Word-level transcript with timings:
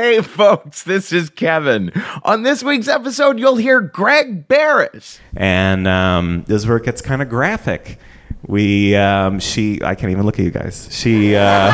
Hey, 0.00 0.22
folks, 0.22 0.84
this 0.84 1.12
is 1.12 1.28
Kevin. 1.28 1.90
On 2.22 2.44
this 2.44 2.62
week's 2.62 2.86
episode, 2.86 3.36
you'll 3.36 3.56
hear 3.56 3.80
Greg 3.80 4.46
Barris. 4.46 5.18
and 5.36 5.88
um, 5.88 6.44
this 6.46 6.62
is 6.62 6.68
where 6.68 6.76
it 6.76 6.84
gets 6.84 7.02
kind 7.02 7.20
of 7.20 7.28
graphic. 7.28 7.98
We, 8.46 8.94
um, 8.94 9.40
she, 9.40 9.82
I 9.82 9.96
can't 9.96 10.12
even 10.12 10.24
look 10.24 10.38
at 10.38 10.44
you 10.44 10.52
guys. 10.52 10.88
She, 10.92 11.34
uh, 11.34 11.42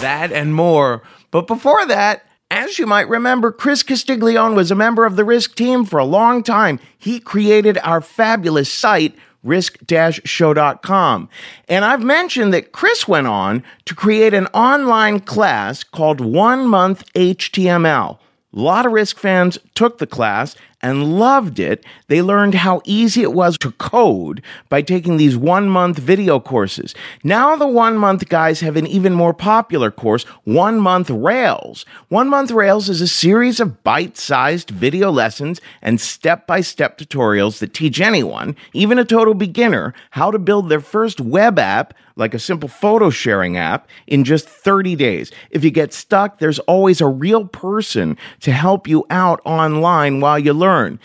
That 0.00 0.30
and 0.32 0.52
more. 0.56 1.04
But 1.30 1.46
before 1.46 1.86
that, 1.86 2.26
as 2.50 2.80
you 2.80 2.86
might 2.88 3.08
remember, 3.08 3.52
Chris 3.52 3.84
Castiglione 3.84 4.56
was 4.56 4.72
a 4.72 4.74
member 4.74 5.04
of 5.06 5.14
the 5.14 5.24
Risk 5.24 5.54
team 5.54 5.84
for 5.84 6.00
a 6.00 6.04
long 6.04 6.42
time. 6.42 6.80
He 6.98 7.20
created 7.20 7.78
our 7.84 8.00
fabulous 8.00 8.68
site, 8.68 9.14
risk-show.com. 9.42 11.28
And 11.68 11.84
I've 11.84 12.02
mentioned 12.02 12.54
that 12.54 12.72
Chris 12.72 13.08
went 13.08 13.26
on 13.26 13.62
to 13.84 13.94
create 13.94 14.34
an 14.34 14.46
online 14.48 15.20
class 15.20 15.82
called 15.84 16.20
One 16.20 16.66
Month 16.68 17.12
HTML. 17.14 18.18
A 18.54 18.60
lot 18.60 18.84
of 18.84 18.92
Risk 18.92 19.18
fans 19.18 19.58
took 19.74 19.98
the 19.98 20.06
class 20.06 20.54
and 20.82 21.18
loved 21.18 21.58
it. 21.58 21.84
They 22.08 22.20
learned 22.20 22.54
how 22.54 22.82
easy 22.84 23.22
it 23.22 23.32
was 23.32 23.56
to 23.58 23.72
code 23.72 24.42
by 24.68 24.82
taking 24.82 25.16
these 25.16 25.36
one 25.36 25.68
month 25.68 25.98
video 25.98 26.40
courses. 26.40 26.94
Now, 27.22 27.56
the 27.56 27.66
one 27.66 27.96
month 27.96 28.28
guys 28.28 28.60
have 28.60 28.76
an 28.76 28.86
even 28.86 29.14
more 29.14 29.34
popular 29.34 29.90
course, 29.90 30.24
One 30.44 30.80
Month 30.80 31.10
Rails. 31.10 31.86
One 32.08 32.28
Month 32.28 32.50
Rails 32.50 32.88
is 32.88 33.00
a 33.00 33.08
series 33.08 33.60
of 33.60 33.82
bite 33.84 34.16
sized 34.16 34.70
video 34.70 35.10
lessons 35.10 35.60
and 35.80 36.00
step 36.00 36.46
by 36.46 36.60
step 36.60 36.98
tutorials 36.98 37.60
that 37.60 37.74
teach 37.74 38.00
anyone, 38.00 38.56
even 38.72 38.98
a 38.98 39.04
total 39.04 39.34
beginner, 39.34 39.94
how 40.10 40.30
to 40.30 40.38
build 40.38 40.68
their 40.68 40.80
first 40.80 41.20
web 41.20 41.58
app 41.58 41.94
like 42.16 42.34
a 42.34 42.38
simple 42.38 42.68
photo 42.68 43.10
sharing 43.10 43.56
app 43.56 43.88
in 44.06 44.24
just 44.24 44.48
30 44.48 44.96
days. 44.96 45.30
If 45.50 45.64
you 45.64 45.70
get 45.70 45.92
stuck, 45.92 46.38
there's 46.38 46.58
always 46.60 47.00
a 47.00 47.06
real 47.06 47.46
person 47.46 48.16
to 48.40 48.52
help 48.52 48.86
you 48.86 49.04
out 49.10 49.40
online 49.44 50.20
while 50.20 50.38
you 50.38 50.52
learn. 50.52 50.98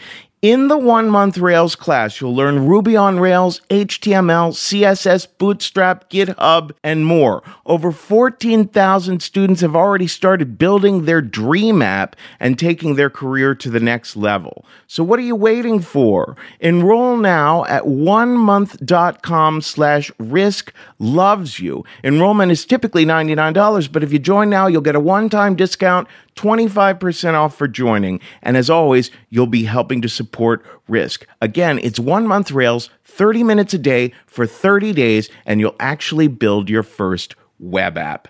In 0.43 0.67
the 0.67 0.77
one 0.77 1.09
month 1.09 1.39
Rails 1.39 1.75
class, 1.75 2.21
you'll 2.21 2.35
learn 2.35 2.67
Ruby 2.67 2.95
on 2.95 3.19
Rails, 3.19 3.59
HTML, 3.71 4.51
CSS, 4.51 5.27
Bootstrap, 5.39 6.11
GitHub, 6.11 6.73
and 6.83 7.07
more. 7.07 7.41
Over 7.65 7.91
14,000 7.91 9.19
students 9.19 9.61
have 9.61 9.75
already 9.75 10.05
started 10.05 10.59
building 10.59 11.05
their 11.05 11.23
dream 11.23 11.81
app 11.81 12.15
and 12.39 12.59
taking 12.59 12.93
their 12.93 13.09
career 13.09 13.55
to 13.55 13.71
the 13.71 13.79
next 13.79 14.15
level. 14.15 14.63
So 14.85 15.03
what 15.03 15.17
are 15.17 15.23
you 15.23 15.35
waiting 15.35 15.79
for? 15.79 16.37
Enroll 16.59 17.17
now 17.17 17.65
at 17.65 17.85
onemonth.com 17.85 19.61
slash 19.61 20.11
risk 20.19 20.71
loves 20.99 21.59
you. 21.59 21.83
Enrollment 22.03 22.51
is 22.51 22.63
typically 22.63 23.07
$99, 23.07 23.91
but 23.91 24.03
if 24.03 24.13
you 24.13 24.19
join 24.19 24.51
now, 24.51 24.67
you'll 24.67 24.81
get 24.81 24.95
a 24.95 24.99
one-time 24.99 25.55
discount 25.55 26.07
25% 26.37 27.33
off 27.33 27.55
for 27.57 27.67
joining. 27.67 28.19
And 28.41 28.55
as 28.55 28.69
always, 28.69 29.11
you'll 29.29 29.47
be 29.47 29.63
helping 29.63 30.01
to 30.01 30.09
support 30.09 30.65
Risk. 30.87 31.27
Again, 31.41 31.79
it's 31.83 31.99
one 31.99 32.25
month 32.25 32.51
Rails, 32.51 32.89
30 33.03 33.43
minutes 33.43 33.73
a 33.73 33.77
day 33.77 34.13
for 34.25 34.45
30 34.45 34.93
days, 34.93 35.29
and 35.45 35.59
you'll 35.59 35.75
actually 35.79 36.27
build 36.27 36.69
your 36.69 36.83
first 36.83 37.35
web 37.59 37.97
app. 37.97 38.29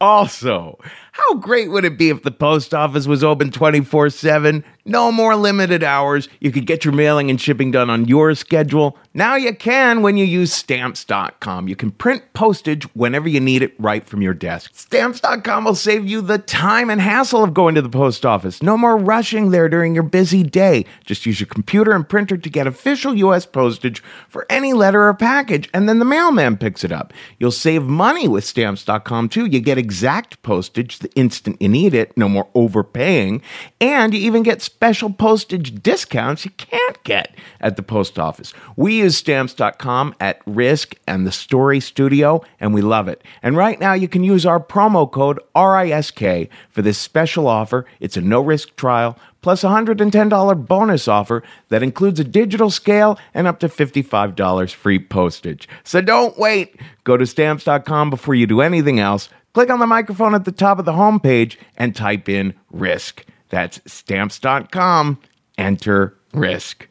Also, 0.00 0.78
how 1.16 1.34
great 1.34 1.70
would 1.70 1.84
it 1.84 1.96
be 1.96 2.10
if 2.10 2.24
the 2.24 2.32
post 2.32 2.74
office 2.74 3.06
was 3.06 3.22
open 3.22 3.52
24 3.52 4.10
7? 4.10 4.64
No 4.84 5.12
more 5.12 5.36
limited 5.36 5.84
hours. 5.84 6.28
You 6.40 6.50
could 6.50 6.66
get 6.66 6.84
your 6.84 6.92
mailing 6.92 7.30
and 7.30 7.40
shipping 7.40 7.70
done 7.70 7.88
on 7.88 8.06
your 8.06 8.34
schedule. 8.34 8.98
Now 9.14 9.36
you 9.36 9.54
can 9.54 10.02
when 10.02 10.16
you 10.16 10.24
use 10.24 10.52
stamps.com. 10.52 11.68
You 11.68 11.76
can 11.76 11.92
print 11.92 12.24
postage 12.34 12.82
whenever 12.96 13.28
you 13.28 13.38
need 13.38 13.62
it 13.62 13.74
right 13.78 14.04
from 14.04 14.22
your 14.22 14.34
desk. 14.34 14.72
Stamps.com 14.74 15.64
will 15.64 15.76
save 15.76 16.04
you 16.04 16.20
the 16.20 16.36
time 16.36 16.90
and 16.90 17.00
hassle 17.00 17.44
of 17.44 17.54
going 17.54 17.76
to 17.76 17.82
the 17.82 17.88
post 17.88 18.26
office. 18.26 18.60
No 18.60 18.76
more 18.76 18.96
rushing 18.96 19.52
there 19.52 19.68
during 19.68 19.94
your 19.94 20.02
busy 20.02 20.42
day. 20.42 20.84
Just 21.04 21.24
use 21.26 21.38
your 21.38 21.46
computer 21.46 21.92
and 21.92 22.06
printer 22.06 22.36
to 22.36 22.50
get 22.50 22.66
official 22.66 23.14
US 23.14 23.46
postage 23.46 24.02
for 24.28 24.44
any 24.50 24.72
letter 24.72 25.08
or 25.08 25.14
package, 25.14 25.70
and 25.72 25.88
then 25.88 26.00
the 26.00 26.04
mailman 26.04 26.56
picks 26.56 26.82
it 26.82 26.90
up. 26.90 27.12
You'll 27.38 27.52
save 27.52 27.84
money 27.84 28.26
with 28.26 28.44
stamps.com 28.44 29.28
too. 29.28 29.46
You 29.46 29.60
get 29.60 29.78
exact 29.78 30.42
postage 30.42 30.98
the 31.04 31.12
instant 31.14 31.62
you 31.62 31.68
need 31.68 31.94
it, 31.94 32.16
no 32.16 32.28
more 32.28 32.48
overpaying, 32.54 33.42
and 33.80 34.12
you 34.12 34.20
even 34.20 34.42
get 34.42 34.62
special 34.62 35.10
postage 35.10 35.82
discounts 35.82 36.44
you 36.44 36.50
can't 36.52 37.02
get 37.04 37.34
at 37.60 37.76
the 37.76 37.82
post 37.82 38.18
office. 38.18 38.52
We 38.76 38.98
use 38.98 39.16
stamps.com 39.16 40.14
at 40.18 40.40
Risk 40.46 40.96
and 41.06 41.26
the 41.26 41.32
Story 41.32 41.80
Studio, 41.80 42.42
and 42.58 42.74
we 42.74 42.82
love 42.82 43.06
it. 43.08 43.22
And 43.42 43.56
right 43.56 43.78
now 43.78 43.92
you 43.92 44.08
can 44.08 44.24
use 44.24 44.44
our 44.44 44.58
promo 44.58 45.10
code 45.10 45.38
RISK 45.54 46.48
for 46.70 46.82
this 46.82 46.98
special 46.98 47.46
offer. 47.46 47.86
It's 48.00 48.16
a 48.16 48.20
no 48.20 48.40
risk 48.40 48.74
trial 48.76 49.16
plus 49.44 49.62
a 49.62 49.66
$110 49.66 50.66
bonus 50.66 51.06
offer 51.06 51.42
that 51.68 51.82
includes 51.82 52.18
a 52.18 52.24
digital 52.24 52.70
scale 52.70 53.18
and 53.34 53.46
up 53.46 53.60
to 53.60 53.68
$55 53.68 54.72
free 54.72 54.98
postage. 54.98 55.68
So 55.82 56.00
don't 56.00 56.38
wait. 56.38 56.80
Go 57.04 57.18
to 57.18 57.26
stamps.com 57.26 58.08
before 58.08 58.34
you 58.34 58.46
do 58.46 58.62
anything 58.62 59.00
else. 59.00 59.28
Click 59.54 59.70
on 59.70 59.78
the 59.78 59.86
microphone 59.86 60.34
at 60.34 60.44
the 60.44 60.52
top 60.52 60.80
of 60.80 60.84
the 60.84 60.92
homepage 60.92 61.56
and 61.76 61.94
type 61.94 62.28
in 62.28 62.54
risk. 62.72 63.24
That's 63.50 63.80
stamps.com. 63.86 65.20
Enter 65.56 66.18
risk. 66.32 66.88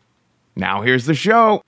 Now 0.55 0.81
here's 0.81 1.05
the 1.05 1.13
show. 1.13 1.61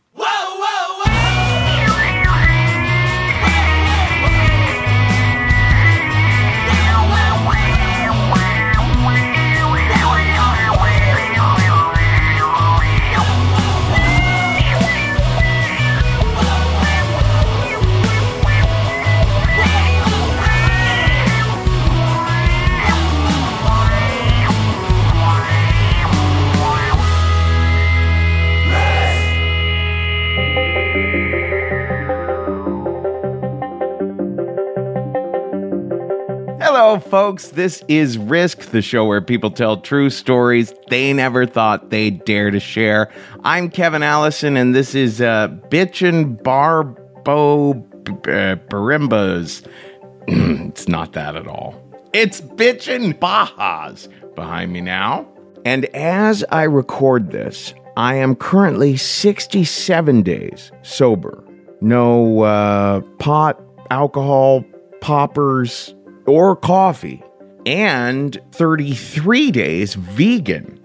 Folks. 36.86 37.48
This 37.48 37.84
is 37.88 38.16
Risk, 38.20 38.60
the 38.70 38.82
show 38.82 39.06
where 39.06 39.20
people 39.20 39.50
tell 39.50 39.78
true 39.78 40.12
stories 40.12 40.72
they 40.88 41.14
never 41.14 41.48
thought 41.48 41.90
they'd 41.90 42.24
dare 42.26 42.52
to 42.52 42.60
share. 42.60 43.12
I'm 43.44 43.72
Kevin 43.72 44.04
Allison, 44.04 44.56
and 44.56 44.76
this 44.76 44.94
is 44.94 45.20
uh, 45.20 45.48
Bitchin' 45.70 46.42
Barbo 46.44 47.74
Barimbas. 47.74 49.68
it's 50.28 50.88
not 50.88 51.14
that 51.14 51.36
at 51.36 51.48
all. 51.48 51.74
It's 52.14 52.40
Bitchin' 52.40 53.18
Bajas 53.18 54.08
behind 54.36 54.72
me 54.72 54.82
now. 54.82 55.28
And 55.66 55.86
as 55.86 56.46
I 56.52 56.64
record 56.64 57.32
this, 57.32 57.74
I 57.98 58.14
am 58.14 58.36
currently 58.36 58.96
67 58.96 60.22
days 60.22 60.72
sober. 60.84 61.44
No 61.82 62.42
uh, 62.42 63.02
pot, 63.18 63.60
alcohol, 63.90 64.64
poppers, 65.02 65.96
or 66.26 66.56
coffee, 66.56 67.24
and 67.66 68.40
33 68.52 69.52
days 69.52 69.96
vegan. 69.96 70.84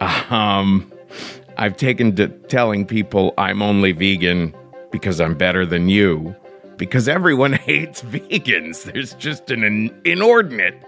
Um, 0.00 0.90
I've 1.56 1.76
taken 1.76 2.16
to 2.16 2.28
telling 2.28 2.86
people 2.86 3.34
I'm 3.36 3.62
only 3.62 3.92
vegan 3.92 4.54
because 4.90 5.20
I'm 5.20 5.34
better 5.34 5.66
than 5.66 5.88
you, 5.88 6.34
because 6.76 7.08
everyone 7.08 7.52
hates 7.54 8.02
vegans. 8.02 8.84
There's 8.84 9.14
just 9.14 9.50
an 9.50 9.94
inordinate 10.04 10.80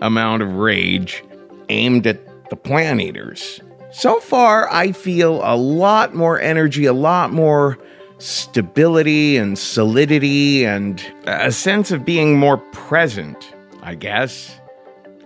amount 0.00 0.42
of 0.42 0.54
rage 0.54 1.24
aimed 1.68 2.06
at 2.06 2.50
the 2.50 2.56
plant 2.56 3.00
eaters. 3.00 3.60
So 3.90 4.20
far, 4.20 4.70
I 4.72 4.92
feel 4.92 5.40
a 5.42 5.56
lot 5.56 6.14
more 6.14 6.38
energy, 6.40 6.84
a 6.84 6.92
lot 6.92 7.32
more 7.32 7.78
stability 8.18 9.36
and 9.36 9.58
solidity, 9.58 10.64
and 10.64 11.04
a 11.26 11.52
sense 11.52 11.90
of 11.90 12.04
being 12.04 12.38
more 12.38 12.58
present, 12.58 13.54
I 13.82 13.94
guess. 13.94 14.58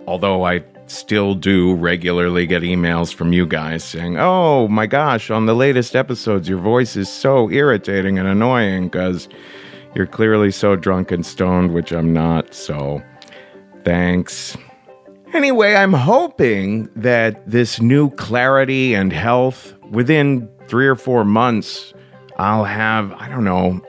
Although 0.07 0.45
I 0.45 0.63
still 0.87 1.33
do 1.33 1.73
regularly 1.75 2.45
get 2.45 2.61
emails 2.61 3.13
from 3.13 3.33
you 3.33 3.45
guys 3.45 3.83
saying, 3.83 4.17
Oh 4.17 4.67
my 4.67 4.85
gosh, 4.85 5.29
on 5.29 5.45
the 5.45 5.55
latest 5.55 5.95
episodes, 5.95 6.47
your 6.47 6.59
voice 6.59 6.95
is 6.95 7.09
so 7.09 7.49
irritating 7.49 8.19
and 8.19 8.27
annoying 8.27 8.89
because 8.89 9.27
you're 9.95 10.07
clearly 10.07 10.51
so 10.51 10.75
drunk 10.75 11.11
and 11.11 11.25
stoned, 11.25 11.73
which 11.73 11.91
I'm 11.91 12.13
not. 12.13 12.53
So 12.53 13.01
thanks. 13.83 14.57
Anyway, 15.33 15.73
I'm 15.73 15.93
hoping 15.93 16.89
that 16.95 17.49
this 17.49 17.81
new 17.81 18.11
clarity 18.11 18.93
and 18.93 19.11
health 19.11 19.73
within 19.89 20.47
three 20.67 20.87
or 20.87 20.95
four 20.95 21.25
months, 21.25 21.93
I'll 22.37 22.65
have, 22.65 23.11
I 23.13 23.29
don't 23.29 23.43
know, 23.43 23.81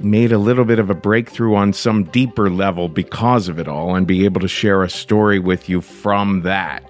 made 0.00 0.32
a 0.32 0.38
little 0.38 0.64
bit 0.64 0.78
of 0.78 0.90
a 0.90 0.94
breakthrough 0.94 1.54
on 1.54 1.72
some 1.72 2.04
deeper 2.04 2.50
level 2.50 2.88
because 2.88 3.48
of 3.48 3.58
it 3.58 3.68
all 3.68 3.94
and 3.94 4.06
be 4.06 4.24
able 4.24 4.40
to 4.40 4.48
share 4.48 4.82
a 4.82 4.90
story 4.90 5.38
with 5.38 5.68
you 5.68 5.80
from 5.80 6.42
that. 6.42 6.88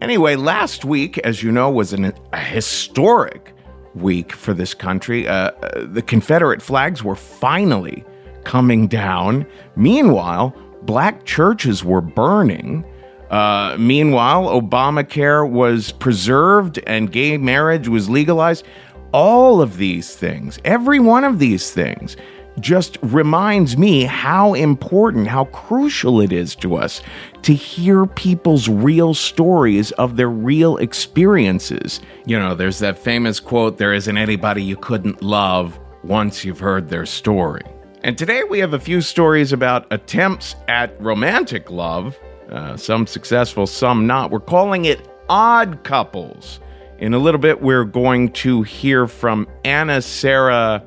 Anyway, 0.00 0.34
last 0.34 0.84
week, 0.84 1.18
as 1.18 1.42
you 1.42 1.52
know, 1.52 1.70
was 1.70 1.92
an, 1.92 2.12
a 2.32 2.38
historic 2.38 3.54
week 3.94 4.32
for 4.32 4.52
this 4.52 4.74
country. 4.74 5.28
Uh, 5.28 5.50
uh, 5.50 5.86
the 5.86 6.02
Confederate 6.02 6.60
flags 6.60 7.04
were 7.04 7.14
finally 7.14 8.04
coming 8.44 8.88
down. 8.88 9.46
Meanwhile, 9.76 10.54
black 10.82 11.24
churches 11.24 11.84
were 11.84 12.00
burning. 12.00 12.84
Uh, 13.30 13.76
meanwhile, 13.78 14.60
Obamacare 14.60 15.48
was 15.48 15.92
preserved 15.92 16.80
and 16.86 17.10
gay 17.12 17.38
marriage 17.38 17.88
was 17.88 18.10
legalized. 18.10 18.66
All 19.12 19.60
of 19.60 19.76
these 19.76 20.16
things, 20.16 20.58
every 20.64 20.98
one 20.98 21.24
of 21.24 21.38
these 21.38 21.70
things, 21.70 22.16
just 22.60 22.98
reminds 23.02 23.76
me 23.76 24.04
how 24.04 24.54
important, 24.54 25.26
how 25.26 25.44
crucial 25.46 26.20
it 26.20 26.32
is 26.32 26.54
to 26.56 26.76
us 26.76 27.02
to 27.42 27.54
hear 27.54 28.06
people's 28.06 28.68
real 28.68 29.14
stories 29.14 29.90
of 29.92 30.16
their 30.16 30.28
real 30.30 30.76
experiences. 30.76 32.00
You 32.26 32.38
know, 32.38 32.54
there's 32.54 32.78
that 32.80 32.98
famous 32.98 33.40
quote 33.40 33.78
there 33.78 33.92
isn't 33.92 34.16
anybody 34.16 34.62
you 34.62 34.76
couldn't 34.76 35.22
love 35.22 35.78
once 36.04 36.44
you've 36.44 36.60
heard 36.60 36.88
their 36.88 37.06
story. 37.06 37.62
And 38.04 38.18
today 38.18 38.42
we 38.44 38.58
have 38.58 38.74
a 38.74 38.80
few 38.80 39.00
stories 39.00 39.52
about 39.52 39.86
attempts 39.92 40.56
at 40.68 41.00
romantic 41.00 41.70
love, 41.70 42.18
uh, 42.50 42.76
some 42.76 43.06
successful, 43.06 43.66
some 43.66 44.06
not. 44.06 44.30
We're 44.30 44.40
calling 44.40 44.86
it 44.86 45.08
Odd 45.28 45.84
Couples. 45.84 46.60
In 47.02 47.14
a 47.14 47.18
little 47.18 47.40
bit, 47.40 47.60
we're 47.60 47.84
going 47.84 48.30
to 48.30 48.62
hear 48.62 49.08
from 49.08 49.48
Anna 49.64 50.00
Sarah. 50.00 50.84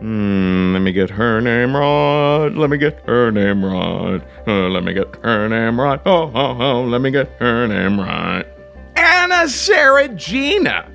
Hmm, 0.00 0.72
let 0.72 0.80
me 0.80 0.90
get 0.90 1.08
her 1.10 1.40
name 1.40 1.76
right. 1.76 2.48
Let 2.48 2.68
me 2.68 2.78
get 2.78 2.98
her 3.06 3.30
name 3.30 3.64
right. 3.64 4.20
Uh, 4.44 4.68
let 4.70 4.82
me 4.82 4.92
get 4.92 5.14
her 5.22 5.48
name 5.48 5.80
right. 5.80 6.00
Oh, 6.04 6.32
oh, 6.34 6.56
oh, 6.60 6.82
let 6.82 7.00
me 7.00 7.12
get 7.12 7.28
her 7.38 7.68
name 7.68 8.00
right. 8.00 8.44
Anna 8.96 9.44
Seregina 9.44 10.90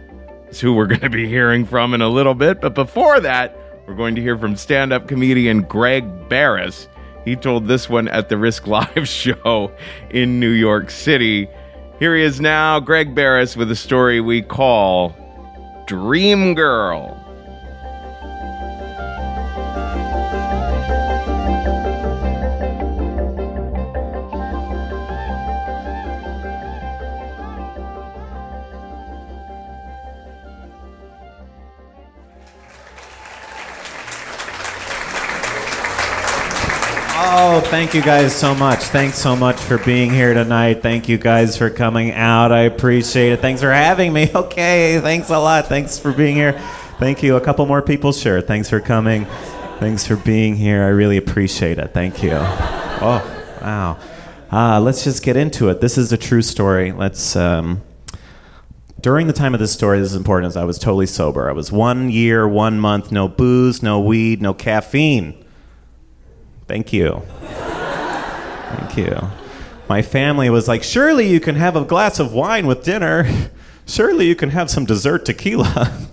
is 0.50 0.60
who 0.60 0.74
we're 0.74 0.88
going 0.88 1.00
to 1.00 1.10
be 1.10 1.30
hearing 1.30 1.64
from 1.64 1.94
in 1.94 2.02
a 2.02 2.10
little 2.10 2.36
bit. 2.36 2.60
But 2.60 2.75
before 2.75 3.22
that, 3.22 3.58
we're 3.88 3.96
going 3.96 4.16
to 4.16 4.22
hear 4.22 4.38
from 4.38 4.58
stand 4.58 4.92
up 4.92 5.08
comedian 5.08 5.62
Greg 5.62 6.28
Barris. 6.28 6.90
He 7.24 7.38
told 7.38 7.69
this 7.69 7.88
one 7.90 8.10
at 8.10 8.28
the 8.28 8.38
Risk 8.38 8.68
Live 8.68 9.08
show 9.08 9.72
in 10.10 10.42
New 10.42 10.52
York 10.52 10.90
City. 10.90 11.48
Here 11.99 12.15
he 12.15 12.21
is 12.21 12.39
now, 12.39 12.79
Greg 12.79 13.15
Barris, 13.15 13.57
with 13.57 13.71
a 13.71 13.75
story 13.75 14.21
we 14.21 14.44
call 14.44 15.15
Dream 15.88 16.53
Girl. 16.53 17.15
Oh, 37.57 37.62
thank 37.62 37.95
you 37.95 38.04
guys 38.04 38.36
so 38.36 38.54
much. 38.54 38.83
Thanks 38.83 39.18
so 39.18 39.36
much 39.36 39.59
for 39.59 39.80
being 39.80 40.12
here 40.12 40.36
tonight. 40.36 40.83
Thank 40.83 41.09
you 41.09 41.18
guys 41.18 41.57
for 41.57 41.71
coming 41.71 42.12
out. 42.12 42.51
I 42.51 42.62
appreciate 42.62 43.31
it. 43.31 43.39
Thanks 43.39 43.62
for 43.62 43.74
having 43.74 44.13
me. 44.13 44.30
Okay, 44.36 45.00
thanks 45.00 45.31
a 45.31 45.39
lot. 45.39 45.65
Thanks 45.65 45.98
for 45.98 46.13
being 46.13 46.36
here. 46.36 46.54
Thank 47.00 47.24
you. 47.24 47.36
A 47.36 47.42
couple 47.42 47.65
more 47.65 47.81
people, 47.81 48.12
sure. 48.12 48.42
Thanks 48.42 48.69
for 48.69 48.80
coming. 48.80 49.25
Thanks 49.80 50.06
for 50.06 50.18
being 50.18 50.56
here. 50.56 50.83
I 50.83 50.89
really 50.89 51.18
appreciate 51.18 51.80
it. 51.80 51.95
Thank 51.95 52.21
you. 52.21 52.33
Oh, 52.33 53.57
wow. 53.63 53.98
Uh, 54.51 54.80
let's 54.80 55.04
just 55.04 55.24
get 55.24 55.36
into 55.36 55.69
it. 55.69 55.81
This 55.81 55.98
is 55.98 56.12
a 56.13 56.18
true 56.18 56.44
story. 56.44 56.92
Let's. 56.92 57.36
Um, 57.36 57.81
during 59.01 59.25
the 59.25 59.33
time 59.33 59.56
of 59.56 59.59
this 59.59 59.71
story, 59.71 59.98
this 59.98 60.12
is 60.12 60.15
important, 60.15 60.51
as 60.51 60.57
I 60.57 60.63
was 60.63 60.77
totally 60.77 61.07
sober. 61.07 61.50
I 61.50 61.54
was 61.54 61.71
one 61.71 62.12
year, 62.12 62.48
one 62.48 62.80
month, 62.80 63.12
no 63.12 63.27
booze, 63.27 63.81
no 63.81 64.00
weed, 64.00 64.44
no 64.44 64.54
caffeine. 64.54 65.44
Thank 66.68 66.92
you. 66.92 67.22
Thank 67.42 68.98
you. 68.98 69.18
My 69.88 70.02
family 70.02 70.50
was 70.50 70.68
like, 70.68 70.84
Surely 70.84 71.28
you 71.28 71.40
can 71.40 71.56
have 71.56 71.75
a 71.75 71.86
glass 71.86 72.19
of 72.19 72.34
wine 72.34 72.68
with 72.68 72.84
dinner. 72.84 73.50
Surely 73.86 74.28
you 74.28 74.36
can 74.36 74.50
have 74.50 74.69
some 74.69 74.84
dessert 74.84 75.25
tequila. 75.25 76.08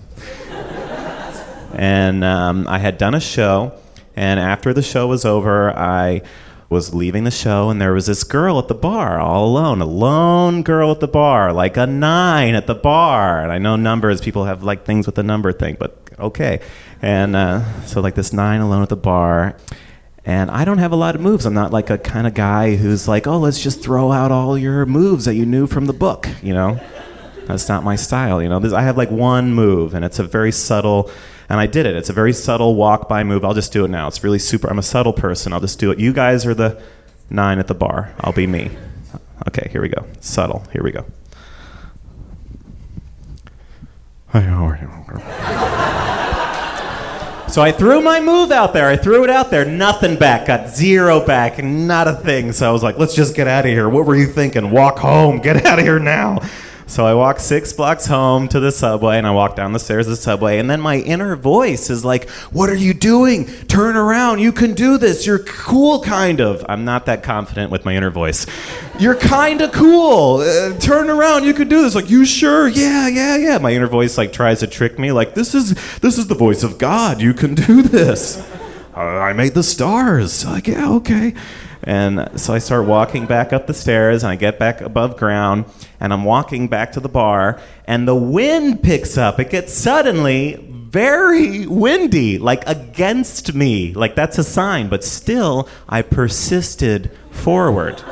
and 1.74 2.22
um, 2.22 2.68
I 2.68 2.78
had 2.78 2.98
done 2.98 3.14
a 3.14 3.20
show, 3.20 3.72
and 4.14 4.38
after 4.38 4.72
the 4.72 4.82
show 4.82 5.08
was 5.08 5.24
over, 5.24 5.76
I 5.76 6.22
was 6.70 6.94
leaving 6.94 7.24
the 7.24 7.32
show, 7.32 7.68
and 7.68 7.80
there 7.80 7.92
was 7.92 8.06
this 8.06 8.22
girl 8.22 8.58
at 8.60 8.68
the 8.68 8.74
bar 8.74 9.18
all 9.18 9.46
alone, 9.46 9.80
a 9.80 9.86
lone 9.86 10.62
girl 10.62 10.92
at 10.92 11.00
the 11.00 11.08
bar, 11.08 11.52
like 11.52 11.76
a 11.76 11.86
nine 11.86 12.54
at 12.54 12.68
the 12.68 12.74
bar. 12.76 13.42
And 13.42 13.50
I 13.50 13.58
know 13.58 13.74
numbers, 13.74 14.20
people 14.20 14.44
have 14.44 14.62
like 14.62 14.84
things 14.84 15.06
with 15.06 15.16
the 15.16 15.24
number 15.24 15.52
thing, 15.52 15.76
but 15.80 15.98
okay. 16.18 16.60
And 17.02 17.34
uh, 17.34 17.82
so, 17.82 18.00
like 18.00 18.14
this 18.14 18.32
nine 18.32 18.60
alone 18.60 18.82
at 18.82 18.88
the 18.88 18.96
bar. 18.96 19.56
And 20.26 20.50
I 20.50 20.64
don't 20.64 20.78
have 20.78 20.92
a 20.92 20.96
lot 20.96 21.14
of 21.14 21.20
moves. 21.20 21.44
I'm 21.44 21.52
not 21.52 21.70
like 21.70 21.90
a 21.90 21.98
kind 21.98 22.26
of 22.26 22.32
guy 22.32 22.76
who's 22.76 23.06
like, 23.06 23.26
oh, 23.26 23.38
let's 23.38 23.62
just 23.62 23.82
throw 23.82 24.10
out 24.10 24.32
all 24.32 24.56
your 24.56 24.86
moves 24.86 25.26
that 25.26 25.34
you 25.34 25.44
knew 25.44 25.66
from 25.66 25.84
the 25.84 25.92
book, 25.92 26.28
you 26.42 26.54
know? 26.54 26.80
That's 27.46 27.68
not 27.68 27.84
my 27.84 27.96
style, 27.96 28.40
you 28.42 28.48
know? 28.48 28.58
This, 28.58 28.72
I 28.72 28.82
have 28.82 28.96
like 28.96 29.10
one 29.10 29.52
move, 29.52 29.92
and 29.92 30.02
it's 30.02 30.18
a 30.18 30.24
very 30.24 30.50
subtle, 30.50 31.10
and 31.50 31.60
I 31.60 31.66
did 31.66 31.84
it. 31.84 31.94
It's 31.94 32.08
a 32.08 32.14
very 32.14 32.32
subtle 32.32 32.74
walk 32.74 33.06
by 33.06 33.22
move. 33.22 33.44
I'll 33.44 33.52
just 33.52 33.70
do 33.70 33.84
it 33.84 33.88
now. 33.88 34.08
It's 34.08 34.24
really 34.24 34.38
super. 34.38 34.70
I'm 34.70 34.78
a 34.78 34.82
subtle 34.82 35.12
person. 35.12 35.52
I'll 35.52 35.60
just 35.60 35.78
do 35.78 35.90
it. 35.90 35.98
You 35.98 36.14
guys 36.14 36.46
are 36.46 36.54
the 36.54 36.82
nine 37.28 37.58
at 37.58 37.66
the 37.66 37.74
bar. 37.74 38.14
I'll 38.20 38.32
be 38.32 38.46
me. 38.46 38.70
Okay, 39.48 39.68
here 39.70 39.82
we 39.82 39.88
go. 39.88 40.06
Subtle. 40.20 40.64
Here 40.72 40.82
we 40.82 40.90
go. 40.90 41.04
Hi, 44.28 44.40
how 44.40 44.66
are 44.66 44.78
you? 44.80 46.23
So 47.54 47.62
I 47.62 47.70
threw 47.70 48.00
my 48.00 48.20
move 48.20 48.50
out 48.50 48.72
there. 48.72 48.88
I 48.88 48.96
threw 48.96 49.22
it 49.22 49.30
out 49.30 49.48
there. 49.48 49.64
Nothing 49.64 50.16
back. 50.18 50.46
Got 50.48 50.70
zero 50.70 51.24
back. 51.24 51.62
Not 51.62 52.08
a 52.08 52.14
thing. 52.14 52.50
So 52.50 52.68
I 52.68 52.72
was 52.72 52.82
like, 52.82 52.98
let's 52.98 53.14
just 53.14 53.36
get 53.36 53.46
out 53.46 53.64
of 53.64 53.70
here. 53.70 53.88
What 53.88 54.06
were 54.06 54.16
you 54.16 54.26
thinking? 54.26 54.72
Walk 54.72 54.98
home. 54.98 55.38
Get 55.38 55.64
out 55.64 55.78
of 55.78 55.84
here 55.84 56.00
now. 56.00 56.40
So 56.86 57.06
I 57.06 57.14
walk 57.14 57.40
six 57.40 57.72
blocks 57.72 58.06
home 58.06 58.46
to 58.48 58.60
the 58.60 58.70
subway 58.70 59.16
and 59.16 59.26
I 59.26 59.30
walk 59.30 59.56
down 59.56 59.72
the 59.72 59.78
stairs 59.78 60.06
of 60.06 60.10
the 60.10 60.16
subway. 60.16 60.58
And 60.58 60.68
then 60.68 60.80
my 60.80 60.98
inner 60.98 61.34
voice 61.34 61.88
is 61.88 62.04
like, 62.04 62.28
What 62.52 62.68
are 62.68 62.74
you 62.74 62.92
doing? 62.92 63.46
Turn 63.68 63.96
around. 63.96 64.40
You 64.40 64.52
can 64.52 64.74
do 64.74 64.98
this. 64.98 65.26
You're 65.26 65.38
cool, 65.40 66.02
kind 66.02 66.40
of. 66.40 66.64
I'm 66.68 66.84
not 66.84 67.06
that 67.06 67.22
confident 67.22 67.70
with 67.70 67.84
my 67.84 67.96
inner 67.96 68.10
voice. 68.10 68.46
You're 68.98 69.16
kind 69.16 69.62
of 69.62 69.72
cool. 69.72 70.36
Uh, 70.40 70.78
turn 70.78 71.08
around. 71.08 71.44
You 71.44 71.54
can 71.54 71.68
do 71.68 71.82
this. 71.82 71.94
Like, 71.94 72.10
you 72.10 72.24
sure? 72.26 72.68
Yeah, 72.68 73.08
yeah, 73.08 73.36
yeah. 73.36 73.58
My 73.58 73.72
inner 73.72 73.88
voice 73.88 74.18
like 74.18 74.32
tries 74.32 74.60
to 74.60 74.66
trick 74.66 74.98
me. 74.98 75.10
Like, 75.10 75.34
this 75.34 75.54
is 75.54 75.74
this 76.00 76.18
is 76.18 76.26
the 76.26 76.34
voice 76.34 76.62
of 76.62 76.76
God. 76.78 77.20
You 77.20 77.32
can 77.32 77.54
do 77.54 77.82
this. 77.82 78.38
Uh, 78.94 79.00
I 79.00 79.32
made 79.32 79.54
the 79.54 79.62
stars. 79.62 80.44
Like, 80.44 80.68
yeah, 80.68 80.90
okay. 80.92 81.34
And 81.86 82.40
so 82.40 82.54
I 82.54 82.58
start 82.58 82.86
walking 82.86 83.26
back 83.26 83.52
up 83.52 83.66
the 83.66 83.74
stairs 83.74 84.22
and 84.22 84.32
I 84.32 84.36
get 84.36 84.58
back 84.58 84.80
above 84.80 85.16
ground 85.16 85.66
and 86.00 86.12
I'm 86.12 86.24
walking 86.24 86.68
back 86.68 86.92
to 86.92 87.00
the 87.00 87.08
bar 87.08 87.60
and 87.86 88.08
the 88.08 88.14
wind 88.14 88.82
picks 88.82 89.18
up. 89.18 89.38
It 89.38 89.50
gets 89.50 89.72
suddenly 89.72 90.56
very 90.94 91.66
windy, 91.66 92.38
like 92.38 92.66
against 92.66 93.54
me. 93.54 93.92
Like 93.92 94.14
that's 94.14 94.38
a 94.38 94.44
sign, 94.44 94.88
but 94.88 95.04
still 95.04 95.68
I 95.88 96.02
persisted 96.02 97.10
forward. 97.30 98.02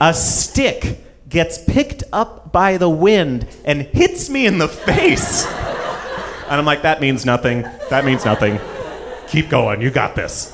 a 0.00 0.14
stick 0.14 1.00
gets 1.28 1.62
picked 1.64 2.04
up 2.12 2.52
by 2.52 2.76
the 2.78 2.88
wind 2.88 3.48
and 3.64 3.82
hits 3.82 4.30
me 4.30 4.46
in 4.46 4.58
the 4.58 4.68
face. 4.68 5.44
And 5.44 6.60
I'm 6.60 6.64
like, 6.64 6.82
that 6.82 7.00
means 7.00 7.26
nothing. 7.26 7.62
That 7.90 8.04
means 8.04 8.24
nothing. 8.24 8.60
Keep 9.28 9.48
going. 9.48 9.80
You 9.80 9.90
got 9.90 10.14
this. 10.14 10.53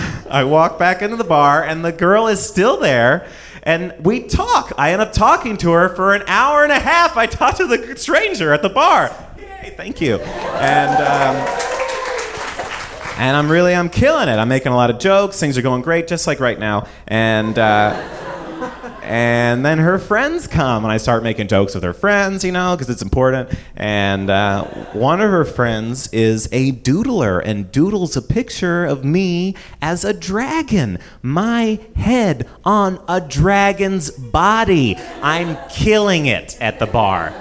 I 0.30 0.44
walk 0.44 0.78
back 0.78 1.02
into 1.02 1.16
the 1.16 1.24
bar, 1.24 1.64
and 1.64 1.84
the 1.84 1.92
girl 1.92 2.26
is 2.26 2.40
still 2.44 2.78
there. 2.78 3.26
And 3.62 3.94
we 4.00 4.22
talk. 4.22 4.72
I 4.78 4.92
end 4.92 5.02
up 5.02 5.12
talking 5.12 5.56
to 5.58 5.72
her 5.72 5.94
for 5.94 6.14
an 6.14 6.22
hour 6.26 6.62
and 6.62 6.72
a 6.72 6.78
half. 6.78 7.16
I 7.16 7.26
talk 7.26 7.56
to 7.56 7.66
the 7.66 7.96
stranger 7.96 8.52
at 8.52 8.62
the 8.62 8.70
bar. 8.70 9.14
Yay, 9.36 9.74
thank 9.76 10.00
you. 10.00 10.16
And 10.16 10.90
um, 10.90 11.36
and 13.18 13.36
I'm 13.36 13.50
really 13.50 13.74
I'm 13.74 13.90
killing 13.90 14.28
it. 14.28 14.36
I'm 14.36 14.48
making 14.48 14.72
a 14.72 14.76
lot 14.76 14.88
of 14.88 14.98
jokes. 14.98 15.38
Things 15.38 15.58
are 15.58 15.62
going 15.62 15.82
great, 15.82 16.08
just 16.08 16.26
like 16.26 16.40
right 16.40 16.58
now. 16.58 16.86
And. 17.06 17.58
Uh, 17.58 18.29
and 19.02 19.64
then 19.64 19.78
her 19.78 19.98
friends 19.98 20.46
come, 20.46 20.84
and 20.84 20.92
I 20.92 20.98
start 20.98 21.22
making 21.22 21.48
jokes 21.48 21.74
with 21.74 21.82
her 21.84 21.92
friends, 21.92 22.44
you 22.44 22.52
know, 22.52 22.76
because 22.76 22.90
it's 22.90 23.02
important. 23.02 23.50
And 23.76 24.28
uh, 24.30 24.64
one 24.92 25.20
of 25.20 25.30
her 25.30 25.44
friends 25.44 26.12
is 26.12 26.48
a 26.52 26.72
doodler 26.72 27.42
and 27.44 27.70
doodles 27.72 28.16
a 28.16 28.22
picture 28.22 28.84
of 28.84 29.04
me 29.04 29.56
as 29.80 30.04
a 30.04 30.12
dragon, 30.12 30.98
my 31.22 31.80
head 31.96 32.48
on 32.64 33.02
a 33.08 33.20
dragon's 33.20 34.10
body. 34.10 34.96
I'm 35.22 35.56
killing 35.70 36.26
it 36.26 36.56
at 36.60 36.78
the 36.78 36.86
bar. 36.86 37.32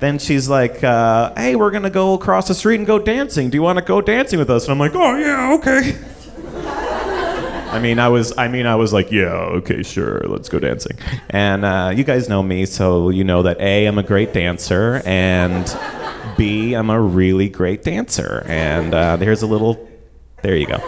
then 0.00 0.18
she's 0.18 0.48
like, 0.48 0.82
uh, 0.84 1.32
"Hey, 1.36 1.56
we're 1.56 1.70
gonna 1.70 1.90
go 1.90 2.14
across 2.14 2.48
the 2.48 2.54
street 2.54 2.76
and 2.76 2.86
go 2.86 2.98
dancing. 2.98 3.50
Do 3.50 3.56
you 3.56 3.62
want 3.62 3.78
to 3.78 3.84
go 3.84 4.00
dancing 4.00 4.38
with 4.38 4.50
us?" 4.50 4.64
And 4.64 4.72
I'm 4.72 4.78
like, 4.78 4.94
"Oh 4.94 5.16
yeah, 5.16 5.54
okay." 5.54 5.96
I 7.74 7.80
mean, 7.80 7.98
I 7.98 8.08
was, 8.08 8.32
I 8.38 8.46
mean, 8.46 8.66
I 8.66 8.76
was 8.76 8.92
like, 8.92 9.10
"Yeah, 9.10 9.32
okay, 9.58 9.82
sure, 9.82 10.22
let's 10.26 10.48
go 10.48 10.60
dancing." 10.60 10.96
And 11.28 11.64
uh, 11.64 11.92
you 11.94 12.04
guys 12.04 12.28
know 12.28 12.40
me, 12.40 12.66
so 12.66 13.10
you 13.10 13.24
know 13.24 13.42
that 13.42 13.60
a, 13.60 13.86
I'm 13.86 13.98
a 13.98 14.02
great 14.04 14.32
dancer, 14.32 15.02
and 15.04 15.66
b, 16.36 16.74
I'm 16.74 16.88
a 16.88 17.00
really 17.00 17.48
great 17.48 17.82
dancer. 17.82 18.44
And 18.46 18.94
uh, 18.94 19.16
there's 19.16 19.42
a 19.42 19.48
little, 19.48 19.88
there 20.42 20.56
you 20.56 20.66
go, 20.66 20.78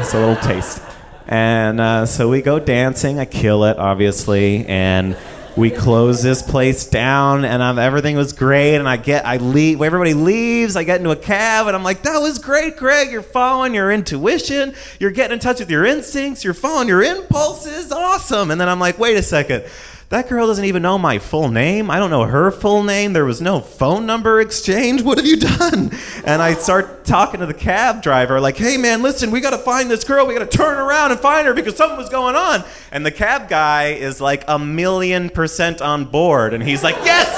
it's 0.00 0.14
a 0.14 0.20
little 0.20 0.36
taste. 0.36 0.80
And 1.26 1.80
uh, 1.80 2.06
so 2.06 2.28
we 2.30 2.42
go 2.42 2.60
dancing. 2.60 3.18
I 3.18 3.24
kill 3.24 3.64
it, 3.64 3.76
obviously, 3.76 4.64
and 4.66 5.16
we 5.58 5.70
close 5.72 6.22
this 6.22 6.40
place 6.40 6.86
down 6.86 7.44
and 7.44 7.60
I'm, 7.60 7.80
everything 7.80 8.16
was 8.16 8.32
great 8.32 8.76
and 8.76 8.88
i 8.88 8.96
get 8.96 9.26
i 9.26 9.38
leave 9.38 9.82
everybody 9.82 10.14
leaves 10.14 10.76
i 10.76 10.84
get 10.84 11.00
into 11.00 11.10
a 11.10 11.16
cab 11.16 11.66
and 11.66 11.74
i'm 11.74 11.82
like 11.82 12.02
that 12.02 12.18
was 12.18 12.38
great 12.38 12.76
greg. 12.76 13.10
You're 13.10 13.22
following 13.22 13.74
your 13.74 13.90
intuition. 13.90 14.74
You're 15.00 15.10
getting 15.10 15.34
in 15.34 15.40
touch 15.40 15.58
with 15.58 15.68
your 15.68 15.84
instincts. 15.84 16.44
You're 16.44 16.54
following 16.54 16.86
your 16.86 17.02
impulses. 17.02 17.90
Awesome. 17.90 18.52
And 18.52 18.60
then 18.60 18.68
i'm 18.68 18.78
like 18.78 18.98
wait 18.98 19.16
a 19.16 19.22
second 19.22 19.64
that 20.10 20.26
girl 20.28 20.46
doesn't 20.46 20.64
even 20.64 20.80
know 20.80 20.96
my 20.96 21.18
full 21.18 21.50
name. 21.50 21.90
I 21.90 21.98
don't 21.98 22.08
know 22.08 22.24
her 22.24 22.50
full 22.50 22.82
name. 22.82 23.12
There 23.12 23.26
was 23.26 23.42
no 23.42 23.60
phone 23.60 24.06
number 24.06 24.40
exchange. 24.40 25.02
What 25.08 25.18
have 25.18 25.26
you 25.26 25.36
done? 25.36 25.90
And 26.24 26.40
I 26.42 26.54
start 26.54 27.04
talking 27.04 27.40
to 27.40 27.46
the 27.46 27.54
cab 27.54 28.02
driver, 28.02 28.40
like, 28.40 28.56
hey 28.56 28.76
man, 28.76 29.02
listen, 29.02 29.30
we 29.30 29.40
got 29.40 29.50
to 29.50 29.58
find 29.58 29.90
this 29.90 30.04
girl. 30.04 30.26
We 30.26 30.34
got 30.34 30.50
to 30.50 30.56
turn 30.56 30.78
around 30.78 31.12
and 31.12 31.20
find 31.20 31.46
her 31.46 31.54
because 31.54 31.76
something 31.76 31.98
was 31.98 32.08
going 32.08 32.36
on. 32.36 32.64
And 32.90 33.04
the 33.04 33.10
cab 33.10 33.48
guy 33.48 33.88
is 33.92 34.20
like 34.20 34.44
a 34.48 34.58
million 34.58 35.28
percent 35.30 35.80
on 35.82 36.04
board. 36.04 36.54
And 36.54 36.62
he's 36.62 36.82
like, 36.82 36.96
yes, 37.04 37.28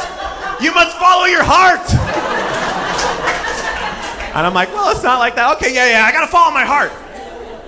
you 0.62 0.72
must 0.74 0.96
follow 0.96 1.26
your 1.26 1.44
heart. 1.44 1.80
And 4.32 4.46
I'm 4.46 4.54
like, 4.54 4.68
well, 4.68 4.92
it's 4.92 5.02
not 5.02 5.18
like 5.18 5.34
that. 5.34 5.56
Okay, 5.56 5.74
yeah, 5.74 5.90
yeah, 5.90 6.04
I 6.04 6.12
got 6.12 6.20
to 6.20 6.28
follow 6.28 6.54
my 6.54 6.64
heart. 6.64 6.92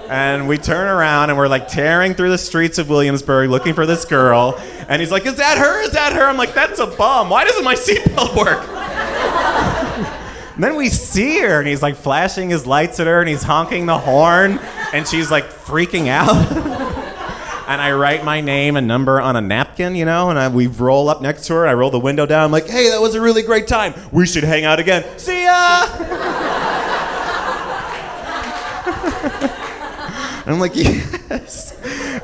And 0.09 0.47
we 0.47 0.59
turn 0.59 0.87
around 0.87 1.31
and 1.31 1.39
we're 1.39 1.49
like 1.49 1.67
tearing 1.67 2.15
through 2.15 2.31
the 2.31 2.39
streets 2.39 2.79
of 2.79 2.89
Williamsburg 2.89 3.51
looking 3.51 3.75
for 3.75 3.85
this 3.85 4.05
girl. 4.05 4.61
And 4.93 5.01
he's 5.01 5.11
like, 5.11 5.25
Is 5.25 5.37
that 5.37 5.57
her? 5.57 5.81
Is 5.81 5.93
that 5.93 6.13
her? 6.13 6.23
I'm 6.23 6.37
like, 6.37 6.53
That's 6.53 6.79
a 6.79 6.87
bum. 6.87 7.31
Why 7.31 7.45
doesn't 7.45 7.65
my 7.65 7.75
seatbelt 7.77 8.37
work? 8.37 8.69
then 10.59 10.77
we 10.77 10.91
see 10.91 11.41
her 11.41 11.61
and 11.61 11.67
he's 11.67 11.83
like 11.83 11.97
flashing 11.97 12.51
his 12.51 12.67
lights 12.67 13.01
at 13.01 13.07
her 13.07 13.21
and 13.21 13.29
he's 13.29 13.43
honking 13.43 13.87
the 13.87 13.97
horn 13.99 14.61
and 14.93 15.09
she's 15.09 15.31
like 15.31 15.45
freaking 15.45 16.09
out. 16.09 16.37
and 17.69 17.81
I 17.81 17.93
write 17.93 18.23
my 18.23 18.43
name 18.43 18.77
and 18.77 18.87
number 18.87 19.19
on 19.19 19.35
a 19.35 19.41
napkin, 19.41 19.97
you 19.97 20.05
know, 20.05 20.29
and 20.29 20.39
I, 20.39 20.49
we 20.49 20.67
roll 20.67 21.09
up 21.09 21.23
next 21.23 21.47
to 21.47 21.55
her. 21.55 21.67
I 21.67 21.73
roll 21.73 21.91
the 21.91 21.99
window 21.99 22.27
down. 22.27 22.45
I'm 22.45 22.53
like, 22.53 22.69
hey, 22.69 22.91
that 22.91 23.01
was 23.01 23.15
a 23.15 23.21
really 23.21 23.43
great 23.43 23.67
time. 23.67 23.95
We 24.13 24.27
should 24.27 24.45
hang 24.45 24.65
out 24.67 24.79
again. 24.79 25.19
See 25.19 25.45
ya! 25.45 25.89
I'm 30.47 30.59
like, 30.59 30.75
yes. 30.77 31.73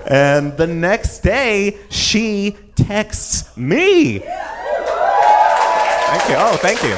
And 0.06 0.56
the 0.56 0.66
next 0.66 1.20
day, 1.20 1.78
she 1.90 2.56
texts 2.75 3.56
me. 3.56 4.18
Thank 6.08 6.28
you. 6.30 6.37
Oh, 6.38 6.58
thank 6.60 6.82
you. 6.82 6.96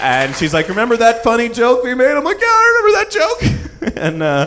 And 0.00 0.34
she's 0.36 0.52
like, 0.52 0.68
"Remember 0.68 0.96
that 0.98 1.22
funny 1.22 1.48
joke 1.48 1.82
we 1.82 1.94
made?" 1.94 2.10
I'm 2.10 2.24
like, 2.24 2.38
"Yeah, 2.38 2.46
I 2.46 2.82
remember 2.82 2.98
that 2.98 3.10
joke." 3.10 3.96
and 3.96 4.22
uh, 4.22 4.46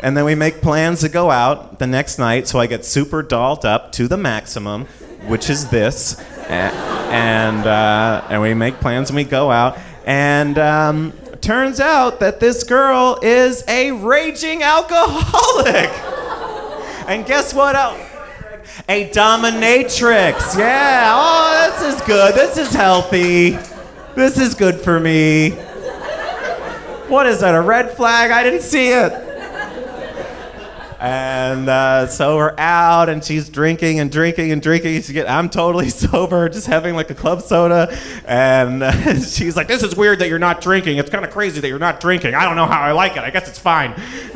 and 0.00 0.14
then 0.14 0.26
we 0.26 0.34
make 0.34 0.60
plans 0.60 1.00
to 1.00 1.08
go 1.08 1.30
out 1.30 1.78
the 1.78 1.86
next 1.86 2.18
night. 2.18 2.46
So 2.48 2.58
I 2.58 2.66
get 2.66 2.84
super 2.84 3.22
dolled 3.22 3.64
up 3.64 3.92
to 3.92 4.08
the 4.08 4.18
maximum, 4.18 4.84
which 5.26 5.48
is 5.48 5.70
this, 5.70 6.20
and 6.50 6.74
and, 7.10 7.66
uh, 7.66 8.24
and 8.28 8.40
we 8.40 8.54
make 8.54 8.74
plans 8.80 9.10
and 9.10 9.16
we 9.16 9.24
go 9.24 9.50
out. 9.50 9.78
And 10.06 10.58
um, 10.58 11.12
turns 11.40 11.80
out 11.80 12.20
that 12.20 12.40
this 12.40 12.64
girl 12.64 13.18
is 13.22 13.64
a 13.68 13.92
raging 13.92 14.62
alcoholic. 14.62 15.90
and 17.08 17.26
guess 17.26 17.54
what 17.54 17.76
else? 17.76 18.00
A 18.88 19.08
dominatrix. 19.10 20.58
Yeah. 20.58 21.12
Oh, 21.14 21.70
this 21.70 21.94
is 21.94 22.00
good. 22.02 22.34
This 22.34 22.56
is 22.56 22.72
healthy. 22.72 23.58
This 24.14 24.38
is 24.38 24.54
good 24.54 24.80
for 24.80 24.98
me. 24.98 25.50
What 27.08 27.26
is 27.26 27.40
that? 27.40 27.54
A 27.54 27.60
red 27.60 27.90
flag? 27.92 28.30
I 28.30 28.42
didn't 28.42 28.62
see 28.62 28.88
it. 28.88 29.29
And 31.00 31.66
uh, 31.66 32.08
so 32.08 32.36
we're 32.36 32.54
out, 32.58 33.08
and 33.08 33.24
she's 33.24 33.48
drinking 33.48 34.00
and 34.00 34.12
drinking 34.12 34.52
and 34.52 34.60
drinking. 34.60 35.00
She 35.00 35.14
get, 35.14 35.30
I'm 35.30 35.48
totally 35.48 35.88
sober, 35.88 36.46
just 36.50 36.66
having 36.66 36.94
like 36.94 37.08
a 37.08 37.14
club 37.14 37.40
soda. 37.40 37.96
And 38.26 38.82
uh, 38.82 39.14
she's 39.20 39.56
like, 39.56 39.66
"This 39.66 39.82
is 39.82 39.96
weird 39.96 40.18
that 40.18 40.28
you're 40.28 40.38
not 40.38 40.60
drinking. 40.60 40.98
It's 40.98 41.08
kind 41.08 41.24
of 41.24 41.30
crazy 41.30 41.58
that 41.62 41.68
you're 41.68 41.78
not 41.78 42.00
drinking. 42.00 42.34
I 42.34 42.44
don't 42.44 42.54
know 42.54 42.66
how 42.66 42.82
I 42.82 42.92
like 42.92 43.12
it. 43.12 43.20
I 43.20 43.30
guess 43.30 43.48
it's 43.48 43.58
fine." 43.58 43.92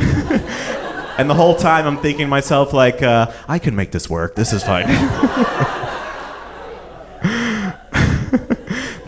and 1.18 1.28
the 1.28 1.34
whole 1.34 1.54
time, 1.54 1.86
I'm 1.86 1.98
thinking 1.98 2.24
to 2.24 2.30
myself, 2.30 2.72
like, 2.72 3.02
uh, 3.02 3.30
"I 3.46 3.58
can 3.58 3.76
make 3.76 3.90
this 3.90 4.08
work. 4.08 4.34
This 4.34 4.54
is 4.54 4.64
fine." 4.64 4.86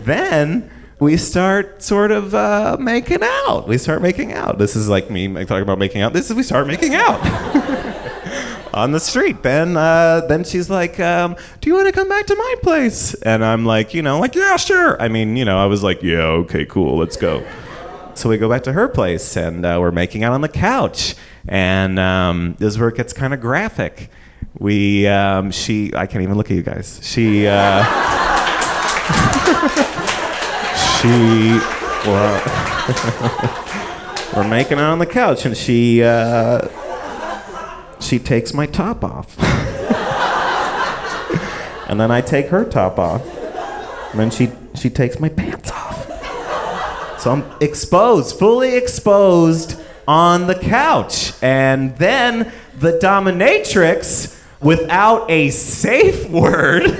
then 0.04 0.70
we 0.98 1.16
start 1.16 1.82
sort 1.82 2.10
of 2.10 2.34
uh, 2.34 2.76
making 2.80 3.22
out. 3.22 3.68
We 3.68 3.78
start 3.78 4.00
making 4.00 4.32
out. 4.32 4.58
This 4.58 4.76
is 4.76 4.88
like 4.88 5.10
me 5.10 5.28
talking 5.28 5.62
about 5.62 5.78
making 5.78 6.00
out. 6.02 6.12
This 6.12 6.30
is 6.30 6.36
we 6.36 6.42
start 6.42 6.66
making 6.66 6.94
out 6.94 7.20
on 8.74 8.92
the 8.92 9.00
street. 9.00 9.42
Then 9.42 9.76
uh, 9.76 10.22
then 10.26 10.44
she's 10.44 10.70
like, 10.70 10.98
um, 10.98 11.36
"Do 11.60 11.68
you 11.68 11.74
want 11.74 11.86
to 11.86 11.92
come 11.92 12.08
back 12.08 12.26
to 12.26 12.34
my 12.34 12.54
place?" 12.62 13.14
And 13.14 13.44
I'm 13.44 13.66
like, 13.66 13.92
you 13.92 14.02
know, 14.02 14.18
like 14.18 14.34
yeah, 14.34 14.56
sure. 14.56 15.00
I 15.00 15.08
mean, 15.08 15.36
you 15.36 15.44
know, 15.44 15.58
I 15.58 15.66
was 15.66 15.82
like, 15.82 16.02
yeah, 16.02 16.22
okay, 16.22 16.64
cool, 16.64 16.96
let's 16.96 17.16
go. 17.16 17.46
So 18.14 18.30
we 18.30 18.38
go 18.38 18.48
back 18.48 18.62
to 18.62 18.72
her 18.72 18.88
place 18.88 19.36
and 19.36 19.66
uh, 19.66 19.76
we're 19.78 19.90
making 19.90 20.24
out 20.24 20.32
on 20.32 20.40
the 20.40 20.48
couch. 20.48 21.14
And 21.46 21.98
um, 21.98 22.56
this 22.58 22.68
is 22.68 22.78
where 22.78 22.88
it 22.88 22.96
gets 22.96 23.12
kind 23.12 23.34
of 23.34 23.40
graphic. 23.42 24.08
We 24.58 25.06
um, 25.06 25.50
she 25.50 25.92
I 25.94 26.06
can't 26.06 26.22
even 26.22 26.38
look 26.38 26.50
at 26.50 26.56
you 26.56 26.62
guys. 26.62 27.00
She. 27.02 27.46
She 31.00 31.58
well, 32.06 32.42
we're 34.36 34.48
making 34.48 34.78
out 34.78 34.92
on 34.92 34.98
the 34.98 35.06
couch 35.06 35.44
and 35.44 35.56
she 35.56 36.02
uh, 36.02 36.68
she 38.00 38.18
takes 38.18 38.54
my 38.54 38.66
top 38.66 39.04
off. 39.04 39.36
And 41.88 42.00
then 42.00 42.10
i 42.10 42.20
take 42.20 42.48
her 42.48 42.64
top 42.64 42.98
off. 42.98 43.22
And 44.10 44.20
then 44.20 44.30
she 44.30 44.50
she 44.74 44.90
takes 44.90 45.20
my 45.20 45.28
pants 45.28 45.70
off. 45.70 47.20
So 47.20 47.30
i'm 47.30 47.44
exposed 47.60 48.38
fully 48.38 48.74
exposed 48.76 49.80
on 50.08 50.46
the 50.46 50.54
couch. 50.54 51.32
And 51.42 51.96
then 51.96 52.52
the 52.78 52.98
dominatrix 52.98 54.36
without 54.60 55.30
a 55.30 55.50
safe 55.50 56.28
word 56.30 56.90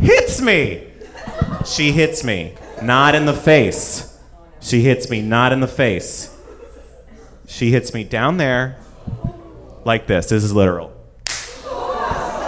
hits 0.00 0.40
me 0.40 0.91
she 1.66 1.92
hits 1.92 2.24
me, 2.24 2.54
not 2.82 3.14
in 3.14 3.26
the 3.26 3.34
face. 3.34 4.18
She 4.60 4.82
hits 4.82 5.10
me, 5.10 5.22
not 5.22 5.52
in 5.52 5.60
the 5.60 5.68
face. 5.68 6.28
She 7.46 7.70
hits 7.70 7.92
me 7.92 8.04
down 8.04 8.36
there, 8.36 8.78
like 9.84 10.06
this. 10.06 10.26
This 10.26 10.44
is 10.44 10.52
literal. 10.54 10.92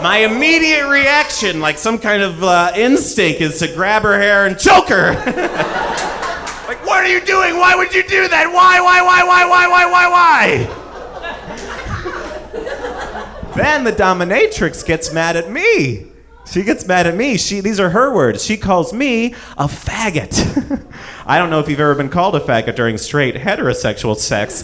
My 0.02 0.18
immediate 0.18 0.88
reaction, 0.88 1.61
like 1.61 1.78
some 1.78 1.99
kind 1.99 2.23
of 2.23 2.42
uh, 2.42 2.73
instinct, 2.76 3.40
is 3.40 3.59
to 3.61 3.68
grab 3.68 4.02
her 4.02 4.18
hair 4.18 4.47
and 4.47 4.59
choke 4.59 4.88
her. 4.88 5.12
like, 6.68 6.85
what 6.87 7.02
are 7.02 7.09
you 7.09 7.25
doing? 7.25 7.56
Why 7.56 7.75
would 7.75 7.94
you 7.94 8.02
do 8.02 8.28
that? 8.28 8.47
Why, 8.52 8.80
why, 8.80 9.02
why, 9.02 9.25
why, 9.25 9.47
why, 9.47 9.66
why, 9.66 9.87
why, 9.90 10.09
why? 10.09 10.80
then 13.56 13.85
the 13.85 13.92
dominatrix 13.92 14.85
gets 14.85 15.12
mad 15.12 15.37
at 15.37 15.50
me. 15.50 16.12
She 16.47 16.63
gets 16.63 16.87
mad 16.87 17.07
at 17.07 17.17
me. 17.17 17.37
She, 17.39 17.61
these 17.61 17.81
are 17.81 17.91
her 17.91 18.13
words. 18.15 18.45
She 18.45 18.57
calls 18.57 18.93
me 18.93 19.35
a 19.57 19.67
faggot. 19.67 20.85
I 21.27 21.39
don't 21.39 21.51
know 21.51 21.59
if 21.59 21.69
you've 21.69 21.81
ever 21.81 21.95
been 21.95 22.11
called 22.11 22.37
a 22.37 22.41
faggot 22.41 22.77
during 22.77 22.99
straight 22.99 23.35
heterosexual 23.35 24.17
sex, 24.17 24.63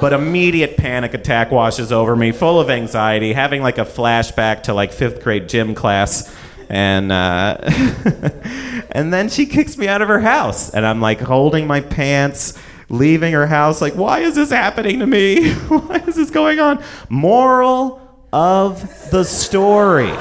but 0.00 0.12
immediate 0.12 0.76
panic 0.76 1.14
attack 1.14 1.50
washes 1.50 1.92
over 1.92 2.14
me, 2.14 2.30
full 2.30 2.60
of 2.60 2.68
anxiety, 2.70 3.32
having 3.32 3.62
like 3.62 3.78
a 3.78 3.84
flashback 3.84 4.64
to 4.64 4.74
like 4.74 4.92
fifth 4.92 5.22
grade 5.22 5.48
gym 5.48 5.74
class. 5.74 6.34
And 6.68 7.10
uh, 7.10 7.58
and 8.92 9.12
then 9.12 9.28
she 9.28 9.46
kicks 9.46 9.76
me 9.76 9.88
out 9.88 10.02
of 10.02 10.08
her 10.08 10.20
house, 10.20 10.70
and 10.70 10.86
I'm 10.86 11.00
like 11.00 11.20
holding 11.20 11.66
my 11.66 11.80
pants, 11.80 12.58
leaving 12.88 13.32
her 13.32 13.46
house. 13.46 13.80
Like, 13.80 13.94
why 13.94 14.20
is 14.20 14.34
this 14.34 14.50
happening 14.50 15.00
to 15.00 15.06
me? 15.06 15.52
why 15.68 15.96
is 16.06 16.16
this 16.16 16.30
going 16.30 16.60
on? 16.60 16.82
Moral 17.08 18.00
of 18.32 19.10
the 19.10 19.24
story. 19.24 20.12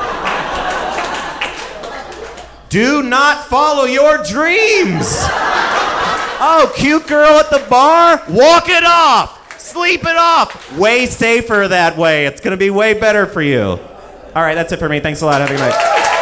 Do 2.72 3.04
not 3.04 3.50
follow 3.50 3.84
your 3.84 4.24
dreams. 4.24 5.06
Oh, 6.40 6.72
cute 6.78 7.06
girl 7.06 7.38
at 7.38 7.50
the 7.50 7.60
bar? 7.70 8.24
Walk 8.30 8.70
it 8.70 8.86
off. 8.86 9.60
Sleep 9.60 10.06
it 10.06 10.16
off. 10.16 10.78
Way 10.78 11.06
safer 11.06 11.68
that 11.68 11.98
way. 11.98 12.28
It's 12.28 12.40
going 12.40 12.52
to 12.52 12.58
be 12.58 12.70
way 12.70 12.94
better 12.94 13.26
for 13.26 13.42
you. 13.42 13.62
All 13.62 13.80
right, 14.36 14.56
that's 14.56 14.72
it 14.72 14.80
for 14.80 14.88
me. 14.88 15.02
Thanks 15.02 15.22
a 15.22 15.26
lot. 15.26 15.42
Have 15.42 15.50
a 15.50 15.54
good 15.54 15.60
night. 15.60 16.18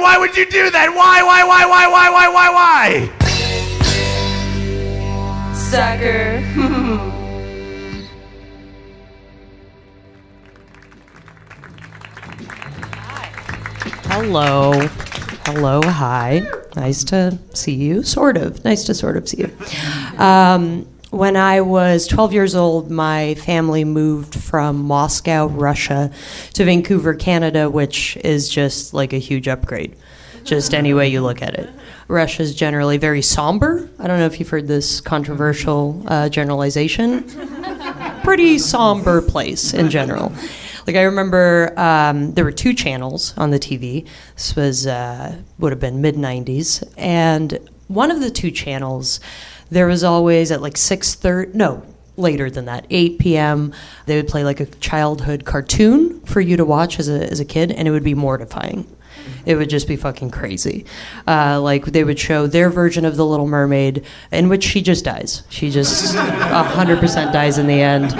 Doing? 0.00 0.02
Why 0.02 0.18
would 0.18 0.36
you 0.36 0.48
do 0.50 0.70
that? 0.70 0.88
Why, 0.94 1.22
why, 1.22 1.44
why, 1.44 1.66
why, 1.66 1.86
why, 1.88 2.10
why, 2.10 2.28
why, 2.28 2.50
why? 2.50 3.10
Sucker. 5.54 6.40
Hello. 14.12 14.72
Hello. 15.46 15.80
Hi. 15.82 16.42
Nice 16.76 17.04
to 17.04 17.38
see 17.54 17.74
you. 17.74 18.02
Sort 18.02 18.36
of. 18.36 18.64
Nice 18.64 18.84
to 18.84 18.94
sort 18.94 19.16
of 19.16 19.28
see 19.28 19.38
you. 19.38 19.50
Um, 20.18 20.86
when 21.10 21.36
I 21.36 21.60
was 21.60 22.06
12 22.06 22.32
years 22.32 22.54
old, 22.54 22.90
my 22.90 23.34
family 23.34 23.84
moved 23.84 24.34
from 24.34 24.84
Moscow, 24.84 25.46
Russia, 25.46 26.10
to 26.54 26.64
Vancouver, 26.64 27.14
Canada, 27.14 27.68
which 27.68 28.16
is 28.18 28.48
just 28.48 28.94
like 28.94 29.12
a 29.12 29.18
huge 29.18 29.48
upgrade, 29.48 29.96
just 30.44 30.72
any 30.72 30.94
way 30.94 31.08
you 31.08 31.20
look 31.20 31.42
at 31.42 31.54
it. 31.54 31.68
Russia 32.06 32.42
is 32.42 32.54
generally 32.54 32.96
very 32.96 33.22
somber. 33.22 33.88
I 33.98 34.06
don't 34.06 34.18
know 34.18 34.26
if 34.26 34.38
you've 34.38 34.48
heard 34.48 34.68
this 34.68 35.00
controversial 35.00 36.02
uh, 36.06 36.28
generalization. 36.28 37.24
Pretty 38.22 38.58
somber 38.58 39.20
place 39.20 39.74
in 39.74 39.90
general. 39.90 40.32
Like 40.86 40.96
I 40.96 41.02
remember, 41.02 41.72
um, 41.78 42.34
there 42.34 42.44
were 42.44 42.52
two 42.52 42.72
channels 42.72 43.36
on 43.36 43.50
the 43.50 43.58
TV. 43.58 44.06
This 44.34 44.56
was 44.56 44.86
uh, 44.86 45.36
would 45.58 45.72
have 45.72 45.80
been 45.80 46.00
mid 46.00 46.16
'90s, 46.16 46.82
and 46.96 47.58
one 47.88 48.10
of 48.10 48.20
the 48.20 48.30
two 48.30 48.50
channels, 48.50 49.20
there 49.70 49.86
was 49.86 50.04
always 50.04 50.50
at 50.50 50.60
like 50.60 50.76
six 50.76 51.14
thirty. 51.14 51.52
No, 51.56 51.82
later 52.16 52.50
than 52.50 52.66
that, 52.66 52.86
8 52.90 53.18
p.m. 53.18 53.72
They 54.06 54.16
would 54.16 54.28
play 54.28 54.44
like 54.44 54.60
a 54.60 54.66
childhood 54.66 55.44
cartoon 55.44 56.20
for 56.20 56.40
you 56.40 56.56
to 56.56 56.64
watch 56.64 56.98
as 56.98 57.08
a 57.08 57.30
as 57.30 57.40
a 57.40 57.44
kid, 57.44 57.72
and 57.72 57.88
it 57.88 57.90
would 57.90 58.04
be 58.04 58.14
mortifying. 58.14 58.86
It 59.46 59.56
would 59.56 59.70
just 59.70 59.88
be 59.88 59.96
fucking 59.96 60.30
crazy. 60.30 60.84
Uh, 61.26 61.60
like 61.60 61.86
they 61.86 62.04
would 62.04 62.18
show 62.18 62.46
their 62.46 62.70
version 62.70 63.04
of 63.04 63.16
the 63.16 63.26
Little 63.26 63.46
Mermaid, 63.46 64.04
in 64.30 64.48
which 64.48 64.64
she 64.64 64.82
just 64.82 65.04
dies. 65.04 65.42
She 65.48 65.70
just 65.70 66.14
100% 66.14 67.32
dies 67.32 67.58
in 67.58 67.66
the 67.66 67.80
end 67.80 68.14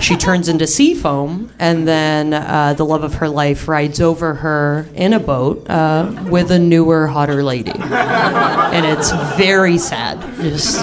she 0.00 0.16
turns 0.16 0.48
into 0.48 0.66
sea 0.66 0.94
foam, 0.94 1.52
and 1.58 1.86
then 1.86 2.32
uh, 2.34 2.74
the 2.74 2.84
love 2.84 3.04
of 3.04 3.14
her 3.14 3.28
life 3.28 3.68
rides 3.68 4.00
over 4.00 4.34
her 4.34 4.86
in 4.94 5.12
a 5.12 5.20
boat 5.20 5.68
uh, 5.68 6.12
with 6.28 6.50
a 6.50 6.58
newer, 6.58 7.06
hotter 7.06 7.42
lady. 7.42 7.72
And 7.74 8.84
it's 8.86 9.10
very 9.36 9.78
sad. 9.78 10.20
Just, 10.40 10.76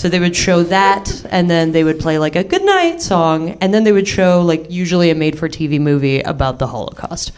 so 0.00 0.08
they 0.08 0.18
would 0.18 0.34
show 0.34 0.62
that, 0.62 1.26
and 1.28 1.50
then 1.50 1.72
they 1.72 1.84
would 1.84 2.00
play 2.00 2.18
like 2.18 2.34
a 2.34 2.42
goodnight 2.42 3.02
song, 3.02 3.50
and 3.60 3.74
then 3.74 3.84
they 3.84 3.92
would 3.92 4.08
show 4.08 4.40
like 4.40 4.70
usually 4.70 5.10
a 5.10 5.14
made-for-TV 5.14 5.78
movie 5.78 6.20
about 6.20 6.58
the 6.58 6.66
Holocaust. 6.68 7.32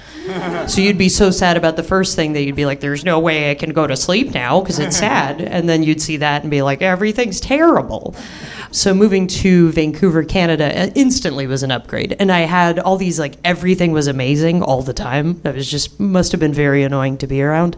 So 0.68 0.80
you'd 0.80 0.96
be 0.96 1.08
so 1.08 1.32
sad 1.32 1.56
about 1.56 1.74
the 1.74 1.82
first 1.82 2.14
thing 2.14 2.34
that 2.34 2.44
you'd 2.44 2.54
be 2.54 2.64
like, 2.64 2.78
"There's 2.78 3.04
no 3.04 3.18
way 3.18 3.50
I 3.50 3.56
can 3.56 3.72
go 3.72 3.88
to 3.88 3.96
sleep 3.96 4.32
now 4.32 4.60
because 4.60 4.78
it's 4.78 4.96
sad," 5.08 5.40
and 5.40 5.68
then 5.68 5.82
you'd 5.82 6.00
see 6.00 6.18
that 6.18 6.42
and 6.42 6.52
be 6.52 6.62
like, 6.62 6.82
"Everything's 6.82 7.40
terrible." 7.40 8.14
So 8.70 8.94
moving 8.94 9.26
to 9.26 9.72
Vancouver, 9.72 10.22
Canada, 10.22 10.92
instantly 10.94 11.48
was 11.48 11.64
an 11.64 11.72
upgrade. 11.72 12.14
And 12.20 12.30
I 12.30 12.42
had 12.42 12.78
all 12.78 12.96
these 12.96 13.18
like 13.18 13.38
everything 13.44 13.90
was 13.90 14.06
amazing 14.06 14.62
all 14.62 14.82
the 14.82 14.94
time. 14.94 15.40
That 15.42 15.56
was 15.56 15.68
just 15.68 15.98
must 15.98 16.30
have 16.30 16.40
been 16.40 16.54
very 16.54 16.84
annoying 16.84 17.18
to 17.18 17.26
be 17.26 17.42
around. 17.42 17.76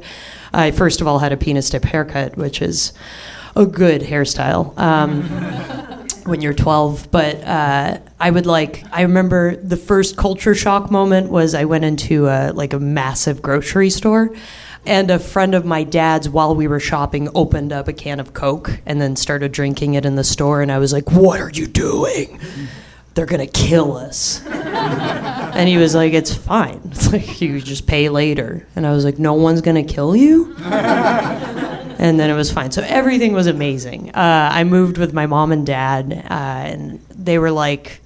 I 0.52 0.72
first 0.72 1.00
of 1.00 1.06
all 1.06 1.20
had 1.20 1.32
a 1.32 1.38
penis 1.38 1.70
tip 1.70 1.84
haircut, 1.84 2.36
which 2.36 2.60
is 2.60 2.92
a 3.56 3.66
good 3.66 4.02
hairstyle. 4.02 4.76
Um, 4.78 5.22
when 6.24 6.40
you're 6.40 6.54
12 6.54 7.10
but 7.10 7.36
uh, 7.44 7.98
i 8.18 8.30
would 8.30 8.46
like 8.46 8.82
i 8.92 9.02
remember 9.02 9.56
the 9.56 9.76
first 9.76 10.16
culture 10.16 10.54
shock 10.54 10.90
moment 10.90 11.28
was 11.28 11.54
i 11.54 11.66
went 11.66 11.84
into 11.84 12.26
a, 12.28 12.50
like 12.54 12.72
a 12.72 12.80
massive 12.80 13.42
grocery 13.42 13.90
store 13.90 14.34
and 14.86 15.10
a 15.10 15.18
friend 15.18 15.54
of 15.54 15.64
my 15.64 15.82
dad's, 15.82 16.28
while 16.28 16.54
we 16.54 16.68
were 16.68 16.80
shopping, 16.80 17.28
opened 17.34 17.72
up 17.72 17.88
a 17.88 17.92
can 17.92 18.20
of 18.20 18.34
Coke 18.34 18.80
and 18.84 19.00
then 19.00 19.16
started 19.16 19.52
drinking 19.52 19.94
it 19.94 20.04
in 20.04 20.16
the 20.16 20.24
store. 20.24 20.60
And 20.60 20.70
I 20.70 20.78
was 20.78 20.92
like, 20.92 21.10
What 21.10 21.40
are 21.40 21.50
you 21.50 21.66
doing? 21.66 22.38
They're 23.14 23.26
going 23.26 23.46
to 23.46 23.52
kill 23.52 23.96
us. 23.96 24.44
and 24.46 25.68
he 25.68 25.78
was 25.78 25.94
like, 25.94 26.12
It's 26.12 26.34
fine. 26.34 26.80
It's 26.90 27.12
like, 27.12 27.40
you 27.40 27.60
just 27.60 27.86
pay 27.86 28.08
later. 28.08 28.66
And 28.76 28.86
I 28.86 28.92
was 28.92 29.04
like, 29.04 29.18
No 29.18 29.34
one's 29.34 29.62
going 29.62 29.86
to 29.86 29.92
kill 29.92 30.14
you? 30.14 30.54
And 31.98 32.18
then 32.18 32.30
it 32.30 32.34
was 32.34 32.52
fine. 32.52 32.70
So 32.70 32.82
everything 32.82 33.32
was 33.32 33.46
amazing. 33.46 34.10
Uh, 34.10 34.50
I 34.52 34.64
moved 34.64 34.98
with 34.98 35.12
my 35.12 35.26
mom 35.26 35.52
and 35.52 35.66
dad, 35.66 36.12
uh, 36.12 36.32
and 36.32 37.00
they 37.10 37.38
were 37.38 37.50
like, 37.50 38.00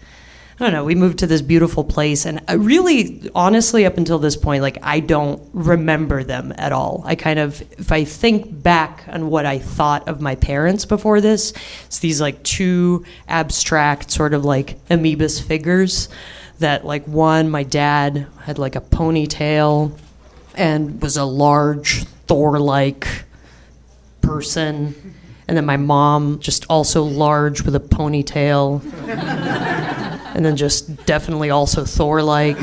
I 0.60 0.64
don't 0.64 0.72
know, 0.72 0.84
we 0.84 0.96
moved 0.96 1.20
to 1.20 1.28
this 1.28 1.40
beautiful 1.40 1.84
place. 1.84 2.26
And 2.26 2.40
I 2.48 2.54
really, 2.54 3.30
honestly, 3.32 3.86
up 3.86 3.96
until 3.96 4.18
this 4.18 4.36
point, 4.36 4.60
like, 4.60 4.78
I 4.82 4.98
don't 4.98 5.40
remember 5.52 6.24
them 6.24 6.52
at 6.58 6.72
all. 6.72 7.02
I 7.06 7.14
kind 7.14 7.38
of, 7.38 7.62
if 7.78 7.92
I 7.92 8.02
think 8.02 8.60
back 8.60 9.04
on 9.06 9.30
what 9.30 9.46
I 9.46 9.60
thought 9.60 10.08
of 10.08 10.20
my 10.20 10.34
parents 10.34 10.84
before 10.84 11.20
this, 11.20 11.52
it's 11.86 12.00
these 12.00 12.20
like 12.20 12.42
two 12.42 13.04
abstract, 13.28 14.10
sort 14.10 14.34
of 14.34 14.44
like 14.44 14.84
amoebus 14.88 15.40
figures 15.40 16.08
that, 16.58 16.84
like, 16.84 17.06
one, 17.06 17.50
my 17.50 17.62
dad 17.62 18.26
had 18.42 18.58
like 18.58 18.74
a 18.74 18.80
ponytail 18.80 19.96
and 20.56 21.00
was 21.00 21.16
a 21.16 21.24
large 21.24 22.02
Thor 22.26 22.58
like 22.58 23.17
person. 24.38 24.94
And 25.48 25.56
then 25.56 25.66
my 25.66 25.76
mom, 25.76 26.38
just 26.38 26.64
also 26.68 27.02
large 27.02 27.62
with 27.62 27.74
a 27.74 27.80
ponytail 27.80 28.82
and 30.34 30.44
then 30.44 30.56
just 30.56 31.06
definitely 31.06 31.50
also 31.50 31.84
Thor 31.84 32.22
like. 32.22 32.56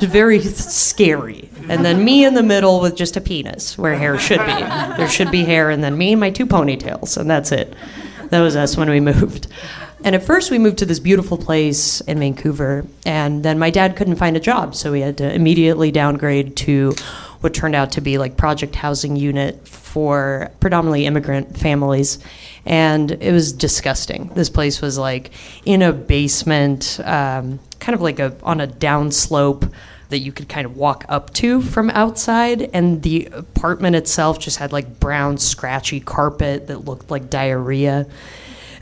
Very 0.00 0.40
scary. 0.40 1.48
And 1.68 1.84
then 1.84 2.04
me 2.04 2.24
in 2.24 2.34
the 2.34 2.42
middle 2.42 2.80
with 2.80 2.96
just 2.96 3.16
a 3.16 3.20
penis 3.20 3.78
where 3.78 3.94
hair 3.94 4.18
should 4.18 4.40
be. 4.40 4.60
There 4.96 5.08
should 5.08 5.30
be 5.30 5.44
hair, 5.44 5.70
and 5.70 5.84
then 5.84 5.96
me 5.96 6.12
and 6.12 6.18
my 6.18 6.30
two 6.30 6.46
ponytails, 6.46 7.16
and 7.16 7.30
that's 7.30 7.52
it. 7.52 7.72
That 8.30 8.40
was 8.40 8.56
us 8.56 8.76
when 8.76 8.90
we 8.90 8.98
moved. 8.98 9.46
And 10.02 10.16
at 10.16 10.24
first, 10.24 10.50
we 10.50 10.58
moved 10.58 10.78
to 10.78 10.86
this 10.86 10.98
beautiful 10.98 11.38
place 11.38 12.00
in 12.00 12.18
Vancouver, 12.18 12.86
and 13.06 13.44
then 13.44 13.58
my 13.58 13.70
dad 13.70 13.94
couldn't 13.94 14.16
find 14.16 14.36
a 14.36 14.40
job, 14.40 14.74
so 14.74 14.90
we 14.90 15.02
had 15.02 15.18
to 15.18 15.32
immediately 15.32 15.92
downgrade 15.92 16.56
to 16.56 16.94
what 17.40 17.54
turned 17.54 17.74
out 17.74 17.92
to 17.92 18.00
be 18.00 18.18
like 18.18 18.36
project 18.36 18.74
housing 18.74 19.16
unit 19.16 19.66
for 19.66 20.50
predominantly 20.60 21.06
immigrant 21.06 21.58
families. 21.58 22.18
And 22.64 23.10
it 23.10 23.32
was 23.32 23.52
disgusting. 23.52 24.30
This 24.34 24.50
place 24.50 24.80
was 24.80 24.98
like 24.98 25.30
in 25.64 25.82
a 25.82 25.92
basement 25.92 27.00
um, 27.04 27.58
kind 27.80 27.94
of 27.94 28.00
like 28.00 28.18
a 28.18 28.36
on 28.42 28.60
a 28.60 28.66
downslope 28.66 29.72
that 30.10 30.18
you 30.18 30.32
could 30.32 30.48
kind 30.48 30.66
of 30.66 30.76
walk 30.76 31.04
up 31.08 31.32
to 31.34 31.62
from 31.62 31.88
outside. 31.90 32.62
And 32.72 33.02
the 33.02 33.26
apartment 33.32 33.96
itself 33.96 34.38
just 34.38 34.58
had 34.58 34.72
like 34.72 35.00
brown 35.00 35.38
scratchy 35.38 36.00
carpet 36.00 36.66
that 36.66 36.84
looked 36.84 37.10
like 37.10 37.30
diarrhea. 37.30 38.06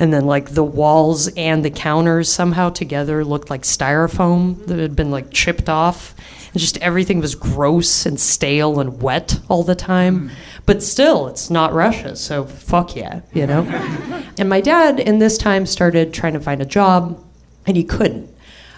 And 0.01 0.13
then 0.13 0.27
like 0.27 0.51
the 0.51 0.65
walls 0.65 1.29
and 1.29 1.65
the 1.65 1.71
counters 1.71 2.31
somehow 2.31 2.71
together 2.71 3.25
looked 3.25 3.51
like 3.51 3.63
styrofoam 3.63 4.67
that 4.67 4.79
had 4.79 4.97
been 4.97 5.11
like 5.11 5.31
chipped 5.31 5.69
off 5.69 6.15
and 6.53 6.61
just 6.61 6.79
everything 6.79 7.21
was 7.21 7.35
gross 7.35 8.07
and 8.07 8.19
stale 8.19 8.81
and 8.81 9.03
wet 9.03 9.41
all 9.49 9.63
the 9.63 9.75
time. 9.75 10.31
But 10.67 10.83
still, 10.83 11.29
it's 11.29 11.51
not 11.51 11.73
Russia, 11.73 12.17
so 12.17 12.45
fuck 12.45 12.97
yeah, 12.97 13.21
you 13.33 13.47
know? 13.47 13.63
and 14.39 14.49
my 14.49 14.61
dad, 14.61 15.01
in 15.01 15.19
this 15.19 15.39
time, 15.39 15.67
started 15.67 16.13
trying 16.13 16.35
to 16.35 16.41
find 16.41 16.61
a 16.61 16.67
job, 16.67 17.23
and 17.67 17.77
he 17.77 17.85
couldn't. 17.85 18.35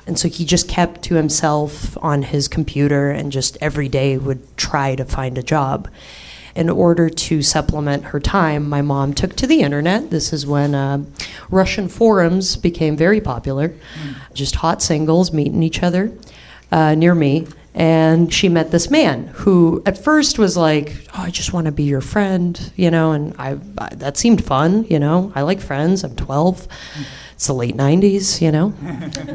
And 0.06 0.18
so 0.18 0.28
he 0.28 0.44
just 0.44 0.68
kept 0.68 1.02
to 1.02 1.14
himself 1.14 1.96
on 2.02 2.22
his 2.22 2.48
computer 2.48 3.10
and 3.10 3.30
just 3.30 3.56
every 3.60 3.88
day 3.88 4.18
would 4.18 4.56
try 4.56 4.96
to 4.96 5.04
find 5.04 5.38
a 5.38 5.42
job. 5.42 5.88
In 6.56 6.68
order 6.68 7.08
to 7.08 7.42
supplement 7.42 8.06
her 8.06 8.18
time, 8.18 8.68
my 8.68 8.82
mom 8.82 9.14
took 9.14 9.36
to 9.36 9.46
the 9.46 9.60
internet. 9.60 10.10
This 10.10 10.32
is 10.32 10.46
when 10.46 10.74
uh, 10.74 11.04
Russian 11.48 11.88
forums 11.88 12.56
became 12.56 12.96
very 12.96 13.20
popular. 13.20 13.72
Just 14.34 14.56
hot 14.56 14.82
singles 14.82 15.32
meeting 15.32 15.62
each 15.62 15.80
other 15.80 16.12
uh, 16.72 16.96
near 16.96 17.14
me 17.14 17.46
and 17.80 18.30
she 18.30 18.46
met 18.50 18.70
this 18.72 18.90
man 18.90 19.28
who 19.28 19.82
at 19.86 19.96
first 19.96 20.38
was 20.38 20.54
like 20.54 20.94
oh 21.14 21.22
i 21.22 21.30
just 21.30 21.54
want 21.54 21.64
to 21.64 21.72
be 21.72 21.82
your 21.82 22.02
friend 22.02 22.72
you 22.76 22.90
know 22.90 23.12
and 23.12 23.34
I, 23.38 23.58
I, 23.78 23.88
that 23.94 24.18
seemed 24.18 24.44
fun 24.44 24.84
you 24.84 24.98
know. 24.98 25.32
I 25.34 25.42
like 25.42 25.60
friends 25.60 26.04
i'm 26.04 26.14
12 26.14 26.68
it's 27.32 27.46
the 27.46 27.54
late 27.54 27.74
90s 27.74 28.42
you 28.42 28.52
know. 28.52 28.74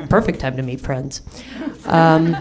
Perfect 0.10 0.40
time 0.40 0.58
to 0.58 0.62
meet 0.62 0.80
friends. 0.80 1.24
Um, 1.88 2.36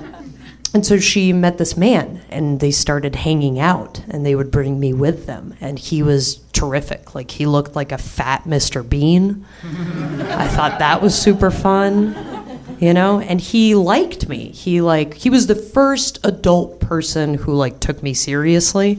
and 0.75 0.85
so 0.85 0.99
she 0.99 1.33
met 1.33 1.57
this 1.57 1.75
man 1.75 2.21
and 2.29 2.61
they 2.61 2.71
started 2.71 3.15
hanging 3.15 3.59
out 3.59 4.03
and 4.11 4.27
they 4.27 4.35
would 4.35 4.51
bring 4.51 4.79
me 4.79 4.93
with 4.93 5.25
them. 5.25 5.55
And 5.63 5.79
he 5.79 6.03
was 6.03 6.37
terrific. 6.53 7.15
Like 7.15 7.31
he 7.31 7.47
looked 7.47 7.75
like 7.77 7.93
a 7.93 7.99
fat 7.99 8.45
mr 8.45 8.87
bean. 8.87 9.47
I 9.63 10.49
thought 10.49 10.81
that 10.81 11.01
was 11.01 11.19
super 11.19 11.51
fun 11.51 12.34
you 12.79 12.95
know? 12.95 13.21
And 13.21 13.41
he 13.41 13.75
liked 13.75 14.29
me. 14.29 14.51
He 14.51 14.81
like 14.81 15.15
he 15.15 15.31
was 15.31 15.47
the 15.47 15.55
first 15.55 16.19
adult 16.25 16.81
person 16.81 17.35
who 17.35 17.55
like 17.55 17.81
took 17.81 18.03
me 18.03 18.15
seriously. 18.15 18.99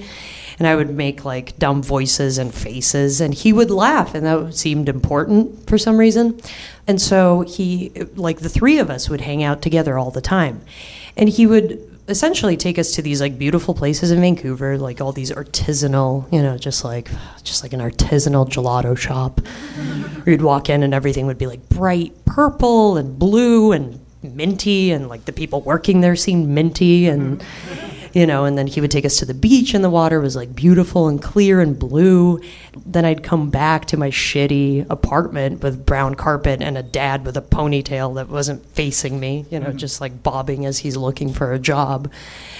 And 0.58 0.68
i 0.70 0.76
would 0.76 0.90
make 0.90 1.26
like 1.26 1.58
dumb 1.60 1.84
voices 1.84 2.38
and 2.38 2.54
faces 2.54 3.20
and 3.20 3.34
he 3.34 3.52
would 3.52 3.70
laugh 3.70 4.16
and 4.16 4.26
that 4.26 4.54
seemed 4.54 4.88
important 4.88 5.68
for 5.68 5.78
some 5.78 5.98
reason. 5.98 6.40
And 6.88 7.02
so 7.02 7.42
he 7.42 7.90
like 8.16 8.40
the 8.40 8.50
three 8.50 8.80
of 8.80 8.90
us 8.90 9.10
would 9.10 9.22
hang 9.22 9.44
out 9.44 9.62
together 9.62 9.98
all 9.98 10.12
the 10.12 10.22
time. 10.22 10.62
And 11.18 11.28
he 11.30 11.46
would 11.46 11.95
essentially 12.08 12.56
take 12.56 12.78
us 12.78 12.92
to 12.92 13.02
these 13.02 13.22
like 13.22 13.38
beautiful 13.38 13.74
places 13.74 14.12
in 14.12 14.22
Vancouver, 14.22 14.78
like 14.78 15.02
all 15.02 15.12
these 15.12 15.32
artisanal, 15.32 16.32
you 16.32 16.42
know, 16.42 16.58
just 16.58 16.84
like 16.84 17.10
just 17.44 17.64
like 17.64 17.74
an 17.74 17.80
artisanal 17.80 18.48
gelato 18.48 18.98
shop. 18.98 19.42
You'd 20.26 20.42
walk 20.42 20.70
in 20.70 20.84
and 20.84 20.94
everything 20.94 21.28
would 21.28 21.38
be 21.38 21.48
like 21.48 21.68
bright 21.70 22.14
purple 22.26 22.98
and 22.98 23.18
blue 23.18 23.72
and 23.72 24.00
minty, 24.22 24.92
and 24.92 25.08
like 25.08 25.26
the 25.26 25.34
people 25.34 25.62
working 25.62 26.02
there 26.02 26.16
seemed 26.16 26.48
minty 26.48 27.08
and 27.08 27.40
mm-hmm. 27.40 27.95
You 28.16 28.26
know, 28.26 28.46
and 28.46 28.58
then 28.58 28.66
he 28.66 28.80
would 28.80 28.92
take 28.92 29.04
us 29.04 29.18
to 29.18 29.26
the 29.26 29.34
beach 29.34 29.74
and 29.74 29.84
the 29.84 29.90
water 29.90 30.22
was 30.22 30.38
like 30.38 30.56
beautiful 30.56 31.10
and 31.10 31.22
clear 31.22 31.60
and 31.60 31.78
blue. 31.78 32.40
Then 32.86 33.04
I'd 33.04 33.24
come 33.24 33.50
back 33.50 33.88
to 33.88 33.98
my 33.98 34.10
shitty 34.10 34.90
apartment 34.90 35.62
with 35.62 35.86
brown 35.86 36.16
carpet 36.16 36.62
and 36.62 36.78
a 36.78 36.82
dad 36.82 37.26
with 37.26 37.36
a 37.36 37.42
ponytail 37.42 38.16
that 38.16 38.30
wasn't 38.30 38.66
facing 38.68 39.20
me, 39.20 39.46
you 39.52 39.60
know, 39.60 39.68
mm-hmm. 39.68 39.78
just 39.78 40.00
like 40.00 40.24
bobbing 40.24 40.66
as 40.66 40.80
he's 40.80 40.96
looking 40.96 41.34
for 41.34 41.52
a 41.52 41.60
job. 41.60 42.10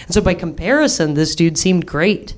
And 0.04 0.14
so 0.14 0.20
by 0.20 0.34
comparison, 0.34 1.14
this 1.14 1.36
dude 1.36 1.58
seemed 1.58 1.88
great. 1.88 2.36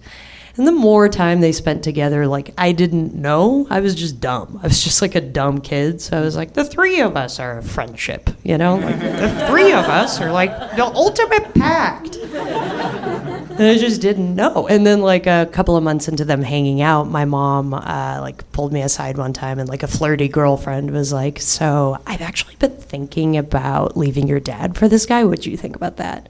And 0.57 0.65
the 0.67 0.71
more 0.71 1.07
time 1.07 1.39
they 1.39 1.51
spent 1.51 1.83
together, 1.83 2.25
like 2.25 2.51
I 2.57 2.71
didn't 2.71 3.13
know, 3.13 3.67
I 3.69 3.79
was 3.79 3.93
just 3.93 4.19
dumb. 4.19 4.59
I 4.63 4.67
was 4.67 4.83
just 4.83 5.03
like 5.03 5.13
a 5.13 5.21
dumb 5.21 5.61
kid. 5.61 6.01
So 6.01 6.17
I 6.17 6.21
was 6.21 6.35
like, 6.35 6.53
the 6.53 6.65
three 6.65 6.99
of 6.99 7.15
us 7.15 7.39
are 7.39 7.59
a 7.59 7.63
friendship, 7.63 8.31
you 8.43 8.57
know? 8.57 8.77
Like 8.77 8.99
the 8.99 9.47
three 9.47 9.71
of 9.71 9.85
us 9.85 10.19
are 10.19 10.31
like 10.31 10.51
the 10.75 10.85
ultimate 10.85 11.53
pact. 11.53 12.15
And 12.15 13.65
I 13.65 13.77
just 13.77 14.01
didn't 14.01 14.35
know. 14.35 14.67
And 14.67 14.85
then 14.85 15.01
like 15.01 15.27
a 15.27 15.47
couple 15.51 15.77
of 15.77 15.83
months 15.83 16.07
into 16.07 16.25
them 16.25 16.41
hanging 16.41 16.81
out, 16.81 17.05
my 17.05 17.25
mom 17.25 17.73
uh, 17.73 18.19
like 18.21 18.51
pulled 18.51 18.73
me 18.73 18.81
aside 18.81 19.17
one 19.17 19.33
time 19.33 19.59
and 19.59 19.69
like 19.69 19.83
a 19.83 19.87
flirty 19.87 20.27
girlfriend 20.27 20.91
was 20.91 21.11
like, 21.11 21.39
"So 21.39 21.99
I've 22.05 22.21
actually 22.21 22.55
been 22.55 22.77
thinking 22.77 23.35
about 23.35 23.97
leaving 23.97 24.27
your 24.27 24.39
dad 24.39 24.77
for 24.77 24.87
this 24.87 25.07
guy. 25.07 25.23
What 25.23 25.41
do 25.41 25.49
you 25.49 25.57
think 25.57 25.75
about 25.75 25.97
that?" 25.97 26.29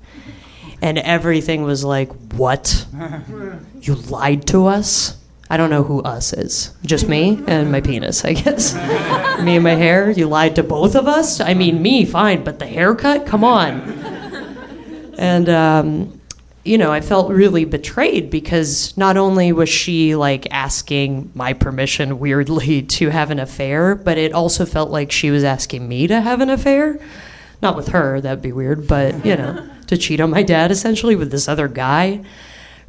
And 0.81 0.97
everything 0.97 1.63
was 1.63 1.83
like, 1.83 2.11
"What? 2.33 2.85
You 3.81 3.95
lied 3.95 4.45
to 4.47 4.67
us?" 4.67 5.17
I 5.49 5.55
don't 5.55 5.69
know 5.69 5.83
who 5.83 6.01
us 6.01 6.33
is. 6.33 6.73
Just 6.85 7.07
me 7.07 7.41
and 7.47 7.71
my 7.71 7.79
penis, 7.79 8.25
I 8.25 8.33
guess. 8.33 8.73
me 9.41 9.55
and 9.55 9.63
my 9.63 9.75
hair. 9.75 10.11
You 10.11 10.27
lied 10.27 10.55
to 10.57 10.63
both 10.63 10.93
of 10.93 11.07
us? 11.07 11.39
I 11.39 11.53
mean, 11.53 11.81
me, 11.81 12.03
fine, 12.03 12.43
but 12.43 12.59
the 12.59 12.67
haircut? 12.67 13.25
Come 13.25 13.45
on. 13.45 13.79
And 15.17 15.47
um, 15.49 16.19
you 16.67 16.77
know, 16.77 16.91
I 16.91 16.99
felt 16.99 17.31
really 17.31 17.63
betrayed 17.63 18.29
because 18.29 18.95
not 18.97 19.15
only 19.15 19.53
was 19.53 19.69
she 19.69 20.15
like 20.15 20.47
asking 20.51 21.31
my 21.33 21.53
permission 21.53 22.19
weirdly 22.19 22.81
to 22.97 23.09
have 23.09 23.31
an 23.31 23.39
affair, 23.39 23.95
but 23.95 24.17
it 24.17 24.33
also 24.33 24.65
felt 24.65 24.91
like 24.91 25.11
she 25.11 25.31
was 25.31 25.43
asking 25.43 25.87
me 25.87 26.07
to 26.07 26.19
have 26.19 26.41
an 26.41 26.49
affair. 26.49 26.99
Not 27.61 27.75
with 27.75 27.89
her, 27.89 28.21
that'd 28.21 28.41
be 28.41 28.51
weird, 28.51 28.87
but 28.87 29.25
you 29.25 29.35
know, 29.35 29.67
to 29.87 29.97
cheat 29.97 30.19
on 30.19 30.29
my 30.29 30.43
dad 30.43 30.71
essentially 30.71 31.15
with 31.15 31.31
this 31.31 31.47
other 31.47 31.67
guy 31.67 32.23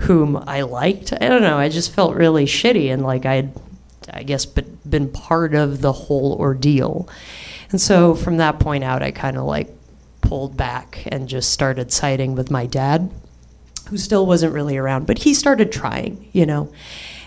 whom 0.00 0.36
I 0.46 0.62
liked. 0.62 1.12
I 1.12 1.28
don't 1.28 1.42
know, 1.42 1.58
I 1.58 1.68
just 1.68 1.92
felt 1.92 2.14
really 2.14 2.44
shitty 2.44 2.92
and 2.92 3.02
like 3.02 3.26
I'd, 3.26 3.52
I 4.12 4.22
guess, 4.22 4.46
been 4.46 5.10
part 5.10 5.54
of 5.54 5.80
the 5.80 5.92
whole 5.92 6.36
ordeal. 6.38 7.08
And 7.70 7.80
so 7.80 8.14
from 8.14 8.36
that 8.38 8.58
point 8.60 8.84
out, 8.84 9.02
I 9.02 9.10
kind 9.10 9.36
of 9.36 9.44
like 9.44 9.68
pulled 10.20 10.56
back 10.56 11.02
and 11.06 11.28
just 11.28 11.50
started 11.50 11.92
siding 11.92 12.34
with 12.34 12.50
my 12.50 12.66
dad 12.66 13.10
who 13.88 13.96
still 13.96 14.26
wasn't 14.26 14.52
really 14.52 14.76
around, 14.76 15.06
but 15.06 15.18
he 15.18 15.32
started 15.32 15.72
trying, 15.72 16.28
you 16.32 16.44
know. 16.44 16.70